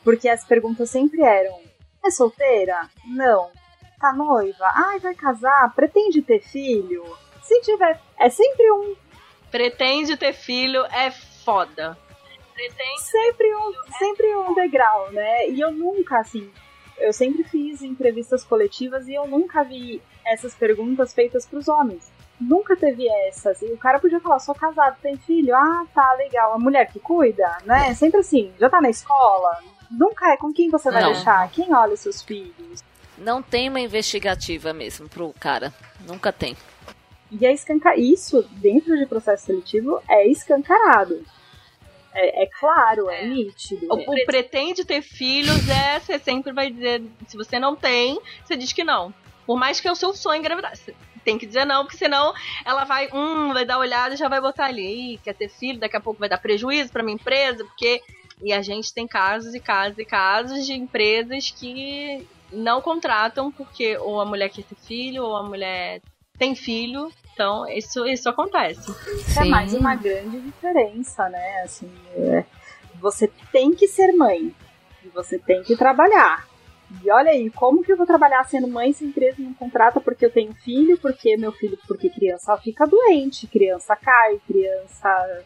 Porque 0.03 0.29
as 0.29 0.45
perguntas 0.45 0.91
sempre 0.91 1.23
eram: 1.23 1.59
é 2.05 2.11
solteira? 2.11 2.87
Não. 3.05 3.49
Tá 3.99 4.13
noiva? 4.13 4.69
Ai, 4.75 4.99
vai 4.99 5.15
casar? 5.15 5.73
Pretende 5.73 6.21
ter 6.21 6.39
filho? 6.39 7.03
Se 7.41 7.59
tiver. 7.61 7.99
É 8.19 8.29
sempre 8.29 8.71
um. 8.71 8.95
Pretende 9.49 10.15
ter 10.15 10.33
filho 10.33 10.85
é 10.85 11.09
foda. 11.09 11.97
Pretende 12.53 13.01
sempre 13.01 13.55
um, 13.55 13.73
sempre 13.97 14.35
um 14.35 14.53
degrau, 14.53 15.11
né? 15.11 15.49
E 15.49 15.59
eu 15.59 15.71
nunca, 15.71 16.19
assim, 16.19 16.51
eu 16.99 17.11
sempre 17.11 17.43
fiz 17.43 17.81
entrevistas 17.81 18.43
coletivas 18.43 19.07
e 19.07 19.13
eu 19.13 19.27
nunca 19.27 19.63
vi 19.63 20.01
essas 20.25 20.53
perguntas 20.53 21.13
feitas 21.13 21.45
para 21.45 21.59
os 21.59 21.67
homens. 21.67 22.11
Nunca 22.39 22.75
teve 22.75 23.07
essas. 23.27 23.61
E 23.61 23.65
o 23.65 23.77
cara 23.77 23.99
podia 23.99 24.19
falar, 24.19 24.39
sou 24.39 24.55
casado, 24.55 24.97
tem 25.01 25.17
filho? 25.17 25.55
Ah, 25.55 25.85
tá, 25.93 26.13
legal. 26.13 26.53
A 26.53 26.59
mulher 26.59 26.91
que 26.91 26.99
cuida, 26.99 27.57
né? 27.65 27.93
Sempre 27.93 28.19
assim, 28.19 28.51
já 28.59 28.69
tá 28.69 28.81
na 28.81 28.89
escola? 28.89 29.59
Nunca 29.89 30.33
é 30.33 30.37
com 30.37 30.51
quem 30.51 30.69
você 30.69 30.91
vai 30.91 31.03
Não. 31.03 31.13
deixar? 31.13 31.49
Quem 31.51 31.73
olha 31.73 31.95
seus 31.95 32.21
filhos? 32.21 32.83
Não 33.17 33.41
tem 33.41 33.69
uma 33.69 33.79
investigativa 33.79 34.73
mesmo 34.73 35.07
pro 35.07 35.33
cara. 35.39 35.71
Nunca 36.05 36.31
tem. 36.31 36.57
E 37.31 37.45
é 37.45 37.53
escancar 37.53 37.97
isso 37.97 38.43
dentro 38.53 38.97
de 38.97 39.05
processo 39.05 39.45
seletivo 39.45 40.01
é 40.09 40.27
escancarado. 40.27 41.23
É, 42.13 42.43
é 42.43 42.49
claro, 42.59 43.09
é, 43.09 43.25
nítido. 43.25 43.87
O, 43.89 43.95
o 43.95 44.25
pretende 44.25 44.85
ter 44.85 45.01
filhos 45.01 45.67
é, 45.67 45.99
você 45.99 46.19
sempre 46.19 46.51
vai 46.51 46.69
dizer, 46.69 47.01
se 47.27 47.35
você 47.35 47.59
não 47.59 47.75
tem, 47.75 48.19
você 48.45 48.55
diz 48.55 48.71
que 48.71 48.83
não. 48.83 49.13
Por 49.45 49.57
mais 49.57 49.79
que 49.79 49.87
é 49.87 49.91
o 49.91 49.95
seu 49.95 50.13
sonho 50.13 50.39
engravidar. 50.39 50.75
Você 50.75 50.93
tem 51.23 51.37
que 51.37 51.45
dizer 51.45 51.65
não, 51.65 51.83
porque 51.83 51.97
senão 51.97 52.33
ela 52.65 52.83
vai, 52.83 53.09
hum, 53.13 53.53
vai 53.53 53.65
dar 53.65 53.79
olhada 53.79 54.13
e 54.13 54.17
já 54.17 54.27
vai 54.27 54.41
botar 54.41 54.65
ali, 54.65 55.13
Ih, 55.13 55.17
quer 55.23 55.33
ter 55.33 55.49
filho, 55.49 55.79
daqui 55.79 55.95
a 55.95 56.01
pouco 56.01 56.19
vai 56.19 56.29
dar 56.29 56.37
prejuízo 56.37 56.91
pra 56.91 57.03
minha 57.03 57.15
empresa, 57.15 57.63
porque. 57.63 58.01
E 58.41 58.51
a 58.51 58.61
gente 58.61 58.93
tem 58.93 59.07
casos 59.07 59.53
e 59.55 59.59
casos 59.59 59.97
e 59.97 60.03
casos 60.03 60.65
de 60.65 60.73
empresas 60.73 61.49
que 61.49 62.27
não 62.51 62.81
contratam 62.81 63.51
porque 63.51 63.97
ou 63.97 64.19
a 64.19 64.25
mulher 64.25 64.49
quer 64.49 64.63
ter 64.63 64.75
filho, 64.75 65.23
ou 65.23 65.35
a 65.35 65.43
mulher 65.43 66.01
tem 66.37 66.55
filho. 66.55 67.09
Então, 67.33 67.67
isso, 67.69 68.05
isso 68.05 68.29
acontece. 68.29 68.93
É 69.39 69.45
mais 69.45 69.73
uma 69.73 69.95
grande 69.95 70.39
diferença, 70.39 71.29
né? 71.29 71.61
Assim, 71.63 71.91
é, 72.15 72.43
você 72.99 73.31
tem 73.51 73.73
que 73.73 73.87
ser 73.87 74.11
mãe 74.13 74.53
e 75.03 75.07
você 75.09 75.39
tem 75.39 75.63
que 75.63 75.75
trabalhar. 75.75 76.47
E 77.01 77.09
olha 77.11 77.31
aí, 77.31 77.49
como 77.49 77.83
que 77.83 77.91
eu 77.91 77.97
vou 77.97 78.05
trabalhar 78.05 78.43
sendo 78.43 78.67
mãe 78.67 78.93
se 78.93 79.03
a 79.03 79.07
empresa 79.07 79.37
não 79.39 79.53
contrata 79.53 79.99
porque 79.99 80.25
eu 80.25 80.31
tenho 80.31 80.53
filho, 80.53 80.97
porque 80.97 81.35
meu 81.37 81.51
filho, 81.51 81.77
porque 81.87 82.09
criança 82.09 82.55
fica 82.57 82.85
doente, 82.85 83.47
criança 83.47 83.95
cai, 83.95 84.39
criança 84.47 85.43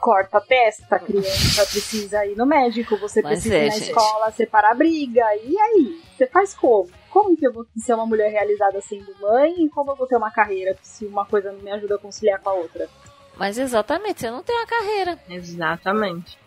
corta 0.00 0.38
a 0.38 0.40
testa, 0.40 0.98
criança 0.98 1.66
precisa 1.66 2.24
ir 2.26 2.36
no 2.36 2.46
médico, 2.46 2.96
você 2.96 3.20
Mas 3.20 3.32
precisa 3.32 3.54
é, 3.56 3.66
ir 3.66 3.68
na 3.68 3.74
gente. 3.74 3.88
escola 3.88 4.30
separar 4.30 4.72
a 4.72 4.74
briga. 4.74 5.24
E 5.44 5.58
aí? 5.58 6.00
Você 6.16 6.26
faz 6.26 6.54
como? 6.54 6.88
Como 7.10 7.36
que 7.36 7.46
eu 7.46 7.52
vou 7.52 7.66
ser 7.76 7.94
uma 7.94 8.06
mulher 8.06 8.30
realizada 8.30 8.80
sendo 8.80 9.14
mãe 9.20 9.64
e 9.64 9.68
como 9.68 9.90
eu 9.92 9.96
vou 9.96 10.06
ter 10.06 10.16
uma 10.16 10.30
carreira 10.30 10.76
se 10.82 11.04
uma 11.04 11.26
coisa 11.26 11.52
não 11.52 11.60
me 11.60 11.70
ajuda 11.70 11.96
a 11.96 11.98
conciliar 11.98 12.40
com 12.40 12.50
a 12.50 12.54
outra? 12.54 12.88
Mas 13.36 13.58
exatamente, 13.58 14.20
você 14.20 14.30
não 14.30 14.42
tem 14.42 14.56
uma 14.56 14.66
carreira. 14.66 15.18
Exatamente. 15.28 16.38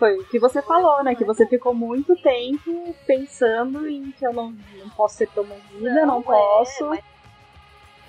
Foi 0.00 0.16
o 0.16 0.24
que 0.24 0.38
você 0.38 0.62
falou, 0.62 1.04
né? 1.04 1.14
Que 1.14 1.26
você 1.26 1.46
ficou 1.46 1.74
muito 1.74 2.16
tempo 2.16 2.96
pensando 3.06 3.86
em 3.86 4.10
que 4.12 4.26
eu 4.26 4.32
não, 4.32 4.56
não 4.78 4.88
posso 4.96 5.18
ser 5.18 5.28
promovida, 5.28 6.06
não, 6.06 6.22
posso. 6.22 6.90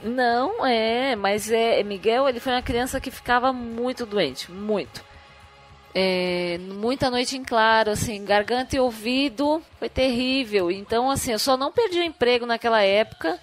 Não, 0.01 0.65
é, 0.65 1.17
mas 1.17 1.51
é 1.51 1.83
Miguel, 1.83 2.29
ele 2.29 2.39
foi 2.39 2.53
uma 2.53 2.61
criança 2.61 3.01
que 3.01 3.11
ficava 3.11 3.51
muito 3.51 4.05
doente, 4.05 4.49
muito. 4.49 5.03
É, 5.93 6.57
muita 6.59 7.09
noite 7.11 7.37
em 7.37 7.43
claro, 7.43 7.91
assim, 7.91 8.23
garganta 8.23 8.73
e 8.77 8.79
ouvido, 8.79 9.61
foi 9.77 9.89
terrível. 9.89 10.71
Então, 10.71 11.11
assim, 11.11 11.33
eu 11.33 11.39
só 11.39 11.57
não 11.57 11.73
perdi 11.73 11.99
o 11.99 12.03
emprego 12.03 12.45
naquela 12.45 12.81
época, 12.81 13.37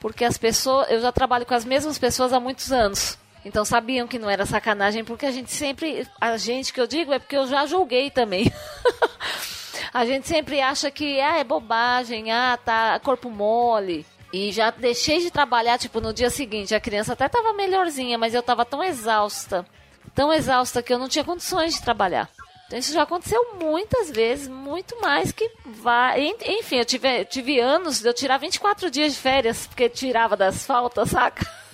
porque 0.00 0.24
as 0.24 0.38
pessoas, 0.38 0.90
eu 0.90 1.02
já 1.02 1.12
trabalho 1.12 1.44
com 1.44 1.52
as 1.52 1.66
mesmas 1.66 1.98
pessoas 1.98 2.32
há 2.32 2.40
muitos 2.40 2.72
anos. 2.72 3.18
Então 3.44 3.64
sabiam 3.64 4.06
que 4.06 4.18
não 4.18 4.28
era 4.28 4.44
sacanagem, 4.44 5.02
porque 5.04 5.24
a 5.26 5.30
gente 5.30 5.50
sempre, 5.50 6.06
a 6.20 6.36
gente 6.36 6.72
que 6.72 6.80
eu 6.80 6.86
digo 6.86 7.12
é 7.12 7.18
porque 7.18 7.36
eu 7.36 7.46
já 7.46 7.64
julguei 7.66 8.10
também. 8.10 8.52
a 9.92 10.04
gente 10.04 10.28
sempre 10.28 10.60
acha 10.60 10.90
que 10.90 11.20
ah, 11.20 11.38
é 11.38 11.44
bobagem, 11.44 12.30
ah, 12.30 12.58
tá 12.62 12.98
corpo 13.00 13.30
mole. 13.30 14.06
E 14.32 14.52
já 14.52 14.70
deixei 14.70 15.18
de 15.20 15.30
trabalhar, 15.30 15.76
tipo, 15.78 16.00
no 16.00 16.12
dia 16.12 16.30
seguinte. 16.30 16.74
A 16.74 16.80
criança 16.80 17.14
até 17.14 17.28
tava 17.28 17.52
melhorzinha, 17.52 18.16
mas 18.16 18.32
eu 18.34 18.42
tava 18.42 18.64
tão 18.64 18.82
exausta, 18.84 19.66
tão 20.14 20.32
exausta 20.32 20.82
que 20.82 20.92
eu 20.92 20.98
não 20.98 21.08
tinha 21.08 21.24
condições 21.24 21.74
de 21.74 21.82
trabalhar. 21.82 22.28
Então 22.66 22.78
isso 22.78 22.92
já 22.92 23.02
aconteceu 23.02 23.56
muitas 23.60 24.08
vezes, 24.10 24.46
muito 24.46 25.00
mais 25.00 25.32
que 25.32 25.50
vai. 25.64 26.20
En- 26.26 26.36
Enfim, 26.60 26.76
eu 26.76 26.84
tive, 26.84 27.24
tive 27.24 27.58
anos 27.58 28.00
de 28.00 28.06
eu 28.08 28.14
tirar 28.14 28.36
24 28.38 28.88
dias 28.88 29.14
de 29.14 29.18
férias, 29.18 29.66
porque 29.66 29.88
tirava 29.88 30.36
das 30.36 30.64
faltas, 30.64 31.08
saca? 31.10 31.44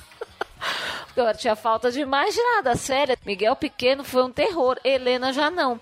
Eu 1.16 1.36
tinha 1.36 1.56
falta 1.56 1.90
demais 1.90 2.34
tirar 2.34 2.62
das 2.62 2.86
férias. 2.86 3.18
Miguel 3.24 3.56
pequeno 3.56 4.04
foi 4.04 4.22
um 4.22 4.30
terror, 4.30 4.78
Helena 4.84 5.32
já 5.32 5.50
não. 5.50 5.80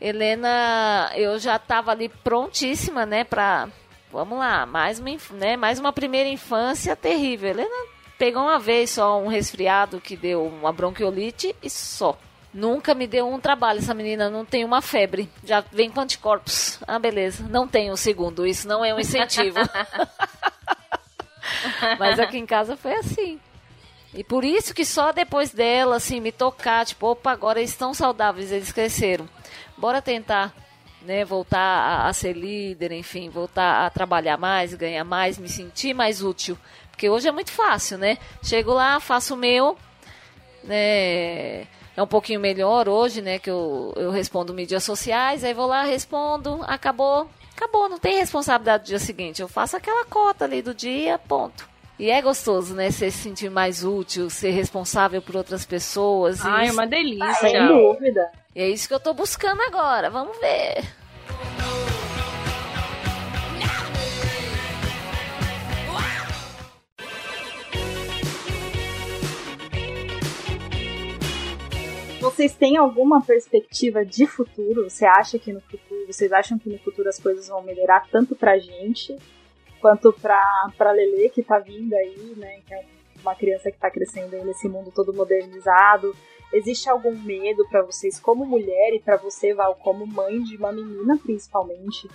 Helena, 0.00 1.12
eu 1.14 1.38
já 1.38 1.58
tava 1.58 1.90
ali 1.90 2.08
prontíssima, 2.08 3.04
né, 3.04 3.22
pra. 3.22 3.68
Vamos 4.10 4.38
lá, 4.38 4.66
mais 4.66 4.98
uma, 4.98 5.10
né, 5.32 5.56
mais 5.56 5.78
uma 5.78 5.92
primeira 5.92 6.28
infância 6.28 6.96
terrível. 6.96 7.50
Helena 7.50 7.86
pegou 8.18 8.42
uma 8.42 8.58
vez 8.58 8.90
só 8.90 9.20
um 9.20 9.28
resfriado 9.28 10.00
que 10.00 10.16
deu 10.16 10.44
uma 10.44 10.72
bronquiolite 10.72 11.54
e 11.62 11.70
só. 11.70 12.18
Nunca 12.52 12.94
me 12.94 13.06
deu 13.06 13.28
um 13.28 13.38
trabalho. 13.38 13.78
Essa 13.78 13.94
menina 13.94 14.28
não 14.28 14.44
tem 14.44 14.64
uma 14.64 14.82
febre. 14.82 15.30
Já 15.44 15.60
vem 15.60 15.88
com 15.88 16.00
anticorpos. 16.00 16.80
Ah, 16.86 16.98
beleza. 16.98 17.46
Não 17.48 17.68
tem 17.68 17.92
o 17.92 17.96
segundo. 17.96 18.44
Isso 18.44 18.66
não 18.66 18.84
é 18.84 18.92
um 18.92 18.98
incentivo. 18.98 19.56
Mas 21.98 22.18
aqui 22.18 22.38
em 22.38 22.46
casa 22.46 22.76
foi 22.76 22.94
assim. 22.94 23.38
E 24.12 24.24
por 24.24 24.44
isso 24.44 24.74
que 24.74 24.84
só 24.84 25.12
depois 25.12 25.52
dela, 25.52 25.96
assim, 25.96 26.20
me 26.20 26.32
tocar, 26.32 26.84
tipo, 26.84 27.06
opa, 27.06 27.30
agora 27.30 27.60
eles 27.60 27.70
estão 27.70 27.94
saudáveis, 27.94 28.50
eles 28.50 28.72
cresceram. 28.72 29.28
Bora 29.78 30.02
tentar, 30.02 30.52
né, 31.02 31.24
voltar 31.24 31.58
a, 31.58 32.08
a 32.08 32.12
ser 32.12 32.36
líder, 32.36 32.90
enfim, 32.92 33.30
voltar 33.30 33.86
a 33.86 33.90
trabalhar 33.90 34.36
mais, 34.36 34.74
ganhar 34.74 35.04
mais, 35.04 35.38
me 35.38 35.48
sentir 35.48 35.94
mais 35.94 36.22
útil. 36.22 36.58
Porque 36.90 37.08
hoje 37.08 37.28
é 37.28 37.32
muito 37.32 37.52
fácil, 37.52 37.98
né? 37.98 38.18
Chego 38.42 38.72
lá, 38.72 38.98
faço 38.98 39.34
o 39.34 39.36
meu, 39.36 39.78
né? 40.64 41.62
É 41.96 42.02
um 42.02 42.06
pouquinho 42.06 42.40
melhor 42.40 42.88
hoje, 42.88 43.22
né? 43.22 43.38
Que 43.38 43.50
eu, 43.50 43.94
eu 43.96 44.10
respondo 44.10 44.52
mídias 44.52 44.82
sociais, 44.82 45.44
aí 45.44 45.54
vou 45.54 45.66
lá, 45.66 45.82
respondo, 45.82 46.60
acabou, 46.66 47.30
acabou, 47.56 47.88
não 47.88 47.98
tem 47.98 48.18
responsabilidade 48.18 48.84
do 48.84 48.86
dia 48.88 48.98
seguinte. 48.98 49.40
Eu 49.40 49.48
faço 49.48 49.76
aquela 49.76 50.04
cota 50.04 50.44
ali 50.44 50.62
do 50.62 50.74
dia, 50.74 51.16
ponto. 51.16 51.69
E 52.00 52.10
é 52.10 52.22
gostoso, 52.22 52.74
né? 52.74 52.90
Você 52.90 53.10
se 53.10 53.18
sentir 53.18 53.50
mais 53.50 53.84
útil, 53.84 54.30
ser 54.30 54.52
responsável 54.52 55.20
por 55.20 55.36
outras 55.36 55.66
pessoas. 55.66 56.40
e 56.40 56.48
Ai, 56.48 56.64
isso- 56.64 56.72
uma 56.72 56.86
delícia. 56.86 57.34
Sem 57.34 57.66
dúvida. 57.68 58.30
E 58.56 58.62
é 58.62 58.68
isso 58.70 58.88
que 58.88 58.94
eu 58.94 59.00
tô 59.00 59.12
buscando 59.12 59.60
agora. 59.60 60.08
Vamos 60.08 60.34
ver. 60.38 60.82
Vocês 72.20 72.54
têm 72.54 72.76
alguma 72.76 73.22
perspectiva 73.22 74.04
de 74.04 74.26
futuro? 74.26 74.88
Você 74.88 75.06
acha 75.06 75.38
que 75.38 75.52
no 75.52 75.60
futuro, 75.60 76.06
vocês 76.06 76.30
acham 76.32 76.58
que 76.58 76.68
no 76.68 76.78
futuro 76.78 77.08
as 77.08 77.18
coisas 77.18 77.48
vão 77.48 77.62
melhorar 77.62 78.06
tanto 78.10 78.36
pra 78.36 78.58
gente 78.58 79.16
quanto 79.80 80.12
pra, 80.12 80.70
pra 80.76 80.92
Lele 80.92 81.30
que 81.30 81.42
tá 81.42 81.58
vindo 81.58 81.94
aí, 81.94 82.34
né? 82.36 82.60
Que 82.66 82.74
é 82.74 82.84
uma 83.20 83.34
criança 83.34 83.70
que 83.70 83.78
tá 83.78 83.90
crescendo 83.90 84.34
aí 84.34 84.44
nesse 84.44 84.68
mundo 84.68 84.92
todo 84.94 85.12
modernizado. 85.12 86.14
Existe 86.52 86.88
algum 86.88 87.16
medo 87.16 87.66
pra 87.68 87.82
vocês 87.82 88.18
como 88.18 88.44
mulher 88.44 88.94
e 88.94 89.00
pra 89.00 89.16
você, 89.16 89.54
Val, 89.54 89.74
como 89.76 90.06
mãe 90.06 90.42
de 90.42 90.56
uma 90.56 90.72
menina 90.72 91.16
principalmente? 91.16 92.08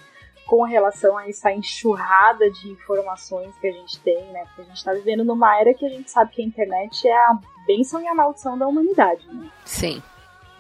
com 0.46 0.62
relação 0.64 1.18
a 1.18 1.28
essa 1.28 1.52
enxurrada 1.52 2.50
de 2.52 2.70
informações 2.70 3.58
que 3.58 3.68
a 3.68 3.72
gente 3.72 4.00
tem, 4.02 4.24
né? 4.32 4.46
Porque 4.46 4.62
a 4.62 4.66
gente 4.66 4.78
está 4.78 4.94
vivendo 4.94 5.24
numa 5.24 5.60
era 5.60 5.74
que 5.74 5.86
a 5.86 5.90
gente 5.90 6.12
sabe 6.12 6.32
que 6.32 6.42
a 6.42 6.46
internet 6.46 7.08
é 7.08 7.18
a 7.18 7.40
bênção 7.66 8.00
e 8.02 8.08
a 8.08 8.14
maldição 8.14 8.58
da 8.58 8.68
humanidade, 8.68 9.26
né? 9.28 9.50
Sim. 9.66 10.02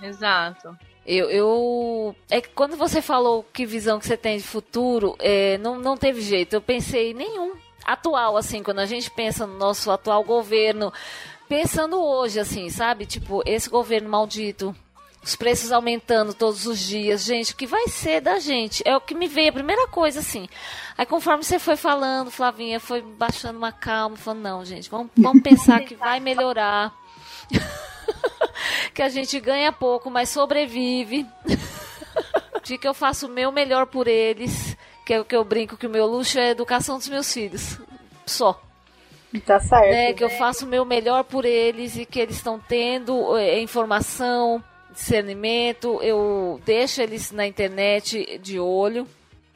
Exato. 0.01 0.75
Eu, 1.05 1.29
eu, 1.29 2.15
É 2.29 2.41
que 2.41 2.49
quando 2.49 2.75
você 2.75 3.01
falou 3.01 3.45
que 3.53 3.65
visão 3.65 3.99
que 3.99 4.07
você 4.07 4.17
tem 4.17 4.37
de 4.37 4.43
futuro, 4.43 5.15
é, 5.19 5.57
não, 5.59 5.77
não 5.77 5.95
teve 5.95 6.21
jeito. 6.21 6.53
Eu 6.53 6.61
pensei 6.61 7.13
nenhum. 7.13 7.53
Atual, 7.85 8.35
assim, 8.35 8.63
quando 8.63 8.79
a 8.79 8.85
gente 8.87 9.11
pensa 9.11 9.45
no 9.45 9.57
nosso 9.57 9.91
atual 9.91 10.23
governo, 10.23 10.91
pensando 11.47 12.01
hoje, 12.01 12.39
assim, 12.39 12.69
sabe? 12.71 13.05
Tipo, 13.05 13.43
esse 13.45 13.69
governo 13.69 14.09
maldito, 14.09 14.75
os 15.23 15.35
preços 15.35 15.71
aumentando 15.71 16.33
todos 16.33 16.65
os 16.65 16.79
dias. 16.79 17.23
Gente, 17.23 17.53
o 17.53 17.55
que 17.55 17.67
vai 17.67 17.87
ser 17.87 18.21
da 18.21 18.39
gente? 18.39 18.81
É 18.83 18.97
o 18.97 19.01
que 19.01 19.13
me 19.13 19.27
veio 19.27 19.49
a 19.49 19.53
primeira 19.53 19.87
coisa, 19.87 20.19
assim. 20.19 20.49
Aí 20.97 21.05
conforme 21.05 21.43
você 21.43 21.59
foi 21.59 21.75
falando, 21.75 22.31
Flavinha 22.31 22.79
foi 22.79 23.01
baixando 23.01 23.59
uma 23.59 23.71
calma, 23.71 24.15
falando, 24.15 24.41
não, 24.41 24.65
gente, 24.65 24.89
vamos, 24.89 25.11
vamos 25.15 25.43
pensar 25.43 25.81
que 25.81 25.93
vai 25.93 26.19
melhorar. 26.19 26.91
que 28.93 29.01
a 29.01 29.09
gente 29.09 29.39
ganha 29.39 29.71
pouco, 29.71 30.09
mas 30.09 30.29
sobrevive. 30.29 31.25
De 32.63 32.77
que 32.77 32.87
eu 32.87 32.93
faço 32.93 33.27
o 33.27 33.29
meu 33.29 33.51
melhor 33.51 33.85
por 33.85 34.07
eles. 34.07 34.75
Que 35.05 35.13
é 35.13 35.19
o 35.19 35.25
que 35.25 35.35
eu 35.35 35.43
brinco 35.43 35.77
que 35.77 35.85
o 35.85 35.89
meu 35.89 36.07
luxo 36.07 36.39
é 36.39 36.47
a 36.47 36.51
educação 36.51 36.97
dos 36.97 37.07
meus 37.07 37.31
filhos. 37.31 37.79
Só. 38.25 38.59
Tá 39.45 39.59
certo. 39.59 39.91
Né, 39.91 40.13
que 40.13 40.23
eu 40.23 40.29
faço 40.29 40.65
o 40.65 40.67
meu 40.67 40.85
melhor 40.85 41.23
por 41.23 41.45
eles 41.45 41.97
e 41.97 42.05
que 42.05 42.19
eles 42.19 42.37
estão 42.37 42.59
tendo 42.59 43.37
é, 43.37 43.59
informação, 43.59 44.63
discernimento. 44.91 45.99
Eu 46.01 46.59
deixo 46.65 47.01
eles 47.01 47.31
na 47.31 47.45
internet 47.45 48.39
de 48.39 48.59
olho. 48.59 49.07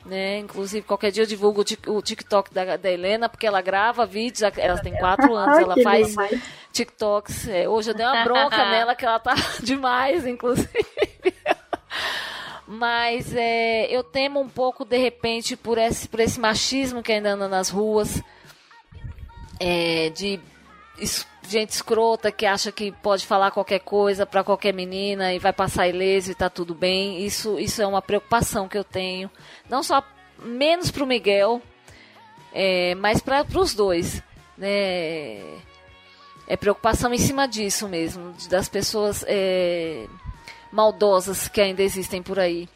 Né? 0.09 0.39
Inclusive, 0.39 0.85
qualquer 0.85 1.11
dia 1.11 1.21
eu 1.21 1.27
divulgo 1.27 1.63
o 1.87 2.01
TikTok 2.01 2.51
da, 2.51 2.77
da 2.77 2.91
Helena, 2.91 3.29
porque 3.29 3.45
ela 3.45 3.61
grava 3.61 4.07
vídeos, 4.07 4.41
ela 4.57 4.79
tem 4.79 4.97
quatro 4.97 5.35
anos, 5.37 5.59
ela 5.59 5.75
faz 5.83 6.09
demais. 6.09 6.41
TikToks. 6.73 7.47
É, 7.47 7.69
hoje 7.69 7.91
eu 7.91 7.93
dei 7.93 8.05
uma 8.05 8.23
bronca 8.23 8.57
nela, 8.71 8.95
que 8.95 9.05
ela 9.05 9.19
tá 9.19 9.35
demais, 9.61 10.25
inclusive. 10.25 10.67
Mas 12.65 13.35
é, 13.35 13.85
eu 13.85 14.03
temo 14.03 14.39
um 14.39 14.49
pouco, 14.49 14.83
de 14.83 14.97
repente, 14.97 15.55
por 15.55 15.77
esse, 15.77 16.07
por 16.07 16.19
esse 16.19 16.39
machismo 16.39 17.03
que 17.03 17.11
ainda 17.11 17.33
anda 17.33 17.47
nas 17.47 17.69
ruas, 17.69 18.21
é, 19.59 20.09
de 20.09 20.39
gente 21.51 21.71
escrota 21.71 22.31
que 22.31 22.45
acha 22.45 22.71
que 22.71 22.91
pode 22.91 23.25
falar 23.25 23.51
qualquer 23.51 23.79
coisa 23.79 24.25
para 24.25 24.43
qualquer 24.43 24.73
menina 24.73 25.33
e 25.33 25.39
vai 25.39 25.53
passar 25.53 25.87
ileso 25.87 26.31
e 26.31 26.35
tá 26.35 26.49
tudo 26.49 26.73
bem. 26.75 27.25
Isso, 27.25 27.59
isso 27.59 27.81
é 27.81 27.87
uma 27.87 28.01
preocupação 28.01 28.67
que 28.67 28.77
eu 28.77 28.83
tenho. 28.83 29.29
Não 29.69 29.83
só 29.83 30.03
menos 30.43 30.91
para 30.91 31.03
o 31.03 31.07
Miguel, 31.07 31.61
é, 32.53 32.95
mas 32.95 33.21
para 33.21 33.45
os 33.55 33.73
dois. 33.73 34.21
Né? 34.57 35.39
É 36.47 36.57
preocupação 36.57 37.13
em 37.13 37.17
cima 37.19 37.47
disso 37.47 37.87
mesmo, 37.87 38.33
das 38.49 38.67
pessoas 38.67 39.23
é, 39.27 40.07
maldosas 40.71 41.47
que 41.47 41.61
ainda 41.61 41.83
existem 41.83 42.23
por 42.23 42.39
aí. 42.39 42.67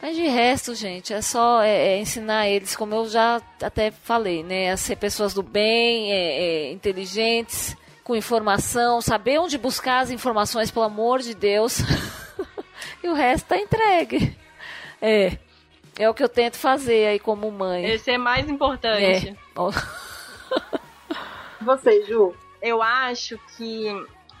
Mas 0.00 0.14
de 0.14 0.28
resto, 0.28 0.74
gente, 0.74 1.12
é 1.12 1.20
só 1.20 1.60
é, 1.62 1.94
é 1.94 2.00
ensinar 2.00 2.48
eles, 2.48 2.76
como 2.76 2.94
eu 2.94 3.08
já 3.08 3.42
até 3.60 3.90
falei, 3.90 4.44
né, 4.44 4.70
a 4.70 4.76
ser 4.76 4.96
pessoas 4.96 5.34
do 5.34 5.42
bem, 5.42 6.12
é, 6.12 6.68
é 6.68 6.72
inteligentes, 6.72 7.76
com 8.08 8.16
informação, 8.16 9.02
saber 9.02 9.38
onde 9.38 9.58
buscar 9.58 9.98
as 9.98 10.10
informações, 10.10 10.70
pelo 10.70 10.86
amor 10.86 11.20
de 11.20 11.34
Deus. 11.34 11.80
e 13.04 13.08
o 13.08 13.12
resto 13.12 13.48
tá 13.48 13.58
entregue. 13.58 14.34
É. 14.98 15.36
É 15.98 16.08
o 16.08 16.14
que 16.14 16.24
eu 16.24 16.28
tento 16.28 16.56
fazer 16.56 17.06
aí 17.06 17.18
como 17.18 17.50
mãe. 17.50 17.84
Esse 17.84 18.12
é 18.12 18.16
mais 18.16 18.48
importante. 18.48 19.28
É. 19.28 19.36
Você, 21.60 22.06
Ju? 22.06 22.34
Eu 22.62 22.82
acho 22.82 23.38
que 23.56 23.88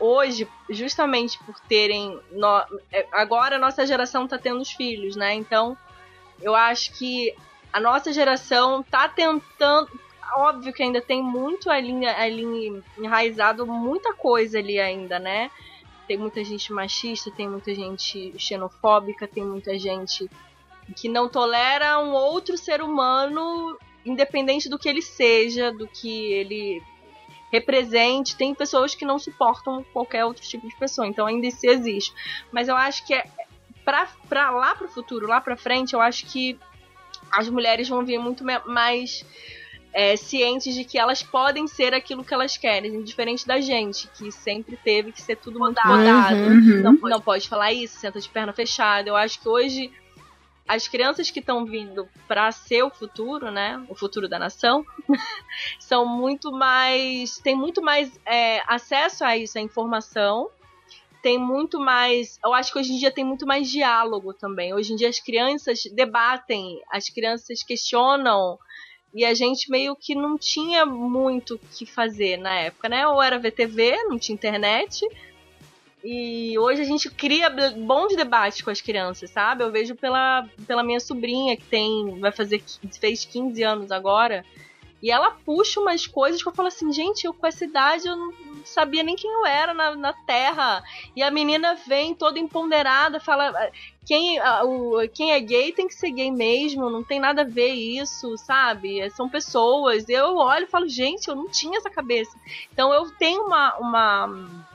hoje, 0.00 0.48
justamente 0.70 1.38
por 1.44 1.60
terem. 1.68 2.18
No... 2.32 2.64
É, 2.90 3.06
agora 3.12 3.56
a 3.56 3.58
nossa 3.58 3.84
geração 3.84 4.26
tá 4.26 4.38
tendo 4.38 4.62
os 4.62 4.70
filhos, 4.70 5.14
né? 5.14 5.34
Então, 5.34 5.76
eu 6.40 6.54
acho 6.54 6.92
que 6.92 7.34
a 7.70 7.78
nossa 7.80 8.14
geração 8.14 8.82
tá 8.82 9.08
tentando 9.08 9.90
óbvio 10.36 10.72
que 10.72 10.82
ainda 10.82 11.00
tem 11.00 11.22
muito 11.22 11.70
ali, 11.70 12.06
ali 12.06 12.82
enraizado 12.98 13.66
muita 13.66 14.12
coisa 14.14 14.58
ali 14.58 14.78
ainda, 14.78 15.18
né? 15.18 15.50
Tem 16.06 16.16
muita 16.16 16.42
gente 16.42 16.72
machista, 16.72 17.30
tem 17.30 17.48
muita 17.48 17.74
gente 17.74 18.34
xenofóbica, 18.38 19.28
tem 19.28 19.44
muita 19.44 19.78
gente 19.78 20.28
que 20.96 21.08
não 21.08 21.28
tolera 21.28 21.98
um 21.98 22.12
outro 22.12 22.56
ser 22.56 22.80
humano, 22.80 23.78
independente 24.04 24.68
do 24.68 24.78
que 24.78 24.88
ele 24.88 25.02
seja, 25.02 25.70
do 25.70 25.86
que 25.86 26.32
ele 26.32 26.82
represente. 27.52 28.36
Tem 28.36 28.54
pessoas 28.54 28.94
que 28.94 29.04
não 29.04 29.18
suportam 29.18 29.84
qualquer 29.92 30.24
outro 30.24 30.42
tipo 30.42 30.66
de 30.66 30.76
pessoa, 30.76 31.06
então 31.06 31.26
ainda 31.26 31.46
isso 31.46 31.66
existe. 31.66 32.14
Mas 32.50 32.68
eu 32.68 32.76
acho 32.76 33.06
que 33.06 33.14
é 33.14 33.24
pra, 33.84 34.08
pra 34.28 34.50
lá 34.50 34.74
pro 34.74 34.88
futuro, 34.88 35.26
lá 35.26 35.40
pra 35.40 35.56
frente, 35.56 35.94
eu 35.94 36.00
acho 36.00 36.26
que 36.26 36.58
as 37.30 37.48
mulheres 37.48 37.88
vão 37.88 38.04
vir 38.04 38.18
muito 38.18 38.44
mais 38.44 39.24
é, 39.92 40.16
cientes 40.16 40.74
de 40.74 40.84
que 40.84 40.98
elas 40.98 41.22
podem 41.22 41.66
ser 41.66 41.94
aquilo 41.94 42.24
que 42.24 42.34
elas 42.34 42.56
querem, 42.56 43.02
diferente 43.02 43.46
da 43.46 43.60
gente, 43.60 44.08
que 44.08 44.30
sempre 44.30 44.76
teve 44.76 45.12
que 45.12 45.22
ser 45.22 45.36
tudo 45.36 45.58
muito 45.58 45.80
mudado. 45.84 46.36
Uhum, 46.36 46.76
uhum. 46.76 46.82
Não, 46.82 46.96
pode. 46.96 47.14
não 47.14 47.20
pode 47.20 47.48
falar 47.48 47.72
isso, 47.72 47.98
senta 47.98 48.20
de 48.20 48.28
perna 48.28 48.52
fechada. 48.52 49.08
Eu 49.08 49.16
acho 49.16 49.40
que 49.40 49.48
hoje 49.48 49.90
as 50.66 50.86
crianças 50.86 51.30
que 51.30 51.40
estão 51.40 51.64
vindo 51.64 52.06
para 52.28 52.52
ser 52.52 52.82
o 52.82 52.90
futuro, 52.90 53.50
né, 53.50 53.82
o 53.88 53.94
futuro 53.94 54.28
da 54.28 54.38
nação, 54.38 54.84
são 55.80 56.04
muito 56.04 56.52
mais, 56.52 57.38
tem 57.38 57.56
muito 57.56 57.80
mais 57.80 58.20
é, 58.26 58.60
acesso 58.66 59.24
a 59.24 59.34
isso, 59.34 59.58
a 59.58 59.62
informação, 59.62 60.50
tem 61.22 61.38
muito 61.38 61.80
mais, 61.80 62.38
eu 62.44 62.52
acho 62.52 62.72
que 62.72 62.78
hoje 62.78 62.92
em 62.92 62.98
dia 62.98 63.10
tem 63.10 63.24
muito 63.24 63.46
mais 63.46 63.68
diálogo 63.68 64.32
também. 64.32 64.72
Hoje 64.72 64.92
em 64.92 64.96
dia 64.96 65.08
as 65.08 65.18
crianças 65.18 65.80
debatem, 65.92 66.80
as 66.92 67.08
crianças 67.08 67.62
questionam 67.62 68.58
e 69.14 69.24
a 69.24 69.34
gente 69.34 69.70
meio 69.70 69.96
que 69.96 70.14
não 70.14 70.36
tinha 70.36 70.84
muito 70.84 71.54
o 71.54 71.58
que 71.58 71.86
fazer 71.86 72.36
na 72.36 72.54
época, 72.54 72.88
né? 72.88 73.06
Ou 73.06 73.22
era 73.22 73.38
VTV, 73.38 74.04
não 74.04 74.18
tinha 74.18 74.34
internet. 74.34 75.06
E 76.04 76.56
hoje 76.58 76.82
a 76.82 76.84
gente 76.84 77.10
cria 77.10 77.50
bons 77.50 78.14
debates 78.14 78.62
com 78.62 78.70
as 78.70 78.80
crianças, 78.80 79.30
sabe? 79.30 79.64
Eu 79.64 79.72
vejo 79.72 79.94
pela, 79.94 80.48
pela 80.66 80.82
minha 80.82 81.00
sobrinha, 81.00 81.56
que 81.56 81.64
tem. 81.64 82.18
vai 82.20 82.30
fazer. 82.30 82.62
fez 83.00 83.24
15 83.24 83.62
anos 83.62 83.90
agora. 83.90 84.44
E 85.02 85.10
ela 85.10 85.30
puxa 85.30 85.80
umas 85.80 86.06
coisas 86.06 86.42
que 86.42 86.48
eu 86.48 86.54
falo 86.54 86.68
assim, 86.68 86.92
gente, 86.92 87.24
eu 87.24 87.32
com 87.32 87.46
essa 87.46 87.64
idade 87.64 88.08
eu 88.08 88.16
não 88.16 88.32
sabia 88.64 89.02
nem 89.02 89.16
quem 89.16 89.30
eu 89.30 89.46
era 89.46 89.72
na, 89.72 89.94
na 89.94 90.12
Terra. 90.12 90.82
E 91.14 91.22
a 91.22 91.30
menina 91.30 91.74
vem 91.74 92.14
toda 92.14 92.38
empoderada, 92.38 93.20
fala. 93.20 93.70
Quem, 94.04 94.40
o, 94.64 95.06
quem 95.12 95.32
é 95.32 95.40
gay 95.40 95.70
tem 95.70 95.86
que 95.86 95.94
ser 95.94 96.10
gay 96.10 96.30
mesmo, 96.30 96.88
não 96.88 97.04
tem 97.04 97.20
nada 97.20 97.42
a 97.42 97.44
ver 97.44 97.72
isso, 97.72 98.36
sabe? 98.38 99.08
São 99.10 99.28
pessoas. 99.28 100.08
Eu 100.08 100.36
olho 100.36 100.64
e 100.64 100.70
falo, 100.70 100.88
gente, 100.88 101.28
eu 101.28 101.36
não 101.36 101.48
tinha 101.48 101.76
essa 101.78 101.90
cabeça. 101.90 102.36
Então 102.72 102.92
eu 102.92 103.10
tenho 103.18 103.44
uma, 103.44 103.76
uma 103.76 104.66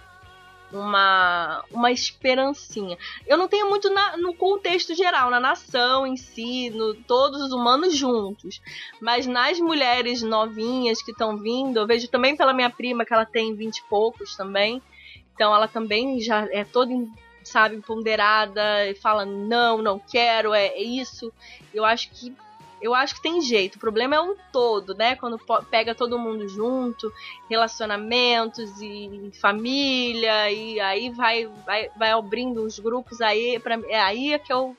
uma, 0.73 1.63
uma 1.71 1.91
esperancinha. 1.91 2.97
Eu 3.27 3.37
não 3.37 3.47
tenho 3.47 3.69
muito 3.69 3.89
na, 3.89 4.17
no 4.17 4.33
contexto 4.33 4.95
geral, 4.95 5.29
na 5.29 5.39
nação 5.39 6.05
em 6.05 6.17
si, 6.17 6.69
no 6.71 6.95
todos 6.95 7.41
os 7.41 7.53
humanos 7.53 7.95
juntos. 7.95 8.61
Mas 8.99 9.27
nas 9.27 9.59
mulheres 9.59 10.21
novinhas 10.21 11.01
que 11.01 11.11
estão 11.11 11.37
vindo, 11.37 11.77
eu 11.79 11.87
vejo 11.87 12.07
também 12.07 12.35
pela 12.35 12.53
minha 12.53 12.69
prima, 12.69 13.05
que 13.05 13.13
ela 13.13 13.25
tem 13.25 13.55
vinte 13.55 13.77
e 13.77 13.83
poucos 13.83 14.35
também. 14.35 14.81
Então 15.35 15.53
ela 15.53 15.67
também 15.67 16.19
já 16.19 16.47
é 16.51 16.63
toda, 16.63 16.91
sabe, 17.43 17.81
ponderada 17.81 18.89
e 18.89 18.95
fala: 18.95 19.25
não, 19.25 19.77
não 19.77 19.99
quero, 19.99 20.53
é, 20.53 20.67
é 20.67 20.83
isso. 20.83 21.31
Eu 21.73 21.85
acho 21.85 22.09
que 22.11 22.35
eu 22.83 22.93
acho 22.93 23.15
que 23.15 23.21
tem 23.21 23.39
jeito. 23.39 23.77
O 23.77 23.79
problema 23.79 24.17
é 24.17 24.19
um 24.19 24.35
todo, 24.51 24.93
né? 24.93 25.15
Quando 25.15 25.39
pega 25.71 25.95
todo 25.95 26.19
mundo 26.19 26.49
junto, 26.49 27.11
relacionamentos 27.49 28.69
e 28.81 29.31
família, 29.39 30.51
e 30.51 30.81
aí 30.81 31.09
vai, 31.09 31.49
vai, 31.65 31.89
vai 31.97 32.11
abrindo 32.11 32.61
os 32.61 32.77
grupos 32.79 33.21
aí, 33.21 33.57
pra, 33.59 33.79
é 33.87 33.99
aí 33.99 34.33
é 34.33 34.37
que 34.37 34.51
eu 34.51 34.75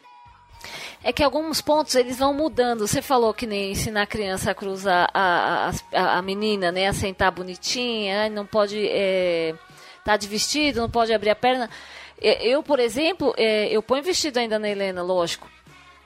é 1.02 1.12
que 1.12 1.22
alguns 1.22 1.60
pontos 1.60 1.94
eles 1.94 2.18
vão 2.18 2.32
mudando. 2.32 2.86
Você 2.86 3.02
falou 3.02 3.34
que 3.34 3.46
nem 3.46 3.72
ensinar 3.72 4.02
a 4.02 4.06
criança 4.06 4.50
a 4.50 4.54
cruzar 4.54 5.10
a, 5.12 5.70
a, 5.92 6.18
a 6.18 6.22
menina, 6.22 6.70
né? 6.72 6.86
A 6.86 6.92
sentar 6.92 7.30
bonitinha, 7.30 8.28
não 8.28 8.46
pode 8.46 8.78
estar 8.78 8.94
é, 8.96 9.54
tá 10.04 10.16
de 10.16 10.28
vestido, 10.28 10.80
não 10.80 10.90
pode 10.90 11.12
abrir 11.12 11.30
a 11.30 11.36
perna. 11.36 11.70
Eu, 12.20 12.62
por 12.62 12.78
exemplo, 12.78 13.34
é, 13.36 13.68
eu 13.68 13.82
ponho 13.82 14.02
vestido 14.02 14.38
ainda 14.38 14.58
na 14.58 14.68
Helena, 14.68 15.02
lógico. 15.02 15.53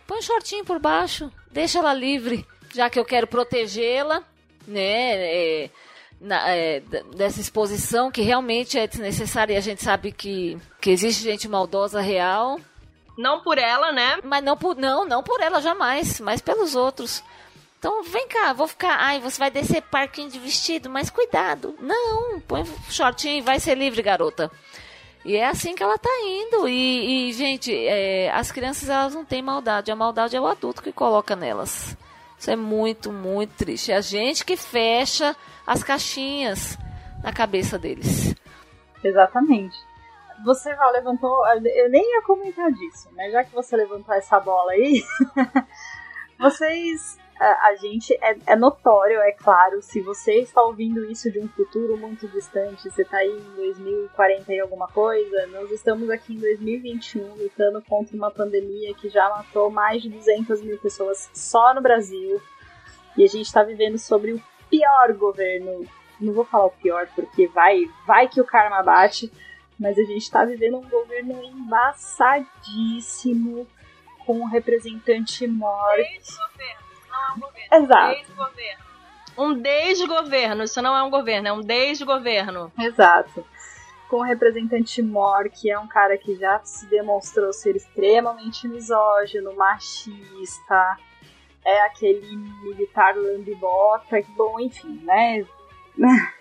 Põe 0.08 0.20
um 0.20 0.22
shortinho 0.22 0.64
por 0.64 0.78
baixo, 0.78 1.30
deixa 1.50 1.80
ela 1.80 1.92
livre, 1.92 2.46
já 2.74 2.88
que 2.88 2.98
eu 2.98 3.04
quero 3.04 3.26
protegê-la, 3.26 4.24
né? 4.66 5.16
É, 5.16 5.70
na, 6.18 6.48
é, 6.48 6.80
dessa 7.14 7.42
exposição 7.42 8.10
que 8.10 8.22
realmente 8.22 8.78
é 8.78 8.86
desnecessária 8.86 9.52
e 9.52 9.56
a 9.58 9.60
gente 9.60 9.84
sabe 9.84 10.10
que, 10.10 10.58
que 10.80 10.90
existe 10.90 11.22
gente 11.22 11.46
maldosa 11.46 12.00
real. 12.00 12.58
Não 13.18 13.42
por 13.42 13.58
ela, 13.58 13.92
né? 13.92 14.18
Mas 14.24 14.42
não 14.42 14.56
por, 14.56 14.74
não, 14.76 15.04
não 15.04 15.22
por 15.22 15.42
ela 15.42 15.60
jamais, 15.60 16.20
mas 16.20 16.40
pelos 16.40 16.74
outros. 16.74 17.22
Então 17.78 18.02
vem 18.02 18.26
cá, 18.28 18.54
vou 18.54 18.66
ficar. 18.66 18.96
Ai, 18.98 19.20
você 19.20 19.38
vai 19.38 19.50
descer 19.50 19.82
parquinho 19.82 20.30
de 20.30 20.38
vestido, 20.38 20.88
mas 20.88 21.10
cuidado. 21.10 21.76
Não, 21.78 22.40
põe 22.40 22.64
shortinho 22.88 23.36
e 23.36 23.42
vai 23.42 23.60
ser 23.60 23.76
livre, 23.76 24.00
garota. 24.00 24.50
E 25.28 25.36
é 25.36 25.46
assim 25.46 25.74
que 25.74 25.82
ela 25.82 25.98
tá 25.98 26.08
indo. 26.24 26.66
E, 26.66 27.28
e 27.28 27.32
gente, 27.34 27.70
é, 27.70 28.32
as 28.32 28.50
crianças 28.50 28.88
elas 28.88 29.14
não 29.14 29.26
têm 29.26 29.42
maldade. 29.42 29.90
A 29.90 29.94
maldade 29.94 30.34
é 30.34 30.40
o 30.40 30.46
adulto 30.46 30.82
que 30.82 30.90
coloca 30.90 31.36
nelas. 31.36 31.94
Isso 32.38 32.50
é 32.50 32.56
muito, 32.56 33.12
muito 33.12 33.50
triste. 33.50 33.92
É 33.92 33.96
a 33.96 34.00
gente 34.00 34.42
que 34.42 34.56
fecha 34.56 35.36
as 35.66 35.84
caixinhas 35.84 36.78
na 37.22 37.30
cabeça 37.30 37.78
deles. 37.78 38.34
Exatamente. 39.04 39.76
Você 40.46 40.74
já 40.74 40.90
levantou. 40.92 41.46
Eu 41.46 41.90
nem 41.90 42.02
ia 42.02 42.22
comentar 42.22 42.72
disso, 42.72 43.10
mas 43.14 43.30
já 43.30 43.44
que 43.44 43.54
você 43.54 43.76
levantou 43.76 44.14
essa 44.14 44.40
bola 44.40 44.72
aí, 44.72 45.04
vocês 46.40 47.18
a, 47.44 47.76
gente 47.76 48.12
é, 48.20 48.36
é, 48.46 48.56
notório, 48.56 49.20
é 49.20 49.30
claro, 49.30 49.80
se 49.80 50.00
você 50.00 50.40
está 50.40 50.60
ouvindo 50.62 51.04
isso 51.04 51.30
de 51.30 51.38
um 51.38 51.46
futuro 51.48 51.96
muito 51.96 52.26
distante, 52.28 52.90
você 52.90 53.02
está 53.02 53.18
aí 53.18 53.30
em 53.30 53.54
2040 53.54 54.52
e 54.52 54.58
alguma 54.58 54.88
coisa, 54.88 55.46
nós 55.48 55.70
estamos 55.70 56.10
aqui 56.10 56.34
em 56.34 56.40
2021 56.40 57.36
lutando 57.36 57.80
contra 57.82 58.16
uma 58.16 58.28
pandemia 58.30 58.92
que 58.94 59.08
já 59.08 59.28
matou 59.28 59.70
mais 59.70 60.02
de 60.02 60.08
200 60.08 60.60
mil 60.62 60.78
pessoas 60.78 61.30
só 61.32 61.72
no 61.74 61.80
Brasil. 61.80 62.42
E 63.16 63.22
a 63.22 63.28
gente 63.28 63.46
está 63.46 63.62
vivendo 63.62 63.98
sobre 63.98 64.32
o 64.32 64.42
pior 64.68 65.12
governo. 65.12 65.86
Não 66.20 66.32
vou 66.32 66.44
falar 66.44 66.66
o 66.66 66.70
pior 66.70 67.06
porque 67.14 67.46
vai, 67.46 67.84
vai 68.04 68.26
que 68.26 68.40
o 68.40 68.44
karma 68.44 68.82
bate, 68.82 69.30
mas 69.78 69.96
a 69.96 70.02
gente 70.02 70.22
está 70.22 70.44
vivendo 70.44 70.78
um 70.78 70.88
governo 70.88 71.40
embaçadíssimo 71.44 73.64
com 74.26 74.40
um 74.40 74.46
representante 74.46 75.46
morto 75.46 76.02
não 77.18 77.28
é 77.28 77.32
um 77.32 77.40
governo. 77.40 77.84
Exato. 77.84 78.20
Desgoverno. 78.20 78.88
Um 79.36 79.54
desgoverno, 79.54 80.62
isso 80.64 80.82
não 80.82 80.96
é 80.96 81.02
um 81.02 81.10
governo, 81.10 81.48
é 81.48 81.52
um 81.52 81.60
desgoverno. 81.60 82.72
Exato. 82.78 83.44
Com 84.08 84.16
o 84.16 84.22
representante 84.22 85.00
Mor, 85.02 85.48
que 85.48 85.70
é 85.70 85.78
um 85.78 85.86
cara 85.86 86.16
que 86.18 86.34
já 86.36 86.60
se 86.64 86.86
demonstrou 86.86 87.52
ser 87.52 87.76
extremamente 87.76 88.66
misógino, 88.66 89.54
machista, 89.54 90.98
é 91.64 91.82
aquele 91.82 92.36
militar 92.36 93.14
lambibota, 93.16 94.20
bom, 94.36 94.58
enfim, 94.58 95.00
né? 95.04 95.44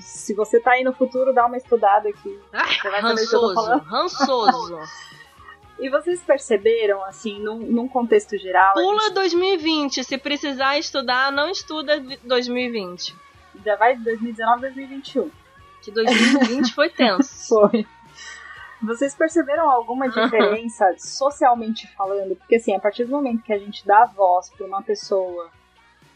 Se 0.00 0.34
você 0.34 0.58
tá 0.58 0.72
aí 0.72 0.82
no 0.82 0.92
futuro, 0.92 1.32
dá 1.32 1.46
uma 1.46 1.56
estudada 1.56 2.08
aqui. 2.08 2.40
Ah, 2.52 2.66
você 2.66 2.90
vai 2.90 3.00
rançoso, 3.00 3.78
rançoso. 3.78 4.78
E 5.78 5.90
vocês 5.90 6.20
perceberam, 6.22 7.04
assim, 7.04 7.40
num, 7.40 7.58
num 7.58 7.88
contexto 7.88 8.38
geral. 8.38 8.74
Pula 8.74 9.02
gente... 9.04 9.14
2020. 9.14 10.04
Se 10.04 10.18
precisar 10.18 10.78
estudar, 10.78 11.32
não 11.32 11.50
estuda 11.50 12.00
2020. 12.22 13.14
Já 13.64 13.76
vai 13.76 13.96
de 13.96 14.04
2019 14.04 14.60
2021. 14.62 15.30
Que 15.82 15.90
2020 15.90 16.74
foi 16.74 16.90
tenso. 16.90 17.54
foi. 17.70 17.86
Vocês 18.82 19.14
perceberam 19.14 19.68
alguma 19.70 20.08
diferença 20.10 20.94
socialmente 20.98 21.88
falando? 21.96 22.36
Porque, 22.36 22.56
assim, 22.56 22.74
a 22.74 22.80
partir 22.80 23.04
do 23.04 23.10
momento 23.10 23.42
que 23.42 23.52
a 23.52 23.58
gente 23.58 23.86
dá 23.86 24.04
voz 24.04 24.50
para 24.50 24.66
uma 24.66 24.82
pessoa 24.82 25.50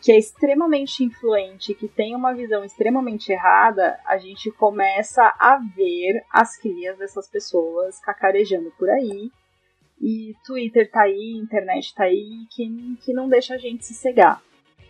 que 0.01 0.13
é 0.13 0.19
extremamente 0.19 1.03
influente, 1.03 1.75
que 1.75 1.89
tem 1.89 2.15
uma 2.15 2.33
visão 2.33 2.65
extremamente 2.65 3.33
errada, 3.33 3.99
a 4.07 4.17
gente 4.17 4.51
começa 4.53 5.23
a 5.39 5.57
ver 5.57 6.25
as 6.31 6.57
crias 6.57 6.97
dessas 6.99 7.29
pessoas 7.29 7.99
cacarejando 7.99 8.73
por 8.79 8.89
aí 8.89 9.33
e 10.01 10.35
Twitter 10.45 10.91
tá 10.91 11.03
aí, 11.03 11.39
internet 11.43 11.95
tá 11.95 12.05
aí, 12.05 12.47
que, 12.51 12.97
que 13.03 13.13
não 13.13 13.29
deixa 13.29 13.55
a 13.55 13.59
gente 13.59 13.85
se 13.85 13.95
cegar. 13.95 14.43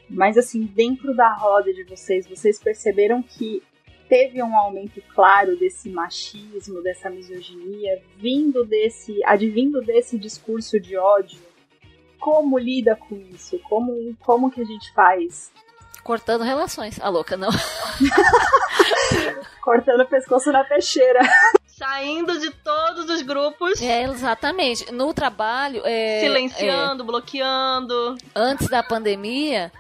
Mas 0.09 0.39
assim, 0.39 0.63
dentro 0.63 1.15
da 1.15 1.33
roda 1.35 1.73
de 1.73 1.85
vocês, 1.85 2.27
vocês 2.27 2.59
perceberam 2.59 3.23
que 3.23 3.63
teve 4.09 4.43
um 4.43 4.57
aumento 4.57 5.03
claro 5.15 5.57
desse 5.57 5.91
machismo, 5.91 6.83
dessa 6.83 7.11
misoginia, 7.11 8.03
vindo 8.17 8.65
desse, 8.65 9.23
advindo 9.25 9.83
desse 9.83 10.19
discurso 10.19 10.81
de 10.81 10.97
ódio? 10.97 11.41
Como 12.19 12.59
lida 12.59 12.97
com 12.97 13.17
isso? 13.17 13.59
Como, 13.69 14.17
como 14.21 14.51
que 14.51 14.61
a 14.61 14.65
gente 14.65 14.93
faz? 14.93 15.53
Cortando 16.03 16.43
relações. 16.43 16.99
A 17.01 17.09
louca, 17.09 17.37
não. 17.37 17.51
Cortando 19.63 20.01
o 20.01 20.07
pescoço 20.07 20.51
na 20.51 20.65
peixeira 20.65 21.21
saindo 21.79 22.39
de 22.39 22.51
todos 22.51 23.09
os 23.09 23.23
grupos. 23.23 23.81
É, 23.81 24.03
exatamente. 24.03 24.93
No 24.93 25.15
trabalho. 25.15 25.83
É, 25.85 26.21
silenciando, 26.21 27.03
é, 27.05 27.07
bloqueando. 27.07 28.19
Antes 28.35 28.69
da 28.69 28.83
pandemia, 28.83 29.73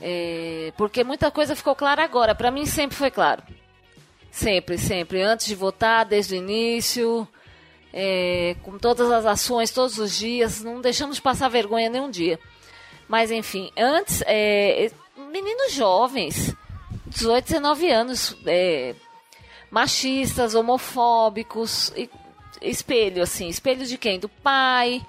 é, 0.00 0.72
porque 0.76 1.04
muita 1.04 1.30
coisa 1.30 1.54
ficou 1.54 1.74
clara 1.74 2.02
agora. 2.02 2.34
Para 2.34 2.50
mim 2.50 2.66
sempre 2.66 2.96
foi 2.96 3.10
claro. 3.10 3.42
Sempre, 4.30 4.76
sempre. 4.76 5.22
Antes 5.22 5.46
de 5.46 5.54
votar, 5.54 6.04
desde 6.04 6.34
o 6.34 6.36
início. 6.36 7.26
É, 7.96 8.56
com 8.64 8.76
todas 8.76 9.08
as 9.08 9.24
ações, 9.24 9.70
todos 9.70 9.98
os 9.98 10.18
dias. 10.18 10.62
Não 10.64 10.80
deixamos 10.80 11.20
passar 11.20 11.48
vergonha 11.48 11.88
nenhum 11.88 12.10
dia. 12.10 12.40
Mas 13.06 13.30
enfim, 13.30 13.70
antes, 13.76 14.22
é, 14.26 14.90
meninos 15.30 15.72
jovens, 15.72 16.52
18, 17.06 17.44
19 17.44 17.90
anos, 17.90 18.36
é, 18.46 18.94
machistas, 19.74 20.54
homofóbicos, 20.54 21.92
e, 21.96 22.08
espelho, 22.62 23.20
assim, 23.20 23.48
espelho 23.48 23.84
de 23.84 23.98
quem? 23.98 24.20
Do 24.20 24.28
pai, 24.28 25.04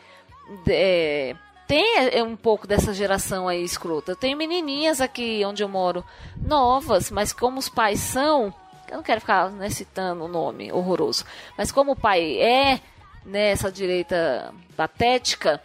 é, 0.67 1.35
tem 1.67 2.09
é, 2.11 2.23
um 2.23 2.35
pouco 2.35 2.65
dessa 2.65 2.91
geração 2.91 3.47
aí 3.47 3.63
escrota. 3.63 4.13
Eu 4.13 4.15
tenho 4.15 4.35
menininhas 4.35 5.01
aqui 5.01 5.43
onde 5.45 5.61
eu 5.61 5.69
moro, 5.69 6.03
novas, 6.35 7.11
mas 7.11 7.31
como 7.31 7.59
os 7.59 7.69
pais 7.69 7.99
são, 7.99 8.51
eu 8.89 8.95
não 8.97 9.03
quero 9.03 9.21
ficar 9.21 9.51
né, 9.51 9.69
citando 9.69 10.25
o 10.25 10.27
nome 10.27 10.71
horroroso, 10.71 11.25
mas 11.55 11.71
como 11.71 11.91
o 11.91 11.95
pai 11.95 12.39
é 12.39 12.81
nessa 13.23 13.67
né, 13.67 13.71
direita 13.71 14.51
patética, 14.75 15.61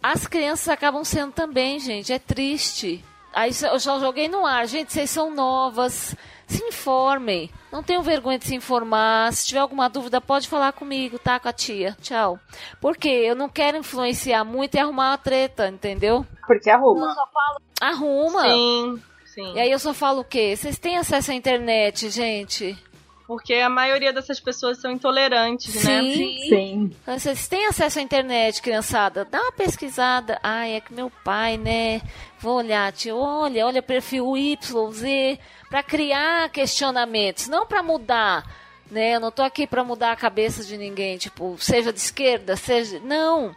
as 0.00 0.24
crianças 0.24 0.68
acabam 0.68 1.02
sendo 1.02 1.32
também, 1.32 1.80
gente, 1.80 2.12
é 2.12 2.18
triste. 2.20 3.04
Aí 3.32 3.50
eu 3.60 3.78
já 3.80 3.98
joguei 3.98 4.28
no 4.28 4.46
ar, 4.46 4.68
gente, 4.68 4.92
vocês 4.92 5.10
são 5.10 5.34
novas, 5.34 6.14
se 6.48 6.64
informem. 6.64 7.50
Não 7.70 7.82
tenham 7.82 8.02
vergonha 8.02 8.38
de 8.38 8.46
se 8.46 8.54
informar. 8.54 9.32
Se 9.32 9.46
tiver 9.46 9.60
alguma 9.60 9.88
dúvida, 9.88 10.20
pode 10.20 10.48
falar 10.48 10.72
comigo, 10.72 11.18
tá? 11.18 11.38
Com 11.38 11.48
a 11.48 11.52
tia. 11.52 11.96
Tchau. 12.00 12.38
Porque 12.80 13.08
eu 13.08 13.36
não 13.36 13.48
quero 13.48 13.76
influenciar 13.76 14.44
muito 14.44 14.74
e 14.74 14.80
arrumar 14.80 15.10
uma 15.10 15.18
treta, 15.18 15.68
entendeu? 15.68 16.26
Porque 16.46 16.70
arruma. 16.70 17.14
Arruma. 17.80 18.42
Sim, 18.42 19.02
sim. 19.26 19.52
E 19.54 19.60
aí 19.60 19.70
eu 19.70 19.78
só 19.78 19.92
falo 19.92 20.20
o 20.20 20.24
quê? 20.24 20.56
Vocês 20.56 20.78
têm 20.78 20.96
acesso 20.96 21.30
à 21.30 21.34
internet, 21.34 22.08
gente? 22.08 22.76
Porque 23.26 23.52
a 23.56 23.68
maioria 23.68 24.10
dessas 24.10 24.40
pessoas 24.40 24.80
são 24.80 24.90
intolerantes, 24.90 25.74
sim, 25.74 25.86
né? 25.86 26.02
Sim. 26.14 26.48
Sim. 26.48 26.96
Vocês 27.06 27.46
têm 27.46 27.66
acesso 27.66 27.98
à 27.98 28.02
internet, 28.02 28.62
criançada? 28.62 29.26
Dá 29.26 29.38
uma 29.38 29.52
pesquisada. 29.52 30.40
Ai, 30.42 30.76
é 30.76 30.80
que 30.80 30.94
meu 30.94 31.12
pai, 31.22 31.58
né? 31.58 32.00
Vou 32.40 32.56
olhar, 32.56 32.90
tio. 32.90 33.18
Olha, 33.18 33.66
olha 33.66 33.82
perfil 33.82 34.34
YZ 34.34 35.38
para 35.68 35.82
criar 35.82 36.48
questionamentos, 36.50 37.48
não 37.48 37.66
para 37.66 37.82
mudar. 37.82 38.44
Né? 38.90 39.16
Eu 39.16 39.20
não 39.20 39.28
estou 39.28 39.44
aqui 39.44 39.66
para 39.66 39.84
mudar 39.84 40.12
a 40.12 40.16
cabeça 40.16 40.64
de 40.64 40.76
ninguém, 40.76 41.18
tipo, 41.18 41.56
seja 41.58 41.92
de 41.92 41.98
esquerda, 41.98 42.56
seja. 42.56 43.00
Não! 43.00 43.54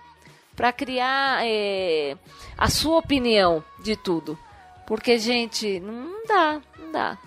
Para 0.56 0.74
criar 0.74 1.46
é, 1.46 2.18
a 2.58 2.70
sua 2.70 2.98
opinião 2.98 3.64
de 3.82 3.96
tudo. 3.96 4.38
Porque, 4.86 5.18
gente, 5.18 5.80
não 5.80 6.26
dá, 6.28 6.62
não 6.78 6.92
dá. 6.92 7.18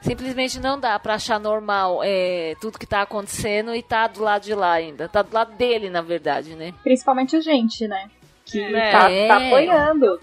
Simplesmente 0.00 0.60
não 0.60 0.78
dá 0.78 0.98
para 0.98 1.14
achar 1.14 1.40
normal 1.40 2.00
é, 2.04 2.54
tudo 2.60 2.78
que 2.78 2.84
está 2.84 3.02
acontecendo 3.02 3.74
e 3.74 3.82
tá 3.82 4.06
do 4.06 4.22
lado 4.22 4.42
de 4.42 4.54
lá 4.54 4.72
ainda. 4.72 5.08
Tá 5.08 5.22
do 5.22 5.34
lado 5.34 5.54
dele, 5.56 5.90
na 5.90 6.02
verdade, 6.02 6.54
né? 6.54 6.72
Principalmente 6.82 7.34
a 7.34 7.40
gente, 7.40 7.88
né? 7.88 8.10
Que 8.44 8.62
é. 8.62 8.92
tá, 8.92 9.08
tá 9.28 9.46
apoiando. 9.46 10.20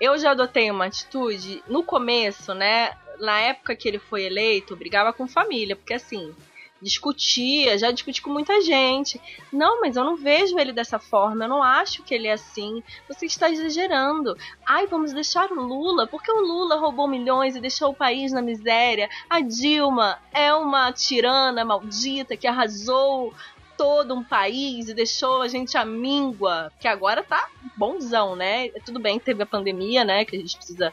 Eu 0.00 0.18
já 0.18 0.32
adotei 0.32 0.70
uma 0.70 0.86
atitude 0.86 1.62
no 1.66 1.82
começo, 1.82 2.54
né? 2.54 2.90
Na 3.18 3.40
época 3.40 3.76
que 3.76 3.88
ele 3.88 3.98
foi 3.98 4.24
eleito, 4.24 4.76
brigava 4.76 5.12
com 5.12 5.26
família, 5.26 5.76
porque 5.76 5.94
assim, 5.94 6.34
discutia, 6.80 7.78
já 7.78 7.90
discuti 7.90 8.20
com 8.20 8.30
muita 8.30 8.60
gente. 8.60 9.20
Não, 9.52 9.80
mas 9.80 9.96
eu 9.96 10.04
não 10.04 10.16
vejo 10.16 10.58
ele 10.58 10.72
dessa 10.72 10.98
forma, 10.98 11.44
eu 11.44 11.48
não 11.48 11.62
acho 11.62 12.02
que 12.02 12.14
ele 12.14 12.28
é 12.28 12.32
assim. 12.32 12.82
Você 13.08 13.26
está 13.26 13.50
exagerando. 13.50 14.36
Ai, 14.66 14.86
vamos 14.86 15.12
deixar 15.12 15.50
o 15.50 15.62
Lula, 15.62 16.06
porque 16.06 16.30
o 16.30 16.40
Lula 16.40 16.76
roubou 16.76 17.08
milhões 17.08 17.56
e 17.56 17.60
deixou 17.60 17.90
o 17.90 17.94
país 17.94 18.32
na 18.32 18.42
miséria. 18.42 19.08
A 19.28 19.40
Dilma 19.40 20.18
é 20.32 20.52
uma 20.54 20.92
tirana 20.92 21.64
maldita 21.64 22.36
que 22.36 22.46
arrasou 22.46 23.32
todo 23.76 24.14
um 24.14 24.22
país 24.22 24.88
e 24.88 24.94
deixou 24.94 25.42
a 25.42 25.48
gente 25.48 25.76
à 25.76 25.84
míngua, 25.84 26.70
que 26.78 26.86
agora 26.86 27.24
tá 27.24 27.48
bonzão, 27.76 28.36
né? 28.36 28.68
Tudo 28.84 29.00
bem, 29.00 29.18
teve 29.18 29.42
a 29.42 29.46
pandemia, 29.46 30.04
né, 30.04 30.24
que 30.24 30.36
a 30.36 30.38
gente 30.38 30.56
precisa 30.56 30.92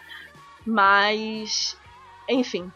mas 0.66 1.78
enfim. 2.32 2.72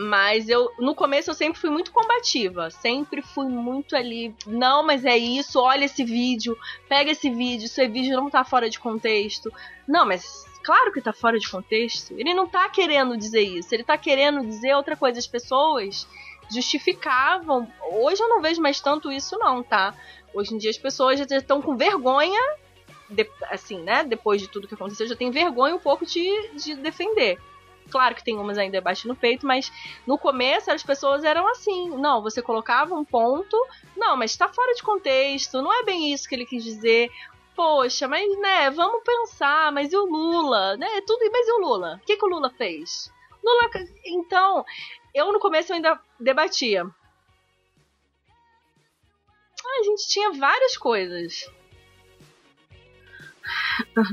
Mas 0.00 0.48
eu, 0.48 0.70
no 0.78 0.94
começo, 0.94 1.28
eu 1.28 1.34
sempre 1.34 1.58
fui 1.58 1.70
muito 1.70 1.90
combativa. 1.90 2.70
Sempre 2.70 3.20
fui 3.20 3.48
muito 3.48 3.96
ali. 3.96 4.32
Não, 4.46 4.86
mas 4.86 5.04
é 5.04 5.18
isso, 5.18 5.60
olha 5.60 5.86
esse 5.86 6.04
vídeo, 6.04 6.56
pega 6.88 7.10
esse 7.10 7.28
vídeo, 7.28 7.66
esse 7.66 7.88
vídeo 7.88 8.16
não 8.16 8.30
tá 8.30 8.44
fora 8.44 8.70
de 8.70 8.78
contexto. 8.78 9.52
Não, 9.88 10.06
mas 10.06 10.46
claro 10.62 10.92
que 10.92 11.00
tá 11.00 11.12
fora 11.12 11.36
de 11.36 11.50
contexto. 11.50 12.14
Ele 12.16 12.32
não 12.32 12.46
tá 12.46 12.68
querendo 12.68 13.16
dizer 13.16 13.42
isso, 13.42 13.74
ele 13.74 13.82
tá 13.82 13.98
querendo 13.98 14.46
dizer 14.46 14.76
outra 14.76 14.96
coisa. 14.96 15.18
As 15.18 15.26
pessoas 15.26 16.06
justificavam. 16.48 17.66
Hoje 17.90 18.22
eu 18.22 18.28
não 18.28 18.40
vejo 18.40 18.62
mais 18.62 18.80
tanto 18.80 19.10
isso, 19.10 19.36
não, 19.36 19.64
tá? 19.64 19.94
Hoje 20.32 20.54
em 20.54 20.58
dia 20.58 20.70
as 20.70 20.78
pessoas 20.78 21.18
já 21.18 21.24
estão 21.36 21.60
com 21.60 21.76
vergonha, 21.76 22.40
de, 23.10 23.28
assim, 23.50 23.80
né? 23.82 24.04
Depois 24.04 24.40
de 24.40 24.48
tudo 24.48 24.68
que 24.68 24.74
aconteceu, 24.74 25.08
já 25.08 25.16
tem 25.16 25.30
vergonha 25.30 25.74
um 25.74 25.80
pouco 25.80 26.06
de, 26.06 26.50
de 26.54 26.76
defender. 26.76 27.38
Claro 27.90 28.14
que 28.14 28.24
tem 28.24 28.36
umas 28.36 28.58
ainda 28.58 28.80
baixo 28.80 29.08
no 29.08 29.16
peito, 29.16 29.46
mas 29.46 29.72
no 30.06 30.18
começo 30.18 30.70
as 30.70 30.82
pessoas 30.82 31.24
eram 31.24 31.48
assim. 31.48 31.90
Não, 31.90 32.22
você 32.22 32.42
colocava 32.42 32.94
um 32.94 33.04
ponto, 33.04 33.56
não, 33.96 34.16
mas 34.16 34.36
tá 34.36 34.48
fora 34.48 34.74
de 34.74 34.82
contexto, 34.82 35.62
não 35.62 35.72
é 35.72 35.82
bem 35.82 36.12
isso 36.12 36.28
que 36.28 36.34
ele 36.34 36.46
quis 36.46 36.62
dizer 36.62 37.10
poxa, 37.58 38.06
mas 38.06 38.38
né, 38.38 38.70
vamos 38.70 39.02
pensar, 39.02 39.72
mas 39.72 39.92
e 39.92 39.96
o 39.96 40.04
Lula? 40.04 40.76
Né? 40.76 40.86
Tudo, 41.04 41.28
mas 41.32 41.48
e 41.48 41.52
o 41.54 41.58
Lula? 41.58 41.98
O 42.00 42.06
que, 42.06 42.16
que 42.16 42.24
o 42.24 42.28
Lula 42.28 42.50
fez? 42.50 43.12
Lula. 43.42 43.68
Então, 44.04 44.64
eu 45.12 45.32
no 45.32 45.40
começo 45.40 45.72
eu 45.72 45.76
ainda 45.76 46.00
debatia. 46.20 46.84
Ah, 49.64 49.80
a 49.80 49.82
gente 49.82 50.06
tinha 50.06 50.32
várias 50.34 50.76
coisas. 50.76 51.50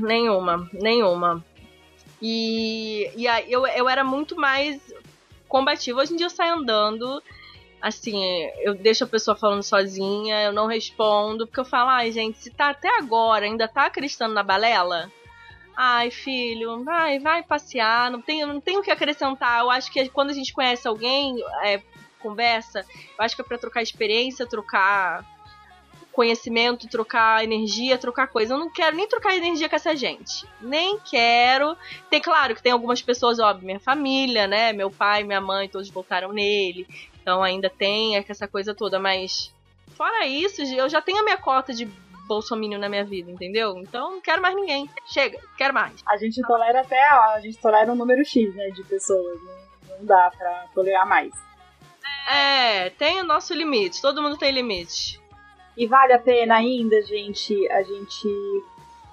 nenhuma, 0.00 0.68
nenhuma. 0.72 1.44
E, 2.20 3.10
e 3.16 3.28
aí 3.28 3.50
eu, 3.50 3.66
eu 3.66 3.88
era 3.88 4.02
muito 4.02 4.36
mais 4.36 4.80
combativa. 5.48 6.00
Hoje 6.00 6.14
em 6.14 6.16
dia 6.16 6.26
eu 6.26 6.30
saio 6.30 6.54
andando 6.54 7.22
assim, 7.80 8.20
eu 8.62 8.74
deixo 8.74 9.04
a 9.04 9.06
pessoa 9.06 9.36
falando 9.36 9.62
sozinha, 9.62 10.42
eu 10.42 10.52
não 10.52 10.66
respondo, 10.66 11.46
porque 11.46 11.60
eu 11.60 11.64
falo, 11.64 11.90
ai, 11.90 12.10
gente, 12.10 12.38
se 12.38 12.50
tá 12.50 12.70
até 12.70 12.88
agora, 12.98 13.44
ainda 13.44 13.68
tá 13.68 13.86
acreditando 13.86 14.34
na 14.34 14.42
balela? 14.42 15.10
Ai, 15.76 16.10
filho, 16.10 16.82
vai, 16.82 17.18
vai 17.18 17.42
passear, 17.42 18.10
não 18.10 18.20
tem, 18.20 18.44
não 18.46 18.60
tem 18.60 18.78
o 18.78 18.82
que 18.82 18.90
acrescentar. 18.90 19.60
Eu 19.60 19.70
acho 19.70 19.92
que 19.92 20.08
quando 20.08 20.30
a 20.30 20.32
gente 20.32 20.52
conhece 20.52 20.88
alguém, 20.88 21.36
é, 21.62 21.82
conversa, 22.18 22.84
eu 23.18 23.24
acho 23.24 23.36
que 23.36 23.42
é 23.42 23.44
pra 23.44 23.58
trocar 23.58 23.82
experiência, 23.82 24.46
trocar 24.46 25.24
conhecimento, 26.16 26.88
trocar 26.88 27.44
energia, 27.44 27.98
trocar 27.98 28.26
coisa. 28.28 28.54
Eu 28.54 28.58
não 28.58 28.70
quero 28.70 28.96
nem 28.96 29.06
trocar 29.06 29.36
energia 29.36 29.68
com 29.68 29.76
essa 29.76 29.94
gente. 29.94 30.46
Nem 30.62 30.98
quero. 30.98 31.76
Tem, 32.08 32.22
claro 32.22 32.54
que 32.54 32.62
tem 32.62 32.72
algumas 32.72 33.02
pessoas, 33.02 33.38
óbvio, 33.38 33.66
minha 33.66 33.78
família, 33.78 34.46
né? 34.46 34.72
Meu 34.72 34.90
pai, 34.90 35.22
minha 35.24 35.42
mãe, 35.42 35.68
todos 35.68 35.90
voltaram 35.90 36.32
nele. 36.32 36.88
Então 37.20 37.42
ainda 37.42 37.68
tem 37.68 38.16
essa 38.16 38.48
coisa 38.48 38.74
toda, 38.74 38.98
mas 38.98 39.52
fora 39.94 40.26
isso, 40.26 40.62
eu 40.62 40.88
já 40.88 41.02
tenho 41.02 41.20
a 41.20 41.22
minha 41.22 41.36
cota 41.36 41.74
de 41.74 41.84
bolsominion 42.26 42.78
na 42.78 42.88
minha 42.88 43.04
vida, 43.04 43.30
entendeu? 43.30 43.76
Então 43.76 44.12
não 44.12 44.20
quero 44.20 44.40
mais 44.40 44.56
ninguém. 44.56 44.88
Chega, 45.04 45.38
quero 45.58 45.74
mais. 45.74 46.02
A 46.06 46.16
gente 46.16 46.40
tolera 46.42 46.80
até, 46.80 47.00
a 47.08 47.40
gente 47.40 47.58
tolera 47.58 47.92
um 47.92 47.94
número 47.94 48.24
X, 48.24 48.54
né, 48.54 48.70
de 48.70 48.82
pessoas. 48.84 49.38
Não, 49.42 49.98
não 49.98 50.06
dá 50.06 50.32
pra 50.36 50.64
tolerar 50.74 51.06
mais. 51.06 51.32
É, 52.30 52.90
tem 52.90 53.20
o 53.20 53.24
nosso 53.24 53.52
limite. 53.52 54.00
Todo 54.00 54.22
mundo 54.22 54.38
tem 54.38 54.50
limite. 54.50 55.20
E 55.76 55.86
vale 55.86 56.12
a 56.12 56.18
pena 56.18 56.56
ainda, 56.56 57.02
gente, 57.02 57.68
a 57.70 57.82
gente 57.82 58.28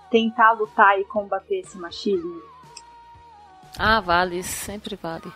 tentar 0.10 0.52
lutar 0.52 1.00
e 1.00 1.04
combater 1.04 1.60
esse 1.60 1.78
machismo? 1.78 2.42
Ah, 3.78 4.00
vale, 4.00 4.44
sempre 4.44 4.96
vale. 4.96 5.32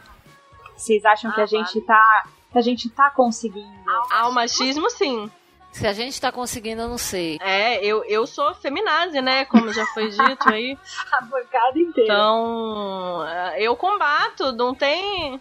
Vocês 0.75 1.03
acham 1.03 1.31
ah, 1.31 1.33
que 1.33 1.41
a 1.41 1.45
vale. 1.45 1.65
gente 1.65 1.81
tá 1.81 2.27
que 2.51 2.57
a 2.57 2.61
gente 2.61 2.89
tá 2.89 3.09
conseguindo. 3.09 3.67
Ah, 4.11 4.29
o 4.29 4.31
machismo, 4.31 4.89
sim. 4.89 5.29
Se 5.71 5.85
a 5.85 5.93
gente 5.93 6.19
tá 6.19 6.31
conseguindo, 6.31 6.81
eu 6.81 6.87
não 6.87 6.97
sei. 6.97 7.37
É, 7.41 7.83
eu, 7.85 8.03
eu 8.05 8.25
sou 8.25 8.53
feminazi, 8.55 9.21
né? 9.21 9.45
Como 9.45 9.71
já 9.71 9.85
foi 9.87 10.09
dito 10.09 10.49
aí. 10.49 10.77
a 11.11 11.21
bancada 11.21 11.77
inteira. 11.77 12.13
Então, 12.13 13.25
eu 13.57 13.75
combato, 13.75 14.53
não 14.53 14.73
tem. 14.73 15.39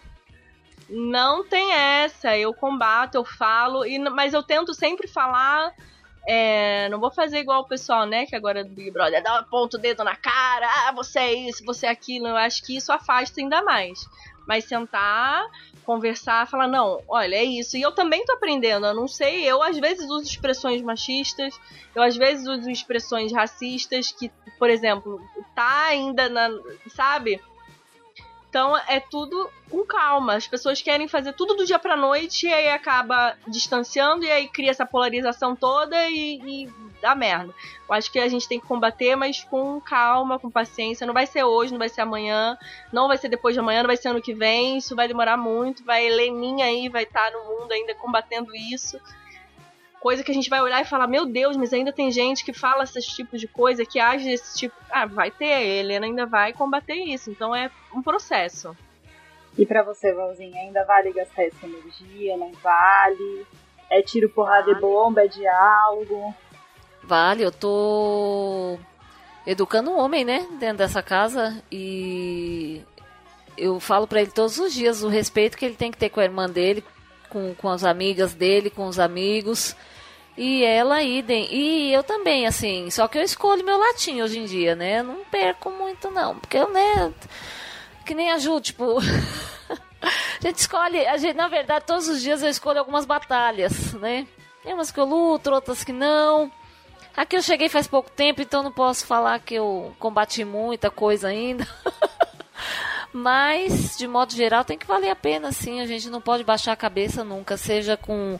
Não 0.89 1.47
tem 1.47 1.73
essa. 1.73 2.37
Eu 2.37 2.53
combato, 2.53 3.17
eu 3.17 3.25
falo, 3.25 3.85
e, 3.85 3.99
mas 3.99 4.33
eu 4.33 4.43
tento 4.43 4.73
sempre 4.73 5.07
falar. 5.07 5.73
É, 6.29 6.89
não 6.89 6.99
vou 6.99 7.09
fazer 7.09 7.39
igual 7.39 7.61
o 7.61 7.67
pessoal, 7.67 8.05
né? 8.05 8.25
Que 8.25 8.35
agora 8.35 8.59
é 8.59 8.63
do 8.63 8.73
Big 8.73 8.91
Brother 8.91 9.23
dá 9.23 9.43
ponto 9.43 9.77
dedo 9.77 10.03
na 10.03 10.15
cara, 10.15 10.67
ah, 10.67 10.91
você 10.91 11.19
é 11.19 11.33
isso, 11.33 11.63
você 11.65 11.85
é 11.85 11.89
aquilo. 11.89 12.27
Eu 12.27 12.35
acho 12.35 12.63
que 12.65 12.75
isso 12.75 12.91
afasta 12.91 13.39
ainda 13.39 13.61
mais. 13.63 13.99
Mas 14.45 14.65
sentar 14.65 15.45
conversar, 15.87 16.45
falar, 16.47 16.67
não, 16.67 17.01
olha, 17.07 17.37
é 17.37 17.45
isso. 17.45 17.77
E 17.77 17.81
eu 17.81 17.93
também 17.93 18.25
tô 18.25 18.33
aprendendo, 18.33 18.85
eu 18.85 18.93
não 18.93 19.07
sei, 19.07 19.45
eu 19.45 19.63
às 19.63 19.77
vezes 19.77 20.09
uso 20.09 20.25
expressões 20.25 20.81
machistas, 20.81 21.57
eu 21.95 22.03
às 22.03 22.17
vezes 22.17 22.45
uso 22.45 22.69
expressões 22.69 23.31
racistas, 23.31 24.11
que, 24.11 24.29
por 24.59 24.69
exemplo, 24.69 25.21
tá 25.55 25.85
ainda 25.85 26.27
na. 26.27 26.49
sabe? 26.89 27.41
Então 28.49 28.77
é 28.87 28.99
tudo 28.99 29.49
com 29.69 29.85
calma. 29.85 30.35
As 30.35 30.47
pessoas 30.47 30.81
querem 30.81 31.07
fazer 31.07 31.33
tudo 31.33 31.55
do 31.55 31.65
dia 31.65 31.77
pra 31.77 31.97
noite 31.97 32.47
e 32.47 32.53
aí 32.53 32.69
acaba 32.69 33.35
distanciando 33.47 34.23
e 34.23 34.31
aí 34.31 34.47
cria 34.47 34.71
essa 34.71 34.85
polarização 34.85 35.55
toda 35.55 36.09
e, 36.09 36.63
e 36.65 36.69
dá 37.01 37.13
merda. 37.13 37.53
Eu 37.87 37.95
acho 37.95 38.11
que 38.11 38.19
a 38.19 38.27
gente 38.27 38.47
tem 38.47 38.59
que 38.59 38.65
combater, 38.65 39.15
mas 39.15 39.43
com 39.43 39.79
calma, 39.81 40.39
com 40.39 40.49
paciência. 40.49 41.05
Não 41.05 41.13
vai 41.13 41.27
ser 41.27 41.43
hoje, 41.43 41.71
não 41.71 41.79
vai 41.79 41.89
ser 41.89 42.01
amanhã, 42.01 42.57
não 42.91 43.07
vai 43.07 43.17
ser 43.17 43.29
depois 43.29 43.53
de 43.53 43.59
amanhã, 43.59 43.81
não 43.81 43.87
vai 43.87 43.97
ser 43.97 44.09
ano 44.09 44.21
que 44.21 44.33
vem. 44.33 44.77
Isso 44.77 44.95
vai 44.95 45.07
demorar 45.07 45.37
muito. 45.37 45.83
Vai 45.83 46.09
Leninha 46.09 46.65
aí, 46.65 46.89
vai 46.89 47.03
estar 47.03 47.31
no 47.31 47.43
mundo 47.45 47.71
ainda 47.71 47.93
combatendo 47.95 48.55
isso 48.55 48.99
coisa 49.99 50.23
que 50.23 50.31
a 50.31 50.33
gente 50.33 50.49
vai 50.49 50.61
olhar 50.61 50.81
e 50.81 50.85
falar, 50.85 51.07
meu 51.07 51.25
Deus, 51.25 51.57
mas 51.57 51.73
ainda 51.73 51.91
tem 51.91 52.11
gente 52.11 52.43
que 52.43 52.53
fala 52.53 52.83
esses 52.83 53.05
tipos 53.05 53.39
de 53.39 53.47
coisa, 53.47 53.85
que 53.85 53.99
age 53.99 54.25
desse 54.25 54.57
tipo. 54.57 54.75
Ah, 54.89 55.05
vai 55.05 55.31
ter, 55.31 55.53
a 55.53 55.63
Helena 55.63 56.05
ainda 56.05 56.25
vai 56.25 56.53
combater 56.53 56.95
isso. 56.95 57.29
Então 57.29 57.55
é 57.55 57.69
um 57.93 58.01
processo. 58.01 58.75
E 59.57 59.65
para 59.65 59.83
você, 59.83 60.13
Valzinha, 60.13 60.61
ainda 60.61 60.83
vale 60.85 61.11
gastar 61.11 61.43
essa 61.43 61.65
energia? 61.65 62.37
Não 62.37 62.51
vale? 62.53 63.45
É 63.89 64.01
tiro, 64.01 64.29
porrada 64.29 64.67
vale. 64.67 64.77
e 64.77 64.81
bomba? 64.81 65.23
É 65.23 65.27
diálogo? 65.27 66.35
Vale, 67.03 67.43
eu 67.43 67.51
tô 67.51 68.77
educando 69.45 69.91
um 69.91 69.97
homem, 69.97 70.25
né, 70.25 70.45
dentro 70.59 70.79
dessa 70.79 71.01
casa 71.01 71.63
e 71.71 72.83
eu 73.57 73.79
falo 73.79 74.05
para 74.05 74.21
ele 74.21 74.29
todos 74.29 74.59
os 74.59 74.73
dias 74.73 75.03
o 75.03 75.07
respeito 75.07 75.57
que 75.57 75.65
ele 75.65 75.75
tem 75.75 75.89
que 75.89 75.97
ter 75.97 76.09
com 76.09 76.19
a 76.19 76.25
irmã 76.25 76.49
dele, 76.49 76.83
com, 77.29 77.53
com 77.55 77.69
as 77.69 77.83
amigas 77.83 78.33
dele, 78.33 78.69
com 78.69 78.87
os 78.87 78.99
amigos. 78.99 79.75
E 80.37 80.63
ela 80.63 81.01
idem. 81.01 81.47
E 81.51 81.91
eu 81.91 82.03
também, 82.03 82.45
assim. 82.45 82.89
Só 82.91 83.07
que 83.07 83.17
eu 83.17 83.23
escolho 83.23 83.65
meu 83.65 83.77
latim 83.77 84.21
hoje 84.21 84.39
em 84.39 84.45
dia, 84.45 84.75
né? 84.75 84.99
Eu 84.99 85.03
não 85.03 85.25
perco 85.25 85.71
muito, 85.71 86.11
não. 86.11 86.37
Porque 86.37 86.57
eu, 86.57 86.71
né? 86.71 87.11
Que 88.05 88.13
nem 88.13 88.31
a 88.31 88.37
Ju, 88.37 88.61
tipo. 88.61 88.99
a 90.01 90.41
gente 90.41 90.57
escolhe. 90.57 91.05
A 91.07 91.17
gente, 91.17 91.35
na 91.35 91.47
verdade, 91.47 91.85
todos 91.85 92.07
os 92.07 92.21
dias 92.21 92.43
eu 92.43 92.49
escolho 92.49 92.79
algumas 92.79 93.05
batalhas, 93.05 93.93
né? 93.93 94.27
Tem 94.63 94.73
umas 94.73 94.91
que 94.91 94.99
eu 94.99 95.05
luto, 95.05 95.49
outras 95.49 95.83
que 95.83 95.91
não. 95.91 96.51
Aqui 97.15 97.35
eu 97.35 97.41
cheguei 97.41 97.67
faz 97.67 97.87
pouco 97.87 98.11
tempo, 98.11 98.43
então 98.43 98.61
não 98.61 98.71
posso 98.71 99.03
falar 99.07 99.39
que 99.39 99.55
eu 99.55 99.91
combati 99.97 100.45
muita 100.45 100.91
coisa 100.91 101.29
ainda. 101.29 101.67
Mas, 103.17 103.97
de 103.97 104.07
modo 104.07 104.31
geral, 104.31 104.63
tem 104.63 104.77
que 104.77 104.85
valer 104.85 105.09
a 105.09 105.15
pena, 105.15 105.51
sim. 105.51 105.81
A 105.81 105.87
gente 105.87 106.07
não 106.07 106.21
pode 106.21 106.43
baixar 106.43 106.73
a 106.73 106.75
cabeça 106.75 107.23
nunca, 107.23 107.57
seja 107.57 107.97
com, 107.97 108.39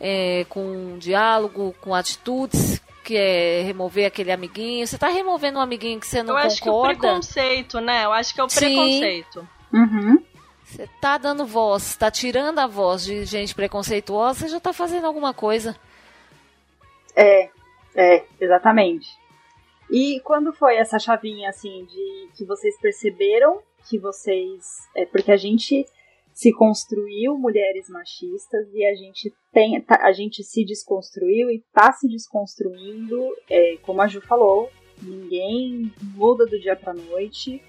é, 0.00 0.44
com 0.48 0.98
diálogo, 0.98 1.72
com 1.80 1.94
atitudes, 1.94 2.82
que 3.04 3.16
é 3.16 3.62
remover 3.62 4.04
aquele 4.04 4.32
amiguinho. 4.32 4.84
Você 4.84 4.96
está 4.96 5.06
removendo 5.06 5.58
um 5.58 5.62
amiguinho 5.62 6.00
que 6.00 6.08
você 6.08 6.24
não 6.24 6.34
concorda. 6.34 6.42
Eu 6.42 6.52
acho 6.52 6.60
concorda. 6.60 6.86
que 6.86 6.90
é 6.90 7.08
o 7.08 7.12
preconceito, 7.12 7.80
né? 7.80 8.04
Eu 8.04 8.12
acho 8.12 8.34
que 8.34 8.40
é 8.40 8.44
o 8.44 8.48
preconceito. 8.48 9.48
Uhum. 9.72 10.24
Você 10.64 10.82
está 10.82 11.18
dando 11.18 11.46
voz, 11.46 11.86
está 11.90 12.10
tirando 12.10 12.58
a 12.58 12.66
voz 12.66 13.04
de 13.04 13.24
gente 13.24 13.54
preconceituosa, 13.54 14.40
você 14.40 14.48
já 14.48 14.56
está 14.56 14.72
fazendo 14.72 15.06
alguma 15.06 15.32
coisa. 15.32 15.76
É, 17.14 17.48
é, 17.94 18.24
exatamente. 18.40 19.08
E 19.88 20.20
quando 20.24 20.52
foi 20.52 20.74
essa 20.76 20.98
chavinha, 20.98 21.48
assim, 21.48 21.84
de 21.84 22.28
que 22.36 22.44
vocês 22.44 22.76
perceberam 22.80 23.62
que 23.88 23.98
vocês. 23.98 24.64
É, 24.94 25.06
porque 25.06 25.30
a 25.30 25.36
gente 25.36 25.86
se 26.36 26.52
construiu 26.52 27.38
mulheres 27.38 27.88
machistas 27.88 28.68
e 28.74 28.84
a 28.84 28.94
gente 28.94 29.32
tem 29.50 29.80
tá, 29.80 30.00
a 30.02 30.12
gente 30.12 30.44
se 30.44 30.66
desconstruiu 30.66 31.50
e 31.50 31.56
está 31.56 31.90
se 31.94 32.06
desconstruindo 32.06 33.34
é, 33.48 33.78
como 33.80 34.02
a 34.02 34.06
Ju 34.06 34.20
falou 34.20 34.68
ninguém 35.00 35.90
muda 36.14 36.44
do 36.44 36.60
dia 36.60 36.76
para 36.76 36.92
noite 36.92 37.62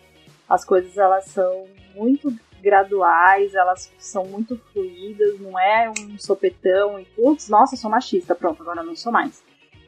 as 0.49 0.65
coisas 0.65 0.97
elas 0.97 1.23
são 1.27 1.65
muito 1.95 2.29
graduais 2.61 3.55
elas 3.55 3.89
são 3.97 4.25
muito 4.25 4.57
fluídas 4.73 5.39
não 5.39 5.57
é 5.57 5.89
um 5.89 6.19
sopetão 6.19 6.99
e 6.99 7.05
putz 7.05 7.47
nossa 7.47 7.77
sou 7.77 7.89
machista 7.89 8.35
pronto 8.35 8.61
agora 8.63 8.83
não 8.83 8.97
sou 8.97 9.13
mais 9.13 9.41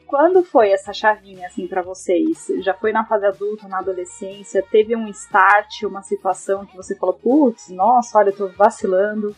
quando 0.09 0.43
foi 0.43 0.71
essa 0.71 0.91
chavinha 0.91 1.45
assim 1.45 1.67
para 1.67 1.83
vocês? 1.83 2.47
Já 2.61 2.73
foi 2.73 2.91
na 2.91 3.05
fase 3.05 3.27
adulta, 3.27 3.67
na 3.67 3.77
adolescência? 3.77 4.65
Teve 4.71 4.95
um 4.95 5.07
start, 5.07 5.83
uma 5.83 6.01
situação 6.01 6.65
que 6.65 6.75
você 6.75 6.95
falou, 6.95 7.13
putz, 7.13 7.69
nossa, 7.69 8.17
olha, 8.17 8.29
eu 8.29 8.35
tô 8.35 8.47
vacilando. 8.47 9.35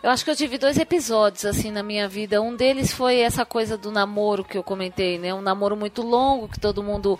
Eu 0.00 0.10
acho 0.10 0.24
que 0.24 0.30
eu 0.30 0.36
tive 0.36 0.56
dois 0.56 0.78
episódios 0.78 1.44
assim 1.44 1.72
na 1.72 1.82
minha 1.82 2.08
vida. 2.08 2.40
Um 2.40 2.54
deles 2.54 2.92
foi 2.92 3.18
essa 3.18 3.44
coisa 3.44 3.76
do 3.76 3.90
namoro 3.90 4.44
que 4.44 4.56
eu 4.56 4.62
comentei, 4.62 5.18
né? 5.18 5.34
Um 5.34 5.42
namoro 5.42 5.76
muito 5.76 6.02
longo, 6.02 6.48
que 6.48 6.60
todo 6.60 6.80
mundo 6.80 7.18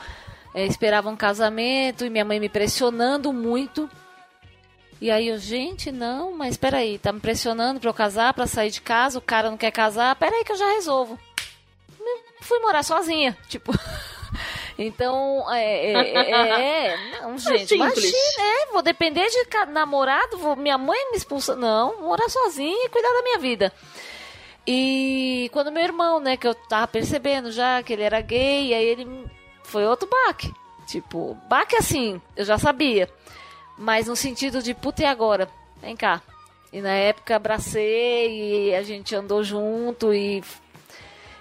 é, 0.55 0.64
esperava 0.64 1.11
um 1.11 1.16
casamento 1.16 2.05
e 2.05 2.11
minha 2.11 2.24
mãe 2.24 2.39
me 2.39 2.49
pressionando 2.49 3.33
muito. 3.33 3.91
E 5.01 5.11
aí 5.11 5.26
eu, 5.26 5.39
gente, 5.39 5.91
não, 5.91 6.33
mas 6.37 6.57
peraí, 6.57 6.97
tá 6.97 7.12
me 7.12 7.18
pressionando 7.18 7.81
pra 7.81 7.91
eu 7.91 7.95
casar, 7.95 8.33
pra 8.33 8.47
sair 8.47 8.70
de 8.70 8.81
casa, 8.81 9.18
o 9.18 9.22
cara 9.22 9.51
não 9.51 9.57
quer 9.57 9.72
casar, 9.72 10.14
peraí 10.14 10.45
que 10.45 10.53
eu 10.53 10.57
já 10.57 10.68
resolvo. 10.74 11.18
Fui 12.41 12.59
morar 12.61 12.82
sozinha, 12.82 13.36
tipo. 13.49 13.72
Então, 14.80 15.45
é, 15.53 15.91
é, 15.91 15.93
é, 15.93 16.86
é 16.86 17.20
não, 17.20 17.36
gente, 17.36 17.74
é 17.74 17.76
imagina, 17.76 18.16
é, 18.39 18.66
vou 18.72 18.80
depender 18.80 19.26
de 19.26 19.72
namorado, 19.72 20.39
vou, 20.39 20.55
minha 20.55 20.78
mãe 20.78 21.11
me 21.11 21.16
expulsa, 21.16 21.57
não, 21.57 22.01
morar 22.01 22.28
sozinha 22.28 22.86
e 22.86 22.89
cuidar 22.89 23.12
da 23.12 23.22
minha 23.22 23.39
vida. 23.39 23.72
E 24.64 25.51
quando 25.53 25.72
meu 25.72 25.82
irmão, 25.82 26.20
né, 26.20 26.36
que 26.36 26.47
eu 26.47 26.55
tava 26.55 26.86
percebendo 26.86 27.51
já 27.51 27.82
que 27.82 27.93
ele 27.93 28.03
era 28.03 28.20
gay, 28.20 28.72
aí 28.72 28.84
ele 28.84 29.26
foi 29.64 29.84
outro 29.84 30.09
baque. 30.09 30.55
Tipo, 30.86 31.36
baque 31.49 31.74
assim, 31.74 32.20
eu 32.36 32.45
já 32.45 32.57
sabia. 32.57 33.09
Mas 33.76 34.07
no 34.07 34.14
sentido 34.14 34.62
de, 34.62 34.74
puta, 34.74 35.03
e 35.03 35.07
agora? 35.07 35.49
Vem 35.80 35.97
cá. 35.97 36.22
E 36.72 36.80
na 36.80 36.93
época 36.93 37.34
abracei 37.34 38.68
e 38.68 38.74
a 38.74 38.82
gente 38.82 39.14
andou 39.14 39.43
junto 39.43 40.12
e 40.12 40.43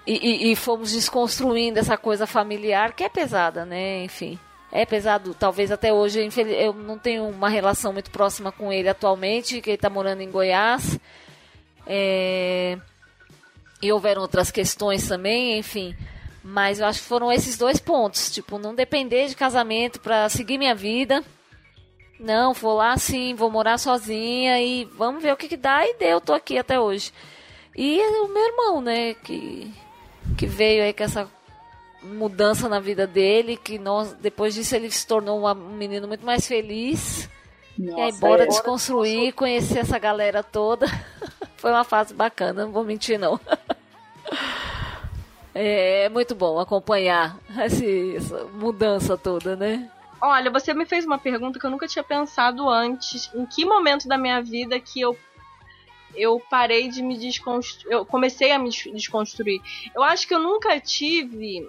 e, 0.08 0.48
e, 0.48 0.52
e, 0.52 0.56
fomos 0.56 0.92
desconstruindo 0.92 1.78
essa 1.78 1.98
coisa 1.98 2.26
familiar 2.26 2.94
que 2.94 3.04
é 3.04 3.10
pesada, 3.10 3.66
né? 3.66 4.04
Enfim. 4.04 4.38
É 4.72 4.86
pesado, 4.86 5.34
talvez 5.34 5.70
até 5.70 5.92
hoje. 5.92 6.26
Eu 6.58 6.72
não 6.72 6.98
tenho 6.98 7.28
uma 7.28 7.50
relação 7.50 7.92
muito 7.92 8.10
próxima 8.10 8.50
com 8.50 8.72
ele 8.72 8.88
atualmente, 8.88 9.60
que 9.60 9.68
ele 9.68 9.74
está 9.74 9.90
morando 9.90 10.22
em 10.22 10.30
Goiás. 10.30 10.98
É... 11.86 12.78
E 13.82 13.92
houveram 13.92 14.22
outras 14.22 14.50
questões 14.50 15.06
também, 15.06 15.58
enfim. 15.58 15.94
Mas 16.42 16.80
eu 16.80 16.86
acho 16.86 17.00
que 17.02 17.06
foram 17.06 17.30
esses 17.30 17.58
dois 17.58 17.78
pontos. 17.78 18.30
Tipo, 18.30 18.58
não 18.58 18.74
depender 18.74 19.28
de 19.28 19.36
casamento 19.36 20.00
para 20.00 20.30
seguir 20.30 20.56
minha 20.56 20.74
vida. 20.74 21.22
Não, 22.18 22.54
vou 22.54 22.74
lá 22.74 22.96
sim, 22.96 23.34
vou 23.34 23.50
morar 23.50 23.76
sozinha 23.76 24.58
e 24.58 24.86
vamos 24.86 25.22
ver 25.22 25.34
o 25.34 25.36
que, 25.36 25.48
que 25.48 25.56
dá. 25.56 25.86
E 25.86 25.98
deu, 25.98 26.18
tô 26.18 26.32
aqui 26.32 26.56
até 26.56 26.80
hoje. 26.80 27.12
E 27.76 28.00
o 28.00 28.28
meu 28.28 28.46
irmão, 28.46 28.80
né, 28.80 29.12
que 29.12 29.70
que 30.36 30.46
veio 30.46 30.82
aí 30.82 30.92
com 30.92 31.04
essa 31.04 31.28
mudança 32.02 32.68
na 32.68 32.80
vida 32.80 33.06
dele, 33.06 33.56
que 33.56 33.78
nós, 33.78 34.12
depois 34.14 34.54
disso 34.54 34.74
ele 34.76 34.90
se 34.90 35.06
tornou 35.06 35.38
uma, 35.38 35.52
um 35.52 35.76
menino 35.76 36.06
muito 36.06 36.24
mais 36.24 36.46
feliz. 36.46 37.28
Nossa, 37.78 38.00
e 38.00 38.02
aí, 38.02 38.12
bora 38.12 38.44
é, 38.44 38.46
desconstruir, 38.46 39.32
conhecer 39.34 39.80
essa 39.80 39.98
galera 39.98 40.42
toda. 40.42 40.86
Foi 41.56 41.70
uma 41.70 41.84
fase 41.84 42.14
bacana, 42.14 42.64
não 42.64 42.72
vou 42.72 42.84
mentir 42.84 43.18
não. 43.18 43.38
É, 45.54 46.04
é 46.04 46.08
muito 46.08 46.36
bom 46.36 46.60
acompanhar 46.60 47.36
essa 47.56 48.44
mudança 48.52 49.18
toda, 49.18 49.56
né? 49.56 49.90
Olha, 50.20 50.52
você 50.52 50.72
me 50.72 50.86
fez 50.86 51.04
uma 51.04 51.18
pergunta 51.18 51.58
que 51.58 51.66
eu 51.66 51.70
nunca 51.70 51.88
tinha 51.88 52.04
pensado 52.04 52.68
antes. 52.68 53.28
Em 53.34 53.44
que 53.44 53.64
momento 53.64 54.06
da 54.06 54.16
minha 54.16 54.40
vida 54.40 54.78
que 54.78 55.00
eu 55.00 55.16
eu 56.18 56.40
parei 56.50 56.88
de 56.88 57.02
me 57.02 57.16
desconstruir. 57.16 57.92
Eu 57.92 58.04
comecei 58.04 58.50
a 58.50 58.58
me 58.58 58.70
desconstruir. 58.70 59.60
Eu 59.94 60.02
acho 60.02 60.26
que 60.26 60.34
eu 60.34 60.40
nunca 60.40 60.78
tive. 60.80 61.68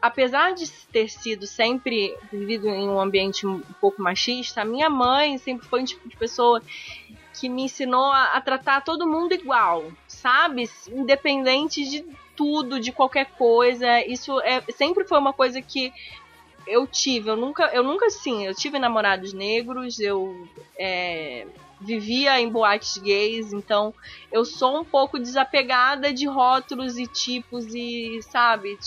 Apesar 0.00 0.52
de 0.52 0.70
ter 0.92 1.08
sido 1.08 1.46
sempre 1.46 2.14
vivido 2.30 2.68
em 2.68 2.88
um 2.88 3.00
ambiente 3.00 3.46
um 3.46 3.60
pouco 3.80 4.00
machista, 4.00 4.60
a 4.60 4.64
minha 4.64 4.88
mãe 4.88 5.36
sempre 5.38 5.66
foi 5.66 5.82
um 5.82 5.84
tipo 5.84 6.08
de 6.08 6.16
pessoa 6.16 6.62
que 7.32 7.48
me 7.48 7.62
ensinou 7.62 8.12
a, 8.12 8.34
a 8.34 8.40
tratar 8.40 8.82
todo 8.82 9.06
mundo 9.06 9.32
igual, 9.32 9.90
sabe? 10.06 10.70
Independente 10.88 11.84
de 11.88 12.04
tudo, 12.36 12.78
de 12.78 12.92
qualquer 12.92 13.26
coisa. 13.32 14.00
Isso 14.06 14.40
é, 14.42 14.62
sempre 14.72 15.04
foi 15.04 15.18
uma 15.18 15.32
coisa 15.32 15.60
que 15.60 15.92
eu 16.66 16.86
tive. 16.86 17.30
Eu 17.30 17.36
nunca, 17.36 17.64
eu 17.72 17.82
nunca, 17.82 18.10
sim, 18.10 18.46
eu 18.46 18.54
tive 18.54 18.78
namorados 18.78 19.32
negros, 19.32 19.98
eu 19.98 20.48
é, 20.78 21.46
vivia 21.80 22.40
em 22.40 22.48
boates 22.48 22.96
gays, 22.98 23.52
então 23.52 23.94
eu 24.32 24.44
sou 24.44 24.80
um 24.80 24.84
pouco 24.84 25.18
desapegada 25.18 26.12
de 26.12 26.26
rótulos 26.26 26.96
e 26.96 27.06
tipos 27.06 27.74
e, 27.74 28.20
sabe? 28.22 28.78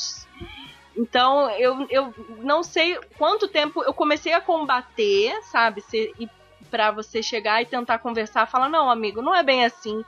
Então 0.95 1.49
eu, 1.51 1.87
eu 1.89 2.13
não 2.39 2.63
sei 2.63 2.97
quanto 3.17 3.47
tempo 3.47 3.83
eu 3.83 3.93
comecei 3.93 4.33
a 4.33 4.41
combater, 4.41 5.41
sabe? 5.43 5.81
Se, 5.81 6.13
e 6.19 6.27
para 6.69 6.91
você 6.91 7.21
chegar 7.21 7.61
e 7.61 7.65
tentar 7.65 7.99
conversar, 7.99 8.47
falar: 8.47 8.69
não, 8.69 8.89
amigo, 8.89 9.21
não 9.21 9.35
é 9.35 9.43
bem 9.43 9.65
assim. 9.65 10.03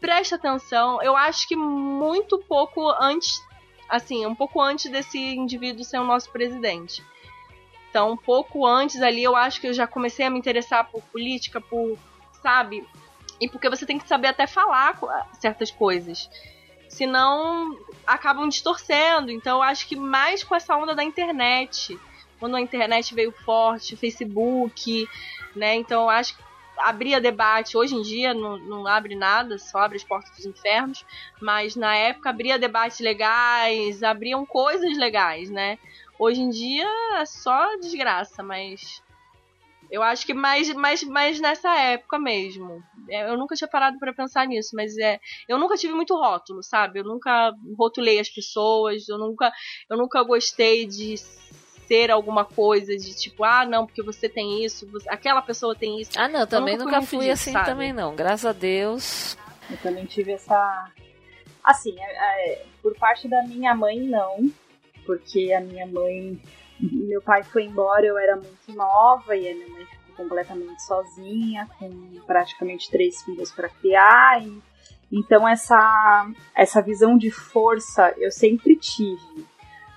Preste 0.00 0.34
atenção. 0.34 1.02
Eu 1.02 1.16
acho 1.16 1.46
que 1.46 1.54
muito 1.56 2.38
pouco 2.38 2.88
antes, 3.00 3.42
assim, 3.88 4.24
um 4.24 4.34
pouco 4.34 4.60
antes 4.60 4.90
desse 4.90 5.18
indivíduo 5.18 5.84
ser 5.84 5.98
o 5.98 6.04
nosso 6.04 6.30
presidente. 6.30 7.04
Então, 7.90 8.12
um 8.12 8.16
pouco 8.16 8.66
antes 8.66 9.02
ali, 9.02 9.22
eu 9.22 9.34
acho 9.34 9.60
que 9.60 9.66
eu 9.66 9.74
já 9.74 9.86
comecei 9.86 10.24
a 10.24 10.30
me 10.30 10.38
interessar 10.38 10.88
por 10.88 11.02
política, 11.02 11.60
por 11.60 11.98
sabe? 12.42 12.86
E 13.40 13.48
porque 13.48 13.70
você 13.70 13.86
tem 13.86 13.98
que 13.98 14.06
saber 14.06 14.28
até 14.28 14.46
falar 14.46 14.98
certas 15.40 15.70
coisas. 15.70 16.28
Senão 16.88 17.78
acabam 18.06 18.48
distorcendo. 18.48 19.30
Então 19.30 19.58
eu 19.58 19.62
acho 19.62 19.86
que 19.86 19.96
mais 19.96 20.44
com 20.44 20.54
essa 20.54 20.76
onda 20.76 20.94
da 20.94 21.02
internet. 21.02 21.98
Quando 22.38 22.56
a 22.56 22.60
internet 22.60 23.14
veio 23.14 23.32
forte, 23.32 23.96
Facebook, 23.96 25.08
né? 25.54 25.76
Então 25.76 26.02
eu 26.02 26.10
acho 26.10 26.36
que 26.36 26.42
abria 26.76 27.20
debate. 27.20 27.76
Hoje 27.76 27.94
em 27.94 28.02
dia 28.02 28.34
não, 28.34 28.58
não 28.58 28.86
abre 28.86 29.14
nada, 29.14 29.58
só 29.58 29.78
abre 29.78 29.96
as 29.96 30.04
portas 30.04 30.30
dos 30.36 30.46
infernos. 30.46 31.04
Mas 31.40 31.76
na 31.76 31.94
época 31.94 32.28
abria 32.28 32.58
debates 32.58 33.00
legais, 33.00 34.02
abriam 34.02 34.44
coisas 34.44 34.96
legais, 34.98 35.48
né? 35.48 35.78
Hoje 36.18 36.42
em 36.42 36.50
dia 36.50 36.86
é 37.18 37.24
só 37.24 37.76
desgraça, 37.76 38.42
mas 38.42 39.02
eu 39.90 40.02
acho 40.02 40.24
que 40.24 40.32
mais, 40.32 40.72
mais, 40.74 41.02
mais 41.02 41.40
nessa 41.40 41.76
época 41.76 42.18
mesmo. 42.18 42.82
É, 43.08 43.28
eu 43.28 43.36
nunca 43.36 43.54
tinha 43.54 43.68
parado 43.68 43.98
para 43.98 44.14
pensar 44.14 44.46
nisso, 44.46 44.70
mas 44.74 44.96
é, 44.98 45.18
eu 45.48 45.58
nunca 45.58 45.76
tive 45.76 45.92
muito 45.92 46.14
rótulo, 46.14 46.62
sabe? 46.62 47.00
Eu 47.00 47.04
nunca 47.04 47.52
rotulei 47.76 48.20
as 48.20 48.28
pessoas, 48.28 49.08
eu 49.08 49.18
nunca, 49.18 49.52
eu 49.88 49.96
nunca 49.96 50.22
gostei 50.22 50.86
de 50.86 51.16
ser 51.16 52.10
alguma 52.10 52.44
coisa 52.44 52.96
de 52.96 53.14
tipo, 53.16 53.42
ah, 53.42 53.66
não, 53.66 53.84
porque 53.84 54.02
você 54.02 54.28
tem 54.28 54.64
isso, 54.64 54.88
você, 54.92 55.08
aquela 55.10 55.42
pessoa 55.42 55.74
tem 55.74 56.00
isso. 56.00 56.12
Ah, 56.16 56.28
não, 56.28 56.46
também 56.46 56.76
nunca, 56.76 56.92
nunca 56.92 57.02
fui 57.02 57.26
disso, 57.26 57.32
assim 57.32 57.52
sabe? 57.52 57.66
também 57.66 57.92
não, 57.92 58.14
graças 58.14 58.46
a 58.46 58.52
Deus. 58.52 59.36
Eu 59.68 59.76
também 59.78 60.06
tive 60.06 60.32
essa 60.32 60.90
assim, 61.64 61.94
é, 61.98 62.52
é, 62.52 62.66
por 62.80 62.94
parte 62.96 63.28
da 63.28 63.42
minha 63.42 63.74
mãe 63.74 63.98
não, 64.00 64.50
porque 65.04 65.52
a 65.52 65.60
minha 65.60 65.86
mãe 65.86 66.40
meu 66.82 67.20
pai 67.22 67.42
foi 67.42 67.64
embora, 67.64 68.04
eu 68.04 68.18
era 68.18 68.36
muito 68.36 68.72
nova 68.74 69.36
e 69.36 69.48
a 69.48 69.54
minha 69.54 69.68
mãe 69.68 69.84
ficou 69.86 70.16
completamente 70.16 70.82
sozinha, 70.82 71.68
com 71.78 71.90
praticamente 72.26 72.90
três 72.90 73.22
filhos 73.22 73.50
para 73.52 73.68
criar. 73.68 74.42
E, 74.42 74.62
então 75.12 75.46
essa 75.46 76.30
essa 76.54 76.80
visão 76.80 77.18
de 77.18 77.30
força 77.30 78.14
eu 78.16 78.30
sempre 78.30 78.76
tive, 78.76 79.46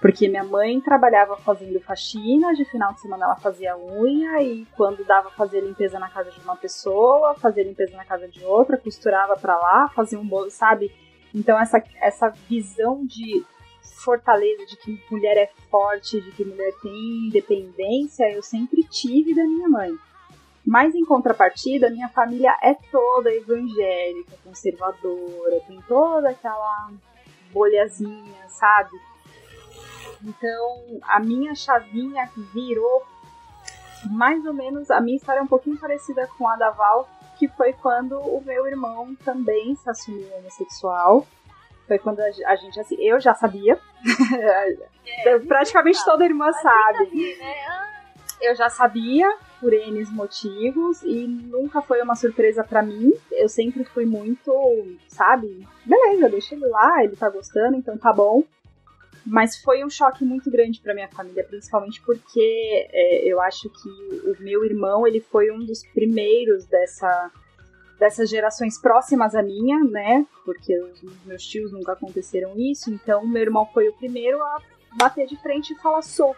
porque 0.02 0.28
minha 0.28 0.44
mãe 0.44 0.82
trabalhava 0.82 1.38
fazendo 1.38 1.80
faxina, 1.80 2.54
de 2.54 2.66
final 2.66 2.94
de 2.94 3.02
semana 3.02 3.26
ela 3.26 3.36
fazia 3.36 3.78
unha 3.78 4.42
e 4.42 4.66
quando 4.76 5.06
dava 5.06 5.30
fazer 5.30 5.62
limpeza 5.62 6.00
na 6.00 6.10
casa 6.10 6.32
de 6.32 6.40
uma 6.42 6.56
pessoa, 6.56 7.36
fazer 7.36 7.64
limpeza 7.64 7.96
na 7.96 8.04
casa 8.04 8.28
de 8.28 8.44
outra, 8.44 8.78
costurava 8.78 9.38
para 9.38 9.56
lá, 9.56 9.90
fazia 9.96 10.20
um 10.20 10.28
bolo, 10.28 10.50
sabe? 10.50 10.92
Então 11.34 11.60
essa 11.60 11.82
essa 12.02 12.30
visão 12.50 13.06
de 13.06 13.46
fortaleza 13.84 14.66
de 14.66 14.78
que 14.78 15.00
mulher 15.10 15.38
é 15.38 15.50
forte, 15.70 16.20
de 16.22 16.32
que 16.32 16.46
mulher 16.46 16.74
tem 16.82 17.28
independência, 17.28 18.32
eu 18.32 18.42
sempre 18.42 18.84
tive 18.84 19.34
da 19.34 19.44
minha 19.44 19.70
mãe. 19.70 19.94
Mas 20.66 20.96
em 20.96 21.04
contrapartida, 21.04 21.90
minha 21.90 22.08
família 22.10 22.58
é 22.62 22.74
toda 22.74 23.34
evangélica, 23.34 24.38
conservadora, 24.44 25.60
tem 25.68 25.82
toda 25.88 26.30
aquela 26.30 26.92
bolhazinha, 27.52 28.48
sabe? 28.48 28.98
Então 30.24 31.00
a 31.04 31.20
minha 31.20 31.54
chavinha 31.54 32.30
virou 32.54 33.04
mais 34.10 34.46
ou 34.46 34.54
menos. 34.54 34.90
A 34.90 35.02
minha 35.02 35.18
história 35.18 35.40
é 35.40 35.44
um 35.44 35.48
pouquinho 35.48 35.78
parecida 35.78 36.28
com 36.38 36.48
a 36.48 36.56
da 36.56 36.70
Val, 36.72 37.10
que 37.38 37.48
foi 37.50 37.74
quando 37.74 38.18
o 38.18 38.42
meu 38.42 38.66
irmão 38.66 39.16
também 39.24 39.76
se 39.76 39.90
assumiu 39.90 40.34
homossexual. 40.38 41.28
Foi 41.88 42.00
quando 42.00 42.20
a 42.20 42.56
gente, 42.56 42.80
assim, 42.80 42.96
eu 43.00 43.20
já 43.20 43.34
sabia. 43.34 43.78
É, 45.26 45.40
Praticamente 45.40 46.04
toda 46.06 46.26
irmã 46.26 46.52
sabe. 46.54 47.36
Né? 47.38 47.94
Eu 48.42 48.56
já 48.56 48.70
sabia 48.70 49.30
por 49.60 49.74
N 49.74 50.04
motivos 50.12 51.02
e 51.04 51.28
nunca 51.28 51.82
foi 51.82 52.02
uma 52.02 52.16
surpresa 52.16 52.64
para 52.64 52.82
mim. 52.82 53.14
Eu 53.32 53.48
sempre 53.48 53.84
fui 53.84 54.06
muito, 54.06 54.52
sabe? 55.08 55.68
Beleza, 55.86 56.30
deixa 56.30 56.56
ele 56.56 56.66
lá, 56.68 57.04
ele 57.04 57.16
tá 57.16 57.30
gostando, 57.30 57.78
então 57.78 57.98
tá 57.98 58.12
bom. 58.12 58.44
Mas 59.26 59.56
foi 59.56 59.86
um 59.86 59.90
choque 59.90 60.26
muito 60.26 60.52
grande 60.52 60.82
para 60.82 60.94
minha 60.94 61.08
família, 61.08 61.46
principalmente 61.46 62.02
porque 62.02 62.88
é, 62.92 63.26
eu 63.26 63.40
acho 63.40 63.70
que 63.70 63.90
o 64.30 64.36
meu 64.44 64.66
irmão 64.66 65.08
ele 65.08 65.22
foi 65.22 65.50
um 65.50 65.60
dos 65.60 65.82
primeiros 65.94 66.66
dessa 66.66 67.32
dessas 68.00 68.30
gerações 68.30 68.80
próximas 68.80 69.36
à 69.36 69.42
minha, 69.42 69.84
né? 69.84 70.26
Porque 70.46 70.78
os 70.78 71.02
meus 71.26 71.44
tios 71.46 71.72
nunca 71.72 71.94
aconteceram 71.94 72.54
isso, 72.58 72.92
então 72.92 73.26
meu 73.26 73.42
irmão 73.42 73.66
foi 73.74 73.88
o 73.88 73.94
primeiro 73.94 74.42
a 74.42 74.58
bater 74.98 75.28
de 75.28 75.36
frente 75.38 75.74
e 75.74 75.78
falar 75.78 76.02
sou. 76.02 76.36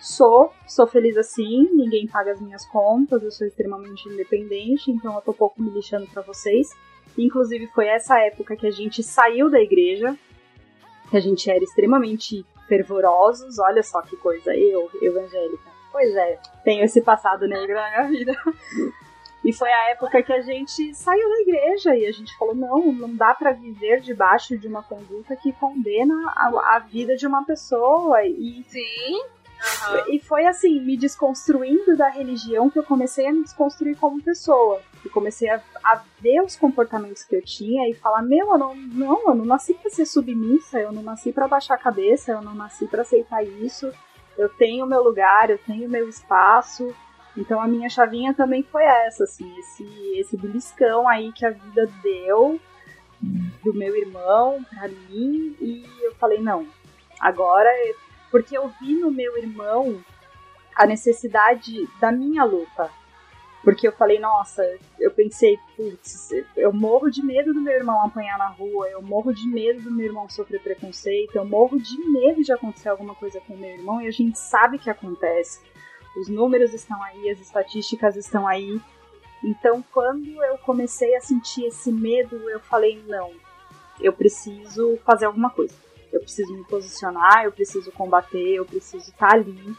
Sou, 0.00 0.52
sou 0.66 0.86
feliz 0.86 1.16
assim, 1.16 1.68
ninguém 1.72 2.06
paga 2.06 2.30
as 2.30 2.40
minhas 2.40 2.64
contas, 2.66 3.20
eu 3.22 3.32
sou 3.32 3.46
extremamente 3.46 4.08
independente, 4.08 4.92
então 4.92 5.14
eu 5.16 5.20
tô 5.20 5.32
pouco 5.32 5.60
me 5.60 5.70
lixando 5.70 6.06
para 6.06 6.22
vocês. 6.22 6.70
Inclusive 7.16 7.66
foi 7.68 7.88
essa 7.88 8.16
época 8.20 8.56
que 8.56 8.66
a 8.66 8.70
gente 8.70 9.02
saiu 9.02 9.50
da 9.50 9.60
igreja, 9.60 10.16
que 11.10 11.16
a 11.16 11.20
gente 11.20 11.50
era 11.50 11.64
extremamente 11.64 12.46
fervorosos, 12.68 13.58
olha 13.58 13.82
só 13.82 14.00
que 14.02 14.16
coisa, 14.16 14.54
eu, 14.54 14.88
evangélica. 15.02 15.68
Pois 15.90 16.14
é, 16.14 16.38
tenho 16.62 16.84
esse 16.84 17.00
passado 17.00 17.48
negro 17.48 17.74
na 17.74 17.90
minha 17.90 18.08
vida. 18.08 18.36
E 19.44 19.52
foi 19.52 19.72
a 19.72 19.90
época 19.90 20.22
que 20.22 20.32
a 20.32 20.40
gente 20.40 20.94
saiu 20.94 21.28
da 21.28 21.40
igreja 21.40 21.96
e 21.96 22.06
a 22.06 22.12
gente 22.12 22.36
falou: 22.36 22.54
não, 22.54 22.92
não 22.92 23.14
dá 23.14 23.34
para 23.34 23.52
viver 23.52 24.00
debaixo 24.00 24.58
de 24.58 24.66
uma 24.66 24.82
conduta 24.82 25.36
que 25.36 25.52
condena 25.52 26.14
a, 26.36 26.76
a 26.76 26.78
vida 26.80 27.16
de 27.16 27.26
uma 27.26 27.44
pessoa. 27.44 28.24
E, 28.24 28.64
Sim. 28.68 29.22
Uhum. 29.58 30.14
E 30.14 30.20
foi 30.20 30.46
assim, 30.46 30.80
me 30.80 30.96
desconstruindo 30.96 31.96
da 31.96 32.08
religião 32.08 32.70
que 32.70 32.78
eu 32.78 32.84
comecei 32.84 33.26
a 33.26 33.32
me 33.32 33.42
desconstruir 33.42 33.96
como 33.96 34.22
pessoa. 34.22 34.80
E 35.04 35.08
comecei 35.08 35.48
a, 35.50 35.60
a 35.82 36.02
ver 36.20 36.42
os 36.42 36.56
comportamentos 36.56 37.24
que 37.24 37.34
eu 37.34 37.42
tinha 37.42 37.88
e 37.88 37.94
falar: 37.94 38.22
meu, 38.22 38.52
eu 38.52 38.58
não, 38.58 38.74
não, 38.74 39.28
eu 39.28 39.34
não 39.34 39.44
nasci 39.44 39.74
para 39.74 39.90
ser 39.90 40.06
submissa, 40.06 40.78
eu 40.78 40.92
não 40.92 41.02
nasci 41.02 41.32
para 41.32 41.48
baixar 41.48 41.74
a 41.74 41.78
cabeça, 41.78 42.32
eu 42.32 42.42
não 42.42 42.54
nasci 42.54 42.86
para 42.86 43.02
aceitar 43.02 43.42
isso. 43.44 43.90
Eu 44.36 44.48
tenho 44.48 44.86
meu 44.86 45.02
lugar, 45.02 45.50
eu 45.50 45.58
tenho 45.58 45.88
meu 45.88 46.08
espaço. 46.08 46.94
Então 47.38 47.60
a 47.60 47.68
minha 47.68 47.88
chavinha 47.88 48.34
também 48.34 48.64
foi 48.64 48.82
essa, 48.82 49.22
assim, 49.22 49.48
esse, 49.60 49.84
esse 50.16 50.36
beliscão 50.36 51.08
aí 51.08 51.32
que 51.32 51.46
a 51.46 51.50
vida 51.50 51.88
deu 52.02 52.60
do 53.64 53.72
meu 53.72 53.96
irmão 53.96 54.64
pra 54.68 54.88
mim. 54.88 55.56
E 55.60 55.86
eu 56.00 56.14
falei: 56.16 56.40
não, 56.40 56.66
agora 57.20 57.70
porque 58.30 58.58
eu 58.58 58.68
vi 58.80 58.94
no 58.94 59.10
meu 59.10 59.38
irmão 59.38 60.02
a 60.74 60.84
necessidade 60.84 61.88
da 62.00 62.10
minha 62.10 62.44
luta. 62.44 62.90
Porque 63.62 63.86
eu 63.86 63.92
falei, 63.92 64.18
nossa, 64.18 64.62
eu 64.98 65.10
pensei, 65.10 65.58
putz, 65.76 66.30
eu 66.56 66.72
morro 66.72 67.10
de 67.10 67.22
medo 67.22 67.52
do 67.52 67.60
meu 67.60 67.74
irmão 67.74 68.00
apanhar 68.04 68.38
na 68.38 68.46
rua, 68.46 68.88
eu 68.88 69.02
morro 69.02 69.32
de 69.32 69.46
medo 69.48 69.82
do 69.82 69.90
meu 69.90 70.06
irmão 70.06 70.28
sofrer 70.28 70.62
preconceito, 70.62 71.36
eu 71.36 71.44
morro 71.44 71.78
de 71.78 71.98
medo 72.08 72.42
de 72.42 72.52
acontecer 72.52 72.88
alguma 72.88 73.14
coisa 73.16 73.40
com 73.40 73.54
o 73.54 73.58
meu 73.58 73.70
irmão 73.70 74.00
e 74.00 74.06
a 74.06 74.12
gente 74.12 74.38
sabe 74.38 74.78
que 74.78 74.88
acontece. 74.88 75.60
Os 76.18 76.28
números 76.28 76.74
estão 76.74 77.02
aí, 77.02 77.30
as 77.30 77.40
estatísticas 77.40 78.16
estão 78.16 78.46
aí. 78.46 78.80
Então, 79.44 79.84
quando 79.92 80.42
eu 80.42 80.58
comecei 80.58 81.14
a 81.14 81.20
sentir 81.20 81.64
esse 81.66 81.92
medo, 81.92 82.36
eu 82.50 82.60
falei, 82.60 83.02
não, 83.06 83.30
eu 84.00 84.12
preciso 84.12 84.98
fazer 85.04 85.26
alguma 85.26 85.50
coisa 85.50 85.74
eu 86.12 86.20
preciso 86.20 86.52
me 86.54 86.64
posicionar, 86.64 87.44
eu 87.44 87.52
preciso 87.52 87.92
combater, 87.92 88.54
eu 88.54 88.64
preciso 88.64 89.10
estar 89.10 89.28
tá 89.28 89.34
ali. 89.34 89.76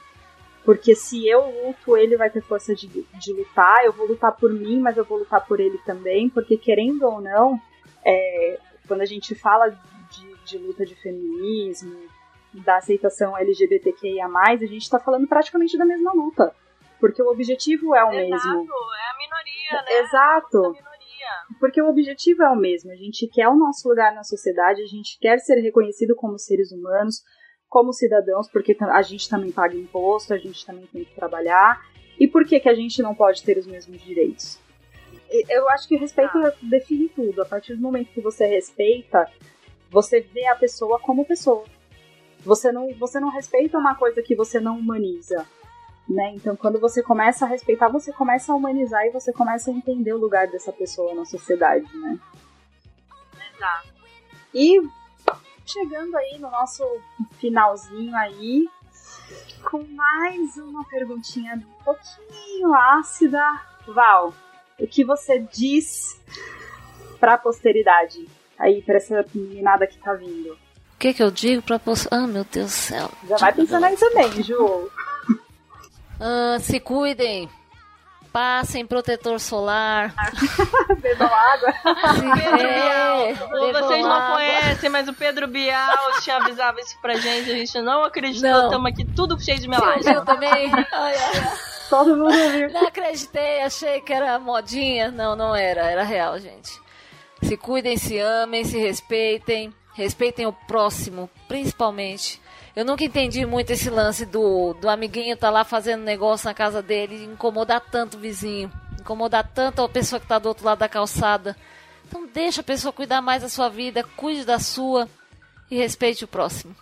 Porque 0.64 0.94
se 0.94 1.28
eu 1.28 1.50
luto, 1.50 1.98
ele 1.98 2.18
vai 2.18 2.30
ter 2.30 2.42
força 2.42 2.76
de, 2.76 2.88
de 2.88 3.34
lutar, 3.34 3.84
eu 3.84 3.92
vou 3.92 4.08
lutar 4.08 4.36
por 4.36 4.52
mim, 4.54 4.80
mas 4.80 4.98
eu 4.98 5.06
vou 5.06 5.20
lutar 5.20 5.46
por 5.46 5.60
ele 5.60 5.78
também, 5.80 6.30
porque 6.30 6.58
querendo 6.58 7.04
ou 7.04 7.20
não, 7.20 7.60
é, 8.06 8.60
quando 8.88 9.02
a 9.02 9.06
gente 9.06 9.34
fala 9.34 9.70
de, 9.70 10.36
de 10.46 10.58
luta 10.58 10.86
de 10.86 10.96
feminismo, 10.96 11.98
da 12.54 12.78
aceitação 12.78 13.38
LGBTQIA, 13.38 14.26
a 14.26 14.56
gente 14.56 14.82
está 14.82 15.00
falando 15.00 15.28
praticamente 15.28 15.78
da 15.78 15.86
mesma 15.86 16.14
luta. 16.14 16.54
Porque 17.00 17.22
o 17.22 17.30
objetivo 17.30 17.96
é 17.96 18.04
o 18.04 18.12
Exato, 18.12 18.30
mesmo. 18.30 18.62
é 18.62 19.10
a 19.10 19.18
minoria, 19.18 19.82
né? 19.84 20.00
Exato. 20.00 20.76
Porque 21.60 21.82
o 21.82 21.90
objetivo 21.90 22.44
é 22.44 22.50
o 22.50 22.56
mesmo. 22.56 22.92
A 22.92 22.96
gente 22.96 23.28
quer 23.28 23.48
o 23.48 23.56
nosso 23.56 23.88
lugar 23.88 24.14
na 24.14 24.24
sociedade, 24.24 24.82
a 24.82 24.86
gente 24.86 25.18
quer 25.20 25.40
ser 25.40 25.56
reconhecido 25.62 26.16
como 26.16 26.38
seres 26.38 26.72
humanos, 26.72 27.24
como 27.68 27.94
cidadãos, 27.94 28.50
porque 28.50 28.76
a 28.80 29.02
gente 29.02 29.30
também 29.30 29.52
paga 29.52 29.76
imposto, 29.76 30.34
a 30.34 30.38
gente 30.38 30.66
também 30.66 30.86
tem 30.88 31.06
que 31.06 31.16
trabalhar. 31.16 31.80
E 32.20 32.28
por 32.28 32.46
que, 32.46 32.60
que 32.60 32.68
a 32.70 32.76
gente 32.76 33.02
não 33.02 33.16
pode 33.16 33.44
ter 33.44 33.58
os 33.58 33.66
mesmos 33.66 34.02
direitos? 34.02 34.60
Eu 35.48 35.70
acho 35.70 35.88
que 35.88 35.96
o 35.96 36.00
respeito 36.00 36.38
ah. 36.38 36.54
define 36.62 37.08
tudo. 37.10 37.42
A 37.42 37.46
partir 37.46 37.76
do 37.76 37.82
momento 37.82 38.12
que 38.12 38.22
você 38.22 38.46
respeita, 38.46 39.30
você 39.90 40.20
vê 40.20 40.46
a 40.48 40.56
pessoa 40.56 41.00
como 41.00 41.26
pessoa. 41.26 41.64
Você 42.44 42.72
não, 42.72 42.94
você 42.96 43.20
não 43.20 43.30
respeita 43.30 43.78
uma 43.78 43.96
coisa 43.96 44.22
que 44.22 44.36
você 44.36 44.60
não 44.60 44.78
humaniza 44.78 45.46
né? 46.10 46.34
Então, 46.34 46.56
quando 46.56 46.80
você 46.80 47.04
começa 47.04 47.46
a 47.46 47.48
respeitar, 47.48 47.88
você 47.88 48.12
começa 48.12 48.52
a 48.52 48.56
humanizar 48.56 49.06
e 49.06 49.12
você 49.12 49.32
começa 49.32 49.70
a 49.70 49.74
entender 49.74 50.12
o 50.12 50.18
lugar 50.18 50.48
dessa 50.48 50.74
pessoa 50.74 51.14
na 51.14 51.24
sociedade, 51.24 51.86
né? 51.98 52.20
Exato. 53.56 53.94
E 54.54 54.82
chegando 55.66 56.18
aí 56.18 56.40
no 56.40 56.50
nosso 56.50 56.84
finalzinho 57.40 58.16
aí, 58.16 58.68
com 59.70 59.84
mais 59.84 60.58
uma 60.58 60.84
perguntinha 60.86 61.56
um 61.56 61.84
pouquinho 61.84 62.74
ácida. 62.74 63.62
Val, 63.88 64.34
o 64.80 64.88
que 64.88 65.04
você 65.04 65.40
diz 65.40 66.20
para 67.20 67.36
a 67.36 67.38
posteridade? 67.38 68.28
Aí, 68.58 68.82
para 68.82 68.98
essa 68.98 69.26
meninada 69.34 69.86
que 69.86 69.98
tá 70.00 70.14
vindo. 70.14 70.58
O 71.00 71.02
que 71.02 71.14
que 71.14 71.24
eu 71.24 71.32
digo 71.32 71.62
pra 71.62 71.80
posteridade? 71.80 72.26
Ah, 72.26 72.28
meu 72.28 72.44
Deus 72.44 72.66
do 72.66 72.72
céu. 72.72 73.10
Já 73.30 73.38
vai 73.38 73.54
pensando 73.54 73.86
aí 73.86 73.96
também, 73.96 74.44
Ju. 74.44 74.92
Uh, 76.20 76.60
se 76.60 76.78
cuidem. 76.82 77.50
Passem 78.34 78.86
protetor 78.86 79.40
solar. 79.40 80.14
Bebam 81.00 81.30
água. 81.34 81.74
Pedro 82.36 82.68
é, 82.68 83.34
Bial. 83.34 83.36
Vocês 83.72 84.04
não 84.04 84.12
água. 84.12 84.36
conhecem, 84.36 84.90
mas 84.90 85.08
o 85.08 85.14
Pedro 85.14 85.48
Bial 85.48 86.20
tinha 86.20 86.36
avisado 86.36 86.78
isso 86.82 87.00
pra 87.02 87.16
gente. 87.16 87.50
A 87.50 87.56
gente 87.56 87.82
não 87.82 88.04
acreditou. 88.04 88.66
Estamos 88.66 88.92
aqui 88.92 89.06
tudo 89.06 89.40
cheio 89.40 89.58
de 89.58 89.70
melagem. 89.70 90.14
Eu 90.14 90.26
também. 90.26 90.70
Todo 91.90 92.18
mundo 92.18 92.52
viu. 92.52 92.74
Não 92.74 92.88
acreditei, 92.88 93.62
achei 93.62 94.02
que 94.02 94.12
era 94.12 94.38
modinha. 94.38 95.10
Não, 95.12 95.34
não 95.34 95.56
era. 95.56 95.90
Era 95.90 96.04
real, 96.04 96.38
gente. 96.40 96.78
Se 97.42 97.56
cuidem, 97.56 97.96
se 97.96 98.20
amem, 98.20 98.66
se 98.66 98.78
respeitem. 98.78 99.74
Respeitem 100.00 100.46
o 100.46 100.54
próximo, 100.54 101.30
principalmente. 101.46 102.42
Eu 102.74 102.86
nunca 102.86 103.04
entendi 103.04 103.46
muito 103.46 103.72
esse 103.72 103.90
lance 103.90 104.26
do, 104.26 104.74
do 104.76 104.88
amiguinho 104.88 105.36
tá 105.36 105.50
lá 105.50 105.66
fazendo 105.66 106.04
negócio 106.04 106.48
na 106.48 106.54
casa 106.54 106.82
dele 106.82 107.18
e 107.18 107.26
incomodar 107.26 107.82
tanto 107.82 108.16
o 108.16 108.20
vizinho, 108.22 108.72
incomodar 108.98 109.46
tanto 109.54 109.82
a 109.82 109.90
pessoa 109.90 110.18
que 110.18 110.26
tá 110.26 110.40
do 110.40 110.48
outro 110.48 110.66
lado 110.66 110.80
da 110.80 110.88
calçada. 110.88 111.54
Então 112.08 112.26
deixa 112.26 112.62
a 112.62 112.64
pessoa 112.64 112.94
cuidar 112.94 113.22
mais 113.22 113.42
da 113.42 113.50
sua 113.50 113.68
vida, 113.68 114.02
cuide 114.16 114.46
da 114.46 114.58
sua 114.58 115.06
e 115.70 115.76
respeite 115.76 116.24
o 116.24 116.30
próximo. 116.30 116.74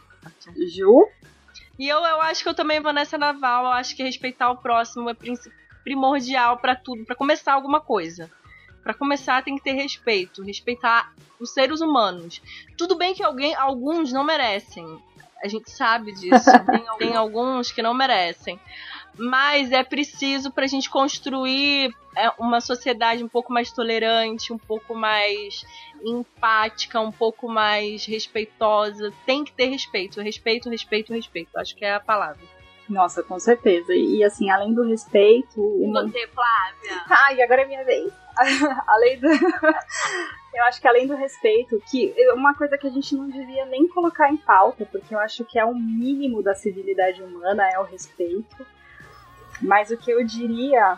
Ju? 0.76 1.08
E 1.80 1.88
eu, 1.88 1.98
eu 1.98 2.22
acho 2.22 2.44
que 2.44 2.50
eu 2.50 2.54
também 2.54 2.80
vou 2.80 2.94
nessa 2.94 3.18
naval. 3.18 3.64
Eu 3.66 3.72
acho 3.72 3.96
que 3.96 4.04
respeitar 4.04 4.52
o 4.52 4.58
próximo 4.58 5.10
é 5.10 5.16
primordial 5.84 6.60
para 6.60 6.76
tudo, 6.76 7.04
para 7.04 7.16
começar 7.16 7.54
alguma 7.54 7.82
coisa. 7.82 8.30
Para 8.88 8.94
começar 8.94 9.44
tem 9.44 9.58
que 9.58 9.64
ter 9.66 9.74
respeito, 9.74 10.42
respeitar 10.42 11.14
os 11.42 11.54
seres 11.54 11.82
humanos. 11.82 12.42
Tudo 12.78 12.96
bem 12.96 13.14
que 13.14 13.22
alguém, 13.22 13.54
alguns 13.54 14.14
não 14.14 14.24
merecem. 14.24 14.98
A 15.44 15.48
gente 15.50 15.70
sabe 15.70 16.14
disso. 16.14 16.50
Tem, 16.66 16.86
tem 16.98 17.14
alguns 17.14 17.70
que 17.70 17.82
não 17.82 17.94
merecem. 17.94 18.58
Mas 19.18 19.74
é 19.74 19.84
preciso 19.84 20.52
para 20.52 20.64
a 20.64 20.68
gente 20.68 20.90
construir 20.90 21.94
é, 22.16 22.32
uma 22.40 22.62
sociedade 22.62 23.22
um 23.22 23.28
pouco 23.28 23.52
mais 23.52 23.74
tolerante, 23.74 24.54
um 24.54 24.58
pouco 24.58 24.96
mais 24.96 25.66
empática, 26.02 27.02
um 27.02 27.12
pouco 27.12 27.50
mais 27.50 28.06
respeitosa. 28.06 29.12
Tem 29.26 29.44
que 29.44 29.52
ter 29.52 29.66
respeito, 29.66 30.22
respeito, 30.22 30.70
respeito, 30.70 31.12
respeito. 31.12 31.50
Acho 31.58 31.76
que 31.76 31.84
é 31.84 31.94
a 31.94 32.00
palavra. 32.00 32.57
Nossa, 32.90 33.22
com 33.22 33.40
certeza. 33.40 33.94
E 33.94 34.24
assim, 34.24 34.50
além 34.50 34.74
do 34.74 34.84
respeito. 34.84 35.62
Uma... 35.62 36.04
Você, 36.04 36.28
Flávia. 36.28 37.04
Ai, 37.10 37.42
agora 37.42 37.64
é 37.64 37.66
minha 37.66 37.84
vez. 37.84 38.14
além 38.88 39.20
do. 39.20 39.28
eu 39.28 40.64
acho 40.66 40.80
que 40.80 40.88
além 40.88 41.08
do 41.08 41.16
respeito, 41.16 41.82
que 41.90 42.14
uma 42.34 42.54
coisa 42.54 42.78
que 42.78 42.88
a 42.88 42.90
gente 42.90 43.16
não 43.16 43.28
devia 43.30 43.66
nem 43.66 43.88
colocar 43.88 44.32
em 44.32 44.38
pauta, 44.38 44.86
porque 44.86 45.14
eu 45.14 45.20
acho 45.20 45.44
que 45.44 45.60
é 45.60 45.66
o 45.66 45.76
mínimo 45.76 46.42
da 46.42 46.56
civilidade 46.56 47.22
humana 47.22 47.68
é 47.70 47.80
o 47.80 47.84
respeito. 47.84 48.66
Mas 49.62 49.90
o 49.90 49.98
que 49.98 50.12
eu 50.12 50.24
diria 50.24 50.98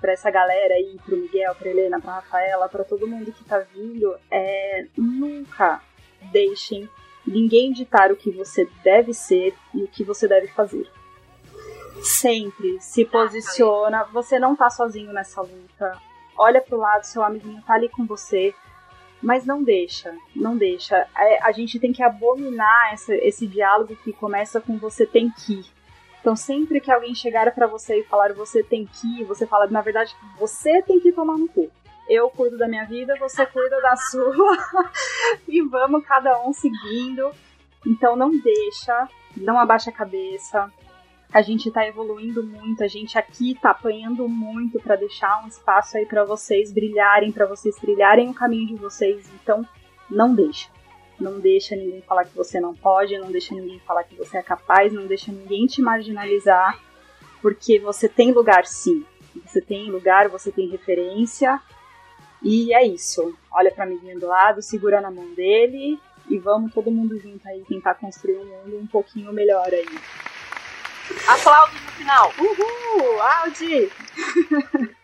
para 0.00 0.12
essa 0.12 0.30
galera 0.30 0.74
aí, 0.74 0.96
pro 1.04 1.16
Miguel, 1.16 1.54
pra 1.54 1.68
Helena, 1.68 2.00
pra 2.00 2.14
Rafaela, 2.14 2.68
para 2.68 2.84
todo 2.84 3.06
mundo 3.06 3.32
que 3.32 3.44
tá 3.44 3.58
vindo, 3.58 4.16
é 4.30 4.86
nunca 4.96 5.82
deixem 6.30 6.88
ninguém 7.26 7.72
ditar 7.72 8.12
o 8.12 8.16
que 8.16 8.30
você 8.30 8.68
deve 8.84 9.12
ser 9.12 9.54
e 9.74 9.82
o 9.82 9.88
que 9.88 10.04
você 10.04 10.28
deve 10.28 10.48
fazer. 10.48 10.88
Sempre 12.06 12.80
se 12.80 13.04
posiciona, 13.04 14.04
você 14.04 14.38
não 14.38 14.54
tá 14.54 14.70
sozinho 14.70 15.12
nessa 15.12 15.42
luta. 15.42 16.00
Olha 16.38 16.60
pro 16.60 16.76
lado, 16.76 17.02
seu 17.02 17.20
amiguinho 17.22 17.60
tá 17.66 17.74
ali 17.74 17.88
com 17.88 18.06
você 18.06 18.54
Mas 19.20 19.44
não 19.44 19.60
deixa, 19.60 20.14
não 20.34 20.56
deixa. 20.56 20.96
É, 21.16 21.42
a 21.42 21.50
gente 21.50 21.80
tem 21.80 21.92
que 21.92 22.04
abominar 22.04 22.92
essa, 22.92 23.12
esse 23.12 23.44
diálogo 23.44 23.96
que 23.96 24.12
começa 24.12 24.60
com 24.60 24.78
você 24.78 25.04
tem 25.04 25.30
que. 25.30 25.64
Então, 26.20 26.36
sempre 26.36 26.80
que 26.80 26.92
alguém 26.92 27.12
chegar 27.12 27.52
para 27.52 27.66
você 27.66 28.00
e 28.00 28.04
falar 28.04 28.32
você 28.34 28.62
tem 28.62 28.86
que, 28.86 29.24
você 29.24 29.44
fala, 29.44 29.66
na 29.66 29.80
verdade, 29.80 30.14
você 30.38 30.82
tem 30.82 31.00
que 31.00 31.10
tomar 31.10 31.36
no 31.36 31.48
cu. 31.48 31.68
Eu 32.08 32.30
cuido 32.30 32.56
da 32.56 32.68
minha 32.68 32.84
vida, 32.84 33.16
você 33.18 33.44
cuida 33.46 33.80
da 33.80 33.96
sua. 33.96 34.56
e 35.48 35.60
vamos 35.62 36.06
cada 36.06 36.40
um 36.46 36.52
seguindo. 36.52 37.32
Então, 37.84 38.14
não 38.14 38.30
deixa, 38.30 39.08
não 39.36 39.58
abaixa 39.58 39.90
a 39.90 39.92
cabeça. 39.92 40.70
A 41.36 41.42
gente 41.42 41.70
tá 41.70 41.86
evoluindo 41.86 42.42
muito, 42.42 42.82
a 42.82 42.88
gente 42.88 43.18
aqui 43.18 43.54
tá 43.60 43.72
apanhando 43.72 44.26
muito 44.26 44.80
para 44.80 44.96
deixar 44.96 45.44
um 45.44 45.46
espaço 45.46 45.98
aí 45.98 46.06
para 46.06 46.24
vocês 46.24 46.72
brilharem, 46.72 47.30
para 47.30 47.44
vocês 47.44 47.76
trilharem 47.76 48.30
o 48.30 48.32
caminho 48.32 48.68
de 48.68 48.74
vocês. 48.76 49.22
Então, 49.34 49.62
não 50.08 50.34
deixa. 50.34 50.70
Não 51.20 51.38
deixa 51.38 51.76
ninguém 51.76 52.00
falar 52.00 52.24
que 52.24 52.34
você 52.34 52.58
não 52.58 52.74
pode, 52.74 53.18
não 53.18 53.30
deixa 53.30 53.54
ninguém 53.54 53.78
falar 53.80 54.04
que 54.04 54.16
você 54.16 54.38
é 54.38 54.42
capaz, 54.42 54.94
não 54.94 55.06
deixa 55.06 55.30
ninguém 55.30 55.66
te 55.66 55.82
marginalizar, 55.82 56.80
porque 57.42 57.78
você 57.78 58.08
tem 58.08 58.32
lugar 58.32 58.64
sim. 58.64 59.04
Você 59.44 59.60
tem 59.60 59.90
lugar, 59.90 60.30
você 60.30 60.50
tem 60.50 60.70
referência. 60.70 61.60
E 62.42 62.72
é 62.72 62.82
isso. 62.86 63.36
Olha 63.52 63.70
para 63.70 63.84
mim 63.84 63.98
do 64.18 64.26
lado, 64.26 64.62
segura 64.62 65.02
na 65.02 65.10
mão 65.10 65.34
dele 65.34 66.00
e 66.30 66.38
vamos 66.38 66.72
todo 66.72 66.90
mundo 66.90 67.18
junto 67.18 67.46
aí 67.46 67.62
tentar 67.68 67.96
construir 67.96 68.38
um 68.38 68.46
mundo 68.46 68.78
um 68.78 68.86
pouquinho 68.86 69.34
melhor 69.34 69.68
aí. 69.70 69.84
Aplausos 71.28 71.80
no 71.80 71.90
final. 71.92 72.32
Uhul! 72.38 73.20
Audi! 73.20 73.90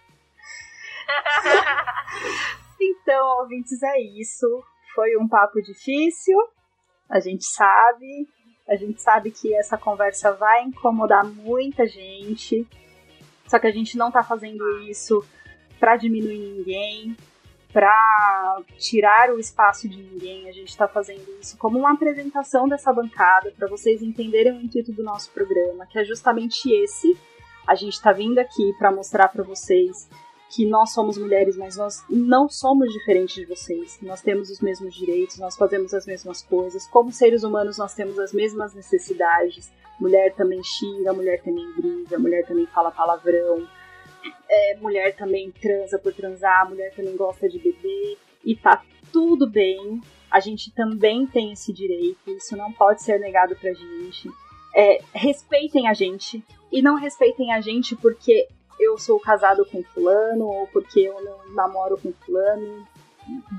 então, 2.81 3.39
ouvintes, 3.41 3.83
é 3.83 4.01
isso. 4.01 4.47
Foi 4.95 5.17
um 5.17 5.29
papo 5.29 5.61
difícil, 5.63 6.37
a 7.09 7.21
gente 7.21 7.45
sabe. 7.45 8.29
A 8.69 8.77
gente 8.77 9.03
sabe 9.03 9.31
que 9.31 9.55
essa 9.55 9.77
conversa 9.77 10.33
vai 10.33 10.63
incomodar 10.63 11.25
muita 11.25 11.87
gente. 11.87 12.67
Só 13.47 13.59
que 13.59 13.67
a 13.67 13.73
gente 13.73 13.99
não 13.99 14.11
tá 14.11 14.23
fazendo 14.23 14.79
isso 14.81 15.25
para 15.79 15.97
diminuir 15.97 16.39
ninguém, 16.39 17.17
para 17.73 18.61
tirar 18.79 19.31
o 19.31 19.41
espaço 19.41 19.89
de 19.89 19.97
ninguém. 20.03 20.49
A 20.49 20.53
gente 20.53 20.69
está 20.69 20.87
fazendo 20.87 21.25
isso 21.41 21.57
como 21.57 21.79
uma 21.79 21.93
apresentação 21.93 22.69
dessa 22.69 22.93
bancada 22.93 23.53
para 23.57 23.67
vocês 23.69 24.03
entenderem 24.03 24.53
o 24.53 24.61
intuito 24.61 24.93
do 24.93 25.03
nosso 25.03 25.31
programa, 25.31 25.87
que 25.87 25.99
é 25.99 26.05
justamente 26.05 26.71
esse. 26.71 27.17
A 27.67 27.75
gente 27.75 27.95
está 27.95 28.13
vindo 28.13 28.39
aqui 28.39 28.73
para 28.79 28.93
mostrar 28.93 29.29
para 29.29 29.43
vocês 29.43 30.09
que 30.55 30.67
nós 30.67 30.93
somos 30.93 31.17
mulheres, 31.17 31.57
mas 31.57 31.77
nós 31.77 32.05
não 32.11 32.47
somos 32.47 32.93
diferentes 32.93 33.37
de 33.37 33.47
vocês. 33.47 33.99
Nós 34.03 34.21
temos 34.21 34.51
os 34.51 34.61
mesmos 34.61 34.95
direitos, 34.95 35.39
nós 35.39 35.57
fazemos 35.57 35.95
as 35.95 36.05
mesmas 36.05 36.43
coisas. 36.43 36.87
Como 36.89 37.11
seres 37.11 37.43
humanos, 37.43 37.79
nós 37.79 37.95
temos 37.95 38.19
as 38.19 38.35
mesmas 38.35 38.75
necessidades. 38.75 39.71
Mulher 39.99 40.35
também 40.35 40.63
xinga, 40.63 41.15
mulher 41.15 41.41
também 41.43 41.73
briga, 41.73 42.19
mulher 42.19 42.45
também 42.45 42.67
fala 42.67 42.91
palavrão 42.91 43.67
é, 44.53 44.77
mulher 44.77 45.17
também 45.17 45.51
transa 45.51 45.99
por 45.99 46.13
transar, 46.13 46.69
mulher 46.69 46.93
também 46.95 47.17
gosta 47.17 47.49
de 47.49 47.59
beber, 47.59 48.19
e 48.45 48.55
tá 48.55 48.83
tudo 49.11 49.49
bem. 49.49 50.01
A 50.31 50.41
gente 50.41 50.71
também 50.73 51.27
tem 51.27 51.53
esse 51.53 51.73
direito, 51.73 52.31
isso 52.31 52.55
não 52.55 52.71
pode 52.71 53.03
ser 53.03 53.19
negado 53.19 53.57
pra 53.57 53.73
gente. 53.73 54.31
É, 54.75 55.01
respeitem 55.15 55.89
a 55.89 55.95
gente, 55.95 56.45
e 56.71 56.83
não 56.83 56.97
respeitem 56.97 57.53
a 57.53 57.63
gente 57.63 57.97
porque 57.97 58.47
eu 58.79 58.99
sou 58.99 59.19
casado 59.19 59.65
com 59.65 59.83
fulano, 59.83 60.45
ou 60.45 60.67
porque 60.67 61.01
eu 61.01 61.23
não 61.25 61.55
namoro 61.55 61.99
com 61.99 62.13
fulano. 62.13 62.87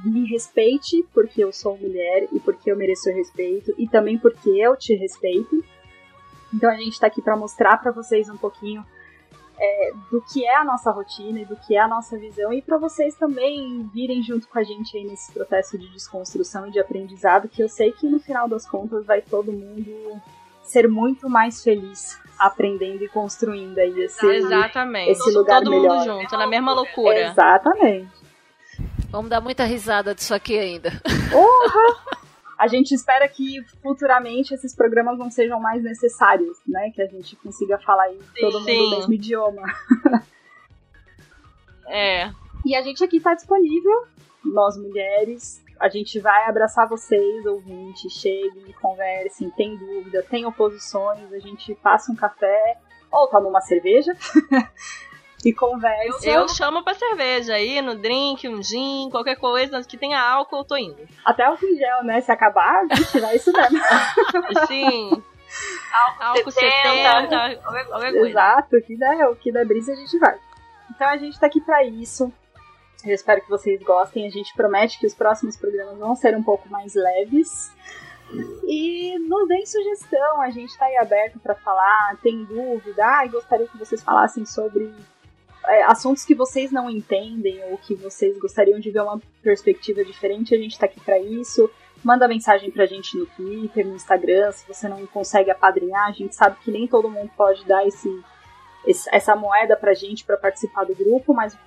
Me 0.06 0.28
respeite 0.28 1.04
porque 1.14 1.44
eu 1.44 1.52
sou 1.52 1.78
mulher 1.78 2.28
e 2.32 2.40
porque 2.40 2.72
eu 2.72 2.76
mereço 2.76 3.10
respeito, 3.10 3.74
e 3.80 3.88
também 3.88 4.18
porque 4.18 4.50
eu 4.50 4.76
te 4.76 4.94
respeito. 4.94 5.64
Então 6.54 6.70
a 6.70 6.76
gente 6.76 7.00
tá 7.00 7.08
aqui 7.08 7.22
para 7.22 7.36
mostrar 7.36 7.78
para 7.78 7.92
vocês 7.92 8.30
um 8.30 8.38
pouquinho 8.38 8.86
é, 9.60 9.92
do 10.12 10.22
que 10.22 10.46
é 10.46 10.56
a 10.56 10.64
nossa 10.64 10.92
rotina 10.92 11.42
e 11.42 11.46
do 11.46 11.56
que 11.56 11.76
é 11.76 11.80
a 11.80 11.88
nossa 11.88 12.18
visão, 12.18 12.52
e 12.52 12.62
para 12.62 12.78
vocês 12.78 13.16
também 13.16 13.90
virem 13.94 14.22
junto 14.22 14.48
com 14.48 14.60
a 14.60 14.64
gente 14.64 14.98
aí 14.98 15.06
nesse 15.06 15.32
processo 15.32 15.78
de 15.78 15.88
desconstrução 15.90 16.68
e 16.68 16.72
de 16.72 16.80
aprendizado, 16.80 17.48
que 17.48 17.62
eu 17.62 17.70
sei 17.70 17.92
que 17.92 18.08
no 18.08 18.20
final 18.20 18.48
das 18.48 18.68
contas 18.68 19.06
vai 19.06 19.22
todo 19.22 19.52
mundo 19.52 20.22
ser 20.64 20.88
muito 20.88 21.30
mais 21.30 21.64
feliz 21.64 22.20
aprendendo 22.40 23.04
e 23.04 23.10
construindo 23.10 23.78
aí 23.78 24.02
esse, 24.02 24.26
Exatamente. 24.26 25.12
esse 25.12 25.32
lugar 25.32 25.62
todo 25.62 25.70
melhor. 25.70 25.98
mundo 25.98 26.06
junto, 26.06 26.38
na 26.38 26.48
mesma 26.48 26.74
loucura. 26.74 27.30
Exatamente. 27.30 28.12
Vamos 29.10 29.30
dar 29.30 29.42
muita 29.42 29.64
risada 29.64 30.16
disso 30.16 30.34
aqui 30.34 30.58
ainda. 30.58 30.92
Porra! 31.32 32.14
a 32.64 32.68
gente 32.68 32.96
espera 32.96 33.28
que 33.28 33.62
futuramente 33.82 34.54
esses 34.54 34.74
programas 34.74 35.20
não 35.20 35.30
sejam 35.30 35.60
mais 35.60 35.84
necessários, 35.84 36.58
né? 36.66 36.92
Que 36.92 37.02
a 37.02 37.08
gente 37.08 37.36
consiga 37.36 37.78
falar 37.78 38.04
aí 38.04 38.18
todo 38.40 38.60
mundo 38.60 38.66
Sim. 38.66 38.86
o 38.86 38.90
mesmo 38.92 39.14
idioma. 39.14 39.64
É. 41.86 42.32
E 42.66 42.74
a 42.74 42.82
gente 42.82 43.04
aqui 43.04 43.20
tá 43.20 43.36
disponível, 43.36 44.06
nós 44.46 44.78
mulheres. 44.78 45.62
A 45.78 45.90
gente 45.90 46.18
vai 46.22 46.46
abraçar 46.50 46.88
vocês, 46.88 47.46
ouvintes. 47.46 48.14
Cheguem, 48.14 48.74
conversem, 48.82 49.50
tem 49.52 49.76
dúvida, 49.76 50.24
tem 50.24 50.46
oposições. 50.46 51.34
A 51.34 51.40
gente 51.40 51.76
passa 51.76 52.14
um 52.14 52.16
café 52.16 52.78
ou 53.12 53.28
toma 53.28 53.50
uma 53.50 53.62
cerveja 53.62 54.16
e 55.44 55.54
conversa. 55.54 56.30
Eu 56.30 56.48
chamo 56.48 56.84
pra 56.84 56.94
cerveja 56.94 57.56
aí, 57.56 57.82
no 57.82 57.96
drink, 57.96 58.48
um 58.48 58.62
gin, 58.62 59.10
qualquer 59.10 59.36
coisa 59.36 59.84
que 59.84 59.98
tenha 59.98 60.20
álcool, 60.20 60.58
eu 60.58 60.64
tô 60.64 60.78
indo. 60.78 60.98
Até 61.26 61.50
o 61.50 61.58
gel, 61.58 62.04
né? 62.04 62.22
Se 62.22 62.32
acabar, 62.32 62.86
a 62.90 62.96
gente 62.96 63.20
vai 63.20 63.36
isso 63.36 63.52
mesmo. 63.52 63.80
Sim. 64.68 65.24
álcool 66.20 66.52
70, 66.52 67.30
qualquer, 67.62 67.86
qualquer 67.86 68.12
coisa. 68.12 68.30
Exato, 68.30 68.78
o 68.78 68.82
que 68.82 68.98
der, 68.98 69.30
o 69.30 69.36
que 69.36 69.52
der 69.52 69.66
brisa 69.66 69.92
a 69.92 69.96
gente 69.96 70.18
vai. 70.18 70.38
Então 70.90 71.08
a 71.08 71.18
gente 71.18 71.40
tá 71.40 71.48
aqui 71.48 71.60
pra 71.62 71.84
isso. 71.84 72.32
Eu 73.04 73.14
espero 73.14 73.42
que 73.42 73.50
vocês 73.50 73.82
gostem. 73.84 74.26
A 74.26 74.30
gente 74.30 74.54
promete 74.56 74.98
que 74.98 75.06
os 75.06 75.14
próximos 75.14 75.58
programas 75.58 75.98
vão 75.98 76.16
ser 76.16 76.36
um 76.38 76.44
pouco 76.44 76.70
mais 76.70 76.96
leves. 76.96 77.72
E 78.66 79.20
nos 79.20 79.48
deem 79.48 79.66
sugestão, 79.66 80.42
a 80.42 80.50
gente 80.50 80.76
tá 80.78 80.86
aí 80.86 80.98
aberto 80.98 81.40
pra 81.40 81.54
falar, 81.54 82.18
tem 82.24 82.44
dúvida, 82.46 83.06
ah, 83.06 83.28
gostaria 83.28 83.68
que 83.68 83.78
vocês 83.78 84.02
falassem 84.02 84.46
sobre 84.46 84.92
é, 85.68 85.84
assuntos 85.84 86.24
que 86.26 86.36
vocês 86.36 86.72
não 86.72 86.90
entendem 86.90 87.62
ou 87.72 87.78
que 87.78 87.96
vocês 87.96 88.38
gostariam 88.38 88.80
de 88.80 88.92
ver 88.92 89.02
uma 89.02 89.22
perspectiva 89.42 90.04
diferente, 90.04 90.54
a 90.54 90.58
gente 90.58 90.78
tá 90.78 90.86
aqui 90.86 91.00
pra 91.00 91.20
isso. 91.20 91.70
Manda 92.04 92.28
mensagem 92.28 92.70
pra 92.70 92.86
gente 92.86 93.18
no 93.18 93.26
Twitter, 93.26 93.88
no 93.88 93.96
Instagram, 93.96 94.52
se 94.52 94.68
você 94.68 94.90
não 94.90 95.06
consegue 95.08 95.50
apadrinhar, 95.52 96.08
a 96.10 96.12
gente 96.12 96.36
sabe 96.36 96.58
que 96.64 96.70
nem 96.72 96.86
todo 96.88 97.10
mundo 97.10 97.32
pode 97.38 97.66
dar 97.66 97.88
esse, 97.88 98.10
esse- 98.86 99.10
essa 99.14 99.36
moeda 99.36 99.76
pra 99.78 99.94
gente 99.94 100.26
pra 100.26 100.36
participar 100.36 100.84
do 100.86 100.94
grupo, 100.96 101.34
mas 101.34 101.58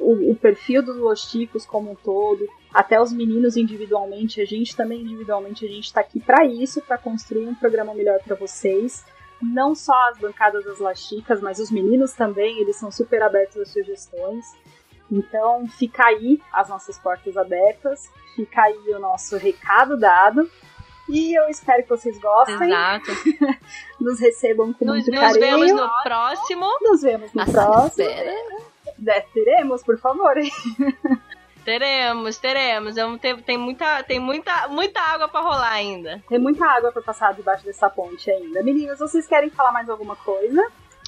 o, 0.00 0.30
o 0.32 0.34
perfil 0.36 0.82
dos 0.82 0.96
Los 0.96 1.30
Ticos 1.30 1.66
como 1.66 1.90
um 1.90 1.94
todo, 1.94 2.48
até 2.72 3.00
os 3.00 3.12
meninos 3.12 3.56
individualmente, 3.58 4.40
a 4.40 4.44
gente 4.46 4.74
também 4.74 5.02
individualmente, 5.02 5.64
a 5.66 5.68
gente 5.68 5.92
tá 5.92 6.00
aqui 6.00 6.18
pra 6.18 6.44
isso, 6.46 6.80
pra 6.80 6.96
construir 6.98 7.46
um 7.46 7.54
programa 7.54 7.92
melhor 7.94 8.18
pra 8.24 8.34
vocês. 8.34 9.04
Não 9.52 9.74
só 9.74 9.94
as 10.10 10.18
bancadas 10.18 10.64
das 10.64 10.78
Lasticas, 10.78 11.40
mas 11.40 11.58
os 11.58 11.70
meninos 11.70 12.12
também, 12.12 12.58
eles 12.60 12.76
são 12.76 12.90
super 12.90 13.22
abertos 13.22 13.56
às 13.58 13.68
sugestões. 13.68 14.44
Então, 15.10 15.66
fica 15.68 16.06
aí 16.06 16.40
as 16.52 16.68
nossas 16.68 16.98
portas 16.98 17.36
abertas, 17.36 18.10
fica 18.34 18.62
aí 18.62 18.88
o 18.94 18.98
nosso 18.98 19.36
recado 19.36 19.98
dado. 19.98 20.48
E 21.08 21.38
eu 21.38 21.48
espero 21.50 21.82
que 21.82 21.88
vocês 21.90 22.18
gostem, 22.18 22.70
Exato. 22.70 23.10
nos 24.00 24.18
recebam 24.18 24.72
com 24.72 24.84
Nos, 24.86 24.94
muito 24.96 25.10
nos 25.10 25.20
carinho. 25.20 25.40
vemos 25.40 25.72
no 25.72 25.90
próximo. 26.02 26.66
Nos 26.80 27.02
vemos 27.02 27.32
no 27.34 27.42
Assim, 27.42 27.52
próximo. 27.52 28.08
espera. 28.08 29.26
Teremos, 29.34 29.82
por 29.82 29.98
favor. 29.98 30.34
Teremos, 31.64 32.38
teremos. 32.38 32.96
Eu, 32.96 33.18
tem, 33.18 33.36
tem, 33.38 33.58
muita, 33.58 34.02
tem 34.02 34.20
muita, 34.20 34.68
muita 34.68 35.00
água 35.00 35.28
pra 35.28 35.40
rolar 35.40 35.72
ainda. 35.72 36.22
Tem 36.28 36.38
muita 36.38 36.66
água 36.66 36.92
pra 36.92 37.02
passar 37.02 37.32
debaixo 37.34 37.64
dessa 37.64 37.88
ponte 37.88 38.30
ainda. 38.30 38.62
Meninas, 38.62 38.98
vocês 38.98 39.26
querem 39.26 39.50
falar 39.50 39.72
mais 39.72 39.88
alguma 39.88 40.14
coisa? 40.16 40.62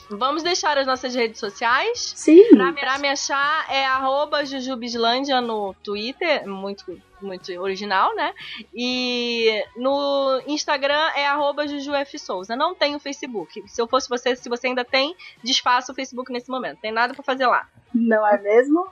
Vamos 0.08 0.42
deixar 0.42 0.78
as 0.78 0.86
nossas 0.86 1.14
redes 1.14 1.40
sociais. 1.40 2.12
Sim. 2.16 2.48
Pra, 2.50 2.72
pra 2.72 2.98
me 2.98 3.08
achar 3.08 3.66
é 3.68 3.84
arroba 3.84 4.44
Jujubislândia 4.44 5.40
no 5.40 5.74
Twitter, 5.82 6.46
muito, 6.48 7.00
muito 7.20 7.52
original, 7.60 8.14
né? 8.14 8.32
E 8.72 9.64
no 9.76 10.40
Instagram 10.46 11.10
é 11.16 11.26
arroba 11.26 11.66
JujuFSouza. 11.66 12.54
Não 12.54 12.74
tem 12.74 12.94
o 12.94 13.00
Facebook. 13.00 13.64
Se 13.68 13.82
eu 13.82 13.88
fosse 13.88 14.08
você, 14.08 14.36
se 14.36 14.48
você 14.48 14.68
ainda 14.68 14.84
tem, 14.84 15.14
desfaça 15.42 15.90
o 15.90 15.94
Facebook 15.94 16.32
nesse 16.32 16.50
momento. 16.50 16.80
Tem 16.80 16.92
nada 16.92 17.12
pra 17.12 17.24
fazer 17.24 17.46
lá. 17.46 17.68
Não 17.92 18.26
é 18.26 18.40
mesmo? 18.40 18.86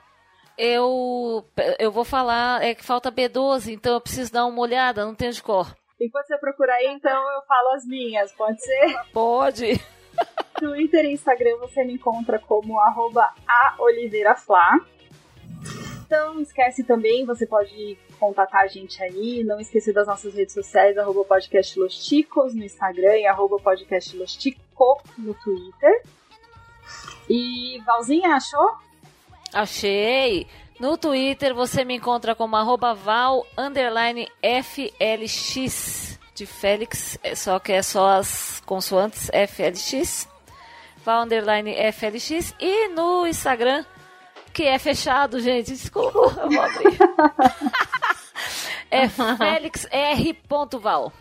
Eu, 0.56 1.44
eu 1.78 1.90
vou 1.90 2.04
falar, 2.04 2.62
é 2.62 2.74
que 2.74 2.84
falta 2.84 3.10
B12, 3.10 3.72
então 3.72 3.94
eu 3.94 4.00
preciso 4.00 4.32
dar 4.32 4.46
uma 4.46 4.60
olhada, 4.60 5.04
não 5.04 5.14
tenho 5.14 5.32
de 5.32 5.42
cor. 5.42 5.74
Enquanto 6.00 6.26
você 6.26 6.38
procura 6.38 6.72
aí, 6.74 6.86
então 6.88 7.32
eu 7.32 7.42
falo 7.42 7.74
as 7.74 7.84
minhas, 7.86 8.32
pode 8.32 8.62
ser? 8.62 9.00
Pode. 9.12 9.80
Twitter 10.58 11.04
e 11.04 11.12
Instagram 11.12 11.56
você 11.58 11.84
me 11.84 11.94
encontra 11.94 12.38
como 12.38 12.78
arroba 12.78 13.32
aoliveiraflá. 13.46 14.80
Então, 16.06 16.40
esquece 16.40 16.84
também, 16.84 17.24
você 17.24 17.46
pode 17.46 17.98
contatar 18.20 18.62
a 18.62 18.66
gente 18.66 19.02
aí. 19.02 19.42
Não 19.42 19.58
esqueça 19.58 19.92
das 19.92 20.06
nossas 20.06 20.34
redes 20.34 20.54
sociais, 20.54 20.96
arroba 20.96 21.24
podcast 21.24 21.78
Los 21.78 22.06
Ticos 22.06 22.54
no 22.54 22.62
Instagram 22.62 23.16
e 23.16 23.26
arroba 23.26 23.56
podcast 23.58 24.16
Los 24.16 24.36
Tico 24.36 25.02
no 25.18 25.34
Twitter. 25.34 26.02
E 27.28 27.80
Valzinha, 27.84 28.34
achou? 28.34 28.83
Achei! 29.54 30.46
No 30.80 30.98
Twitter 30.98 31.54
você 31.54 31.84
me 31.84 31.94
encontra 31.94 32.34
como 32.34 32.56
arroba 32.56 32.92
val 32.92 33.46
FLX 34.42 36.18
de 36.34 36.44
Félix, 36.44 37.16
é 37.22 37.36
só 37.36 37.60
que 37.60 37.72
é 37.72 37.80
só 37.80 38.18
as 38.18 38.60
consoantes 38.66 39.30
FLX. 39.48 40.28
Val 41.04 41.24
FLX. 41.26 42.52
E 42.58 42.88
no 42.88 43.24
Instagram, 43.26 43.84
que 44.52 44.64
é 44.64 44.76
fechado, 44.78 45.38
gente, 45.38 45.72
desculpa, 45.72 46.18
eu 46.18 46.50
vou 46.50 46.60
abrir. 46.60 46.98
é 48.90 49.08
FélixR.val. 49.08 51.12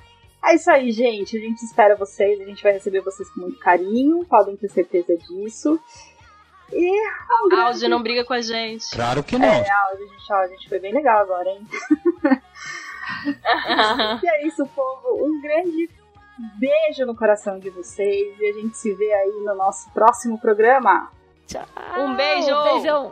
É 0.44 0.56
isso 0.56 0.72
aí, 0.72 0.92
gente. 0.92 1.38
A 1.38 1.40
gente 1.40 1.64
espera 1.64 1.96
vocês, 1.96 2.42
a 2.42 2.46
gente 2.46 2.64
vai 2.64 2.74
receber 2.74 3.02
vocês 3.02 3.30
com 3.30 3.42
muito 3.42 3.60
carinho, 3.60 4.26
podem 4.26 4.58
ter 4.58 4.70
certeza 4.70 5.16
disso. 5.16 5.80
E. 6.74 7.44
Um 7.44 7.50
grande... 7.50 7.64
Áudio 7.64 7.90
não 7.90 8.02
briga 8.02 8.24
com 8.24 8.34
a 8.34 8.42
gente. 8.42 8.90
Claro 8.92 9.24
que 9.24 9.38
não. 9.38 9.48
É, 9.48 9.70
áudio, 9.70 10.08
gente, 10.08 10.34
ó, 10.34 10.36
a 10.36 10.48
gente 10.48 10.70
foi 10.70 10.80
bem 10.80 10.94
legal 10.94 11.22
agora, 11.22 11.50
hein? 11.50 11.68
e 14.24 14.28
é 14.28 14.48
isso, 14.48 14.66
povo. 14.68 15.26
Um 15.26 15.42
grande 15.42 15.90
beijo 16.58 17.06
no 17.06 17.16
coração 17.16 17.60
de 17.60 17.70
vocês 17.70 18.40
e 18.40 18.46
a 18.46 18.54
gente 18.54 18.78
se 18.78 18.94
vê 18.94 19.14
aí 19.14 19.44
no 19.46 19.56
nosso 19.56 19.90
próximo 19.92 20.40
programa. 20.40 21.12
Tchau. 21.48 21.66
Um 21.98 22.16
beijo. 22.16 22.56
Um 22.56 22.64
beijão. 22.64 23.12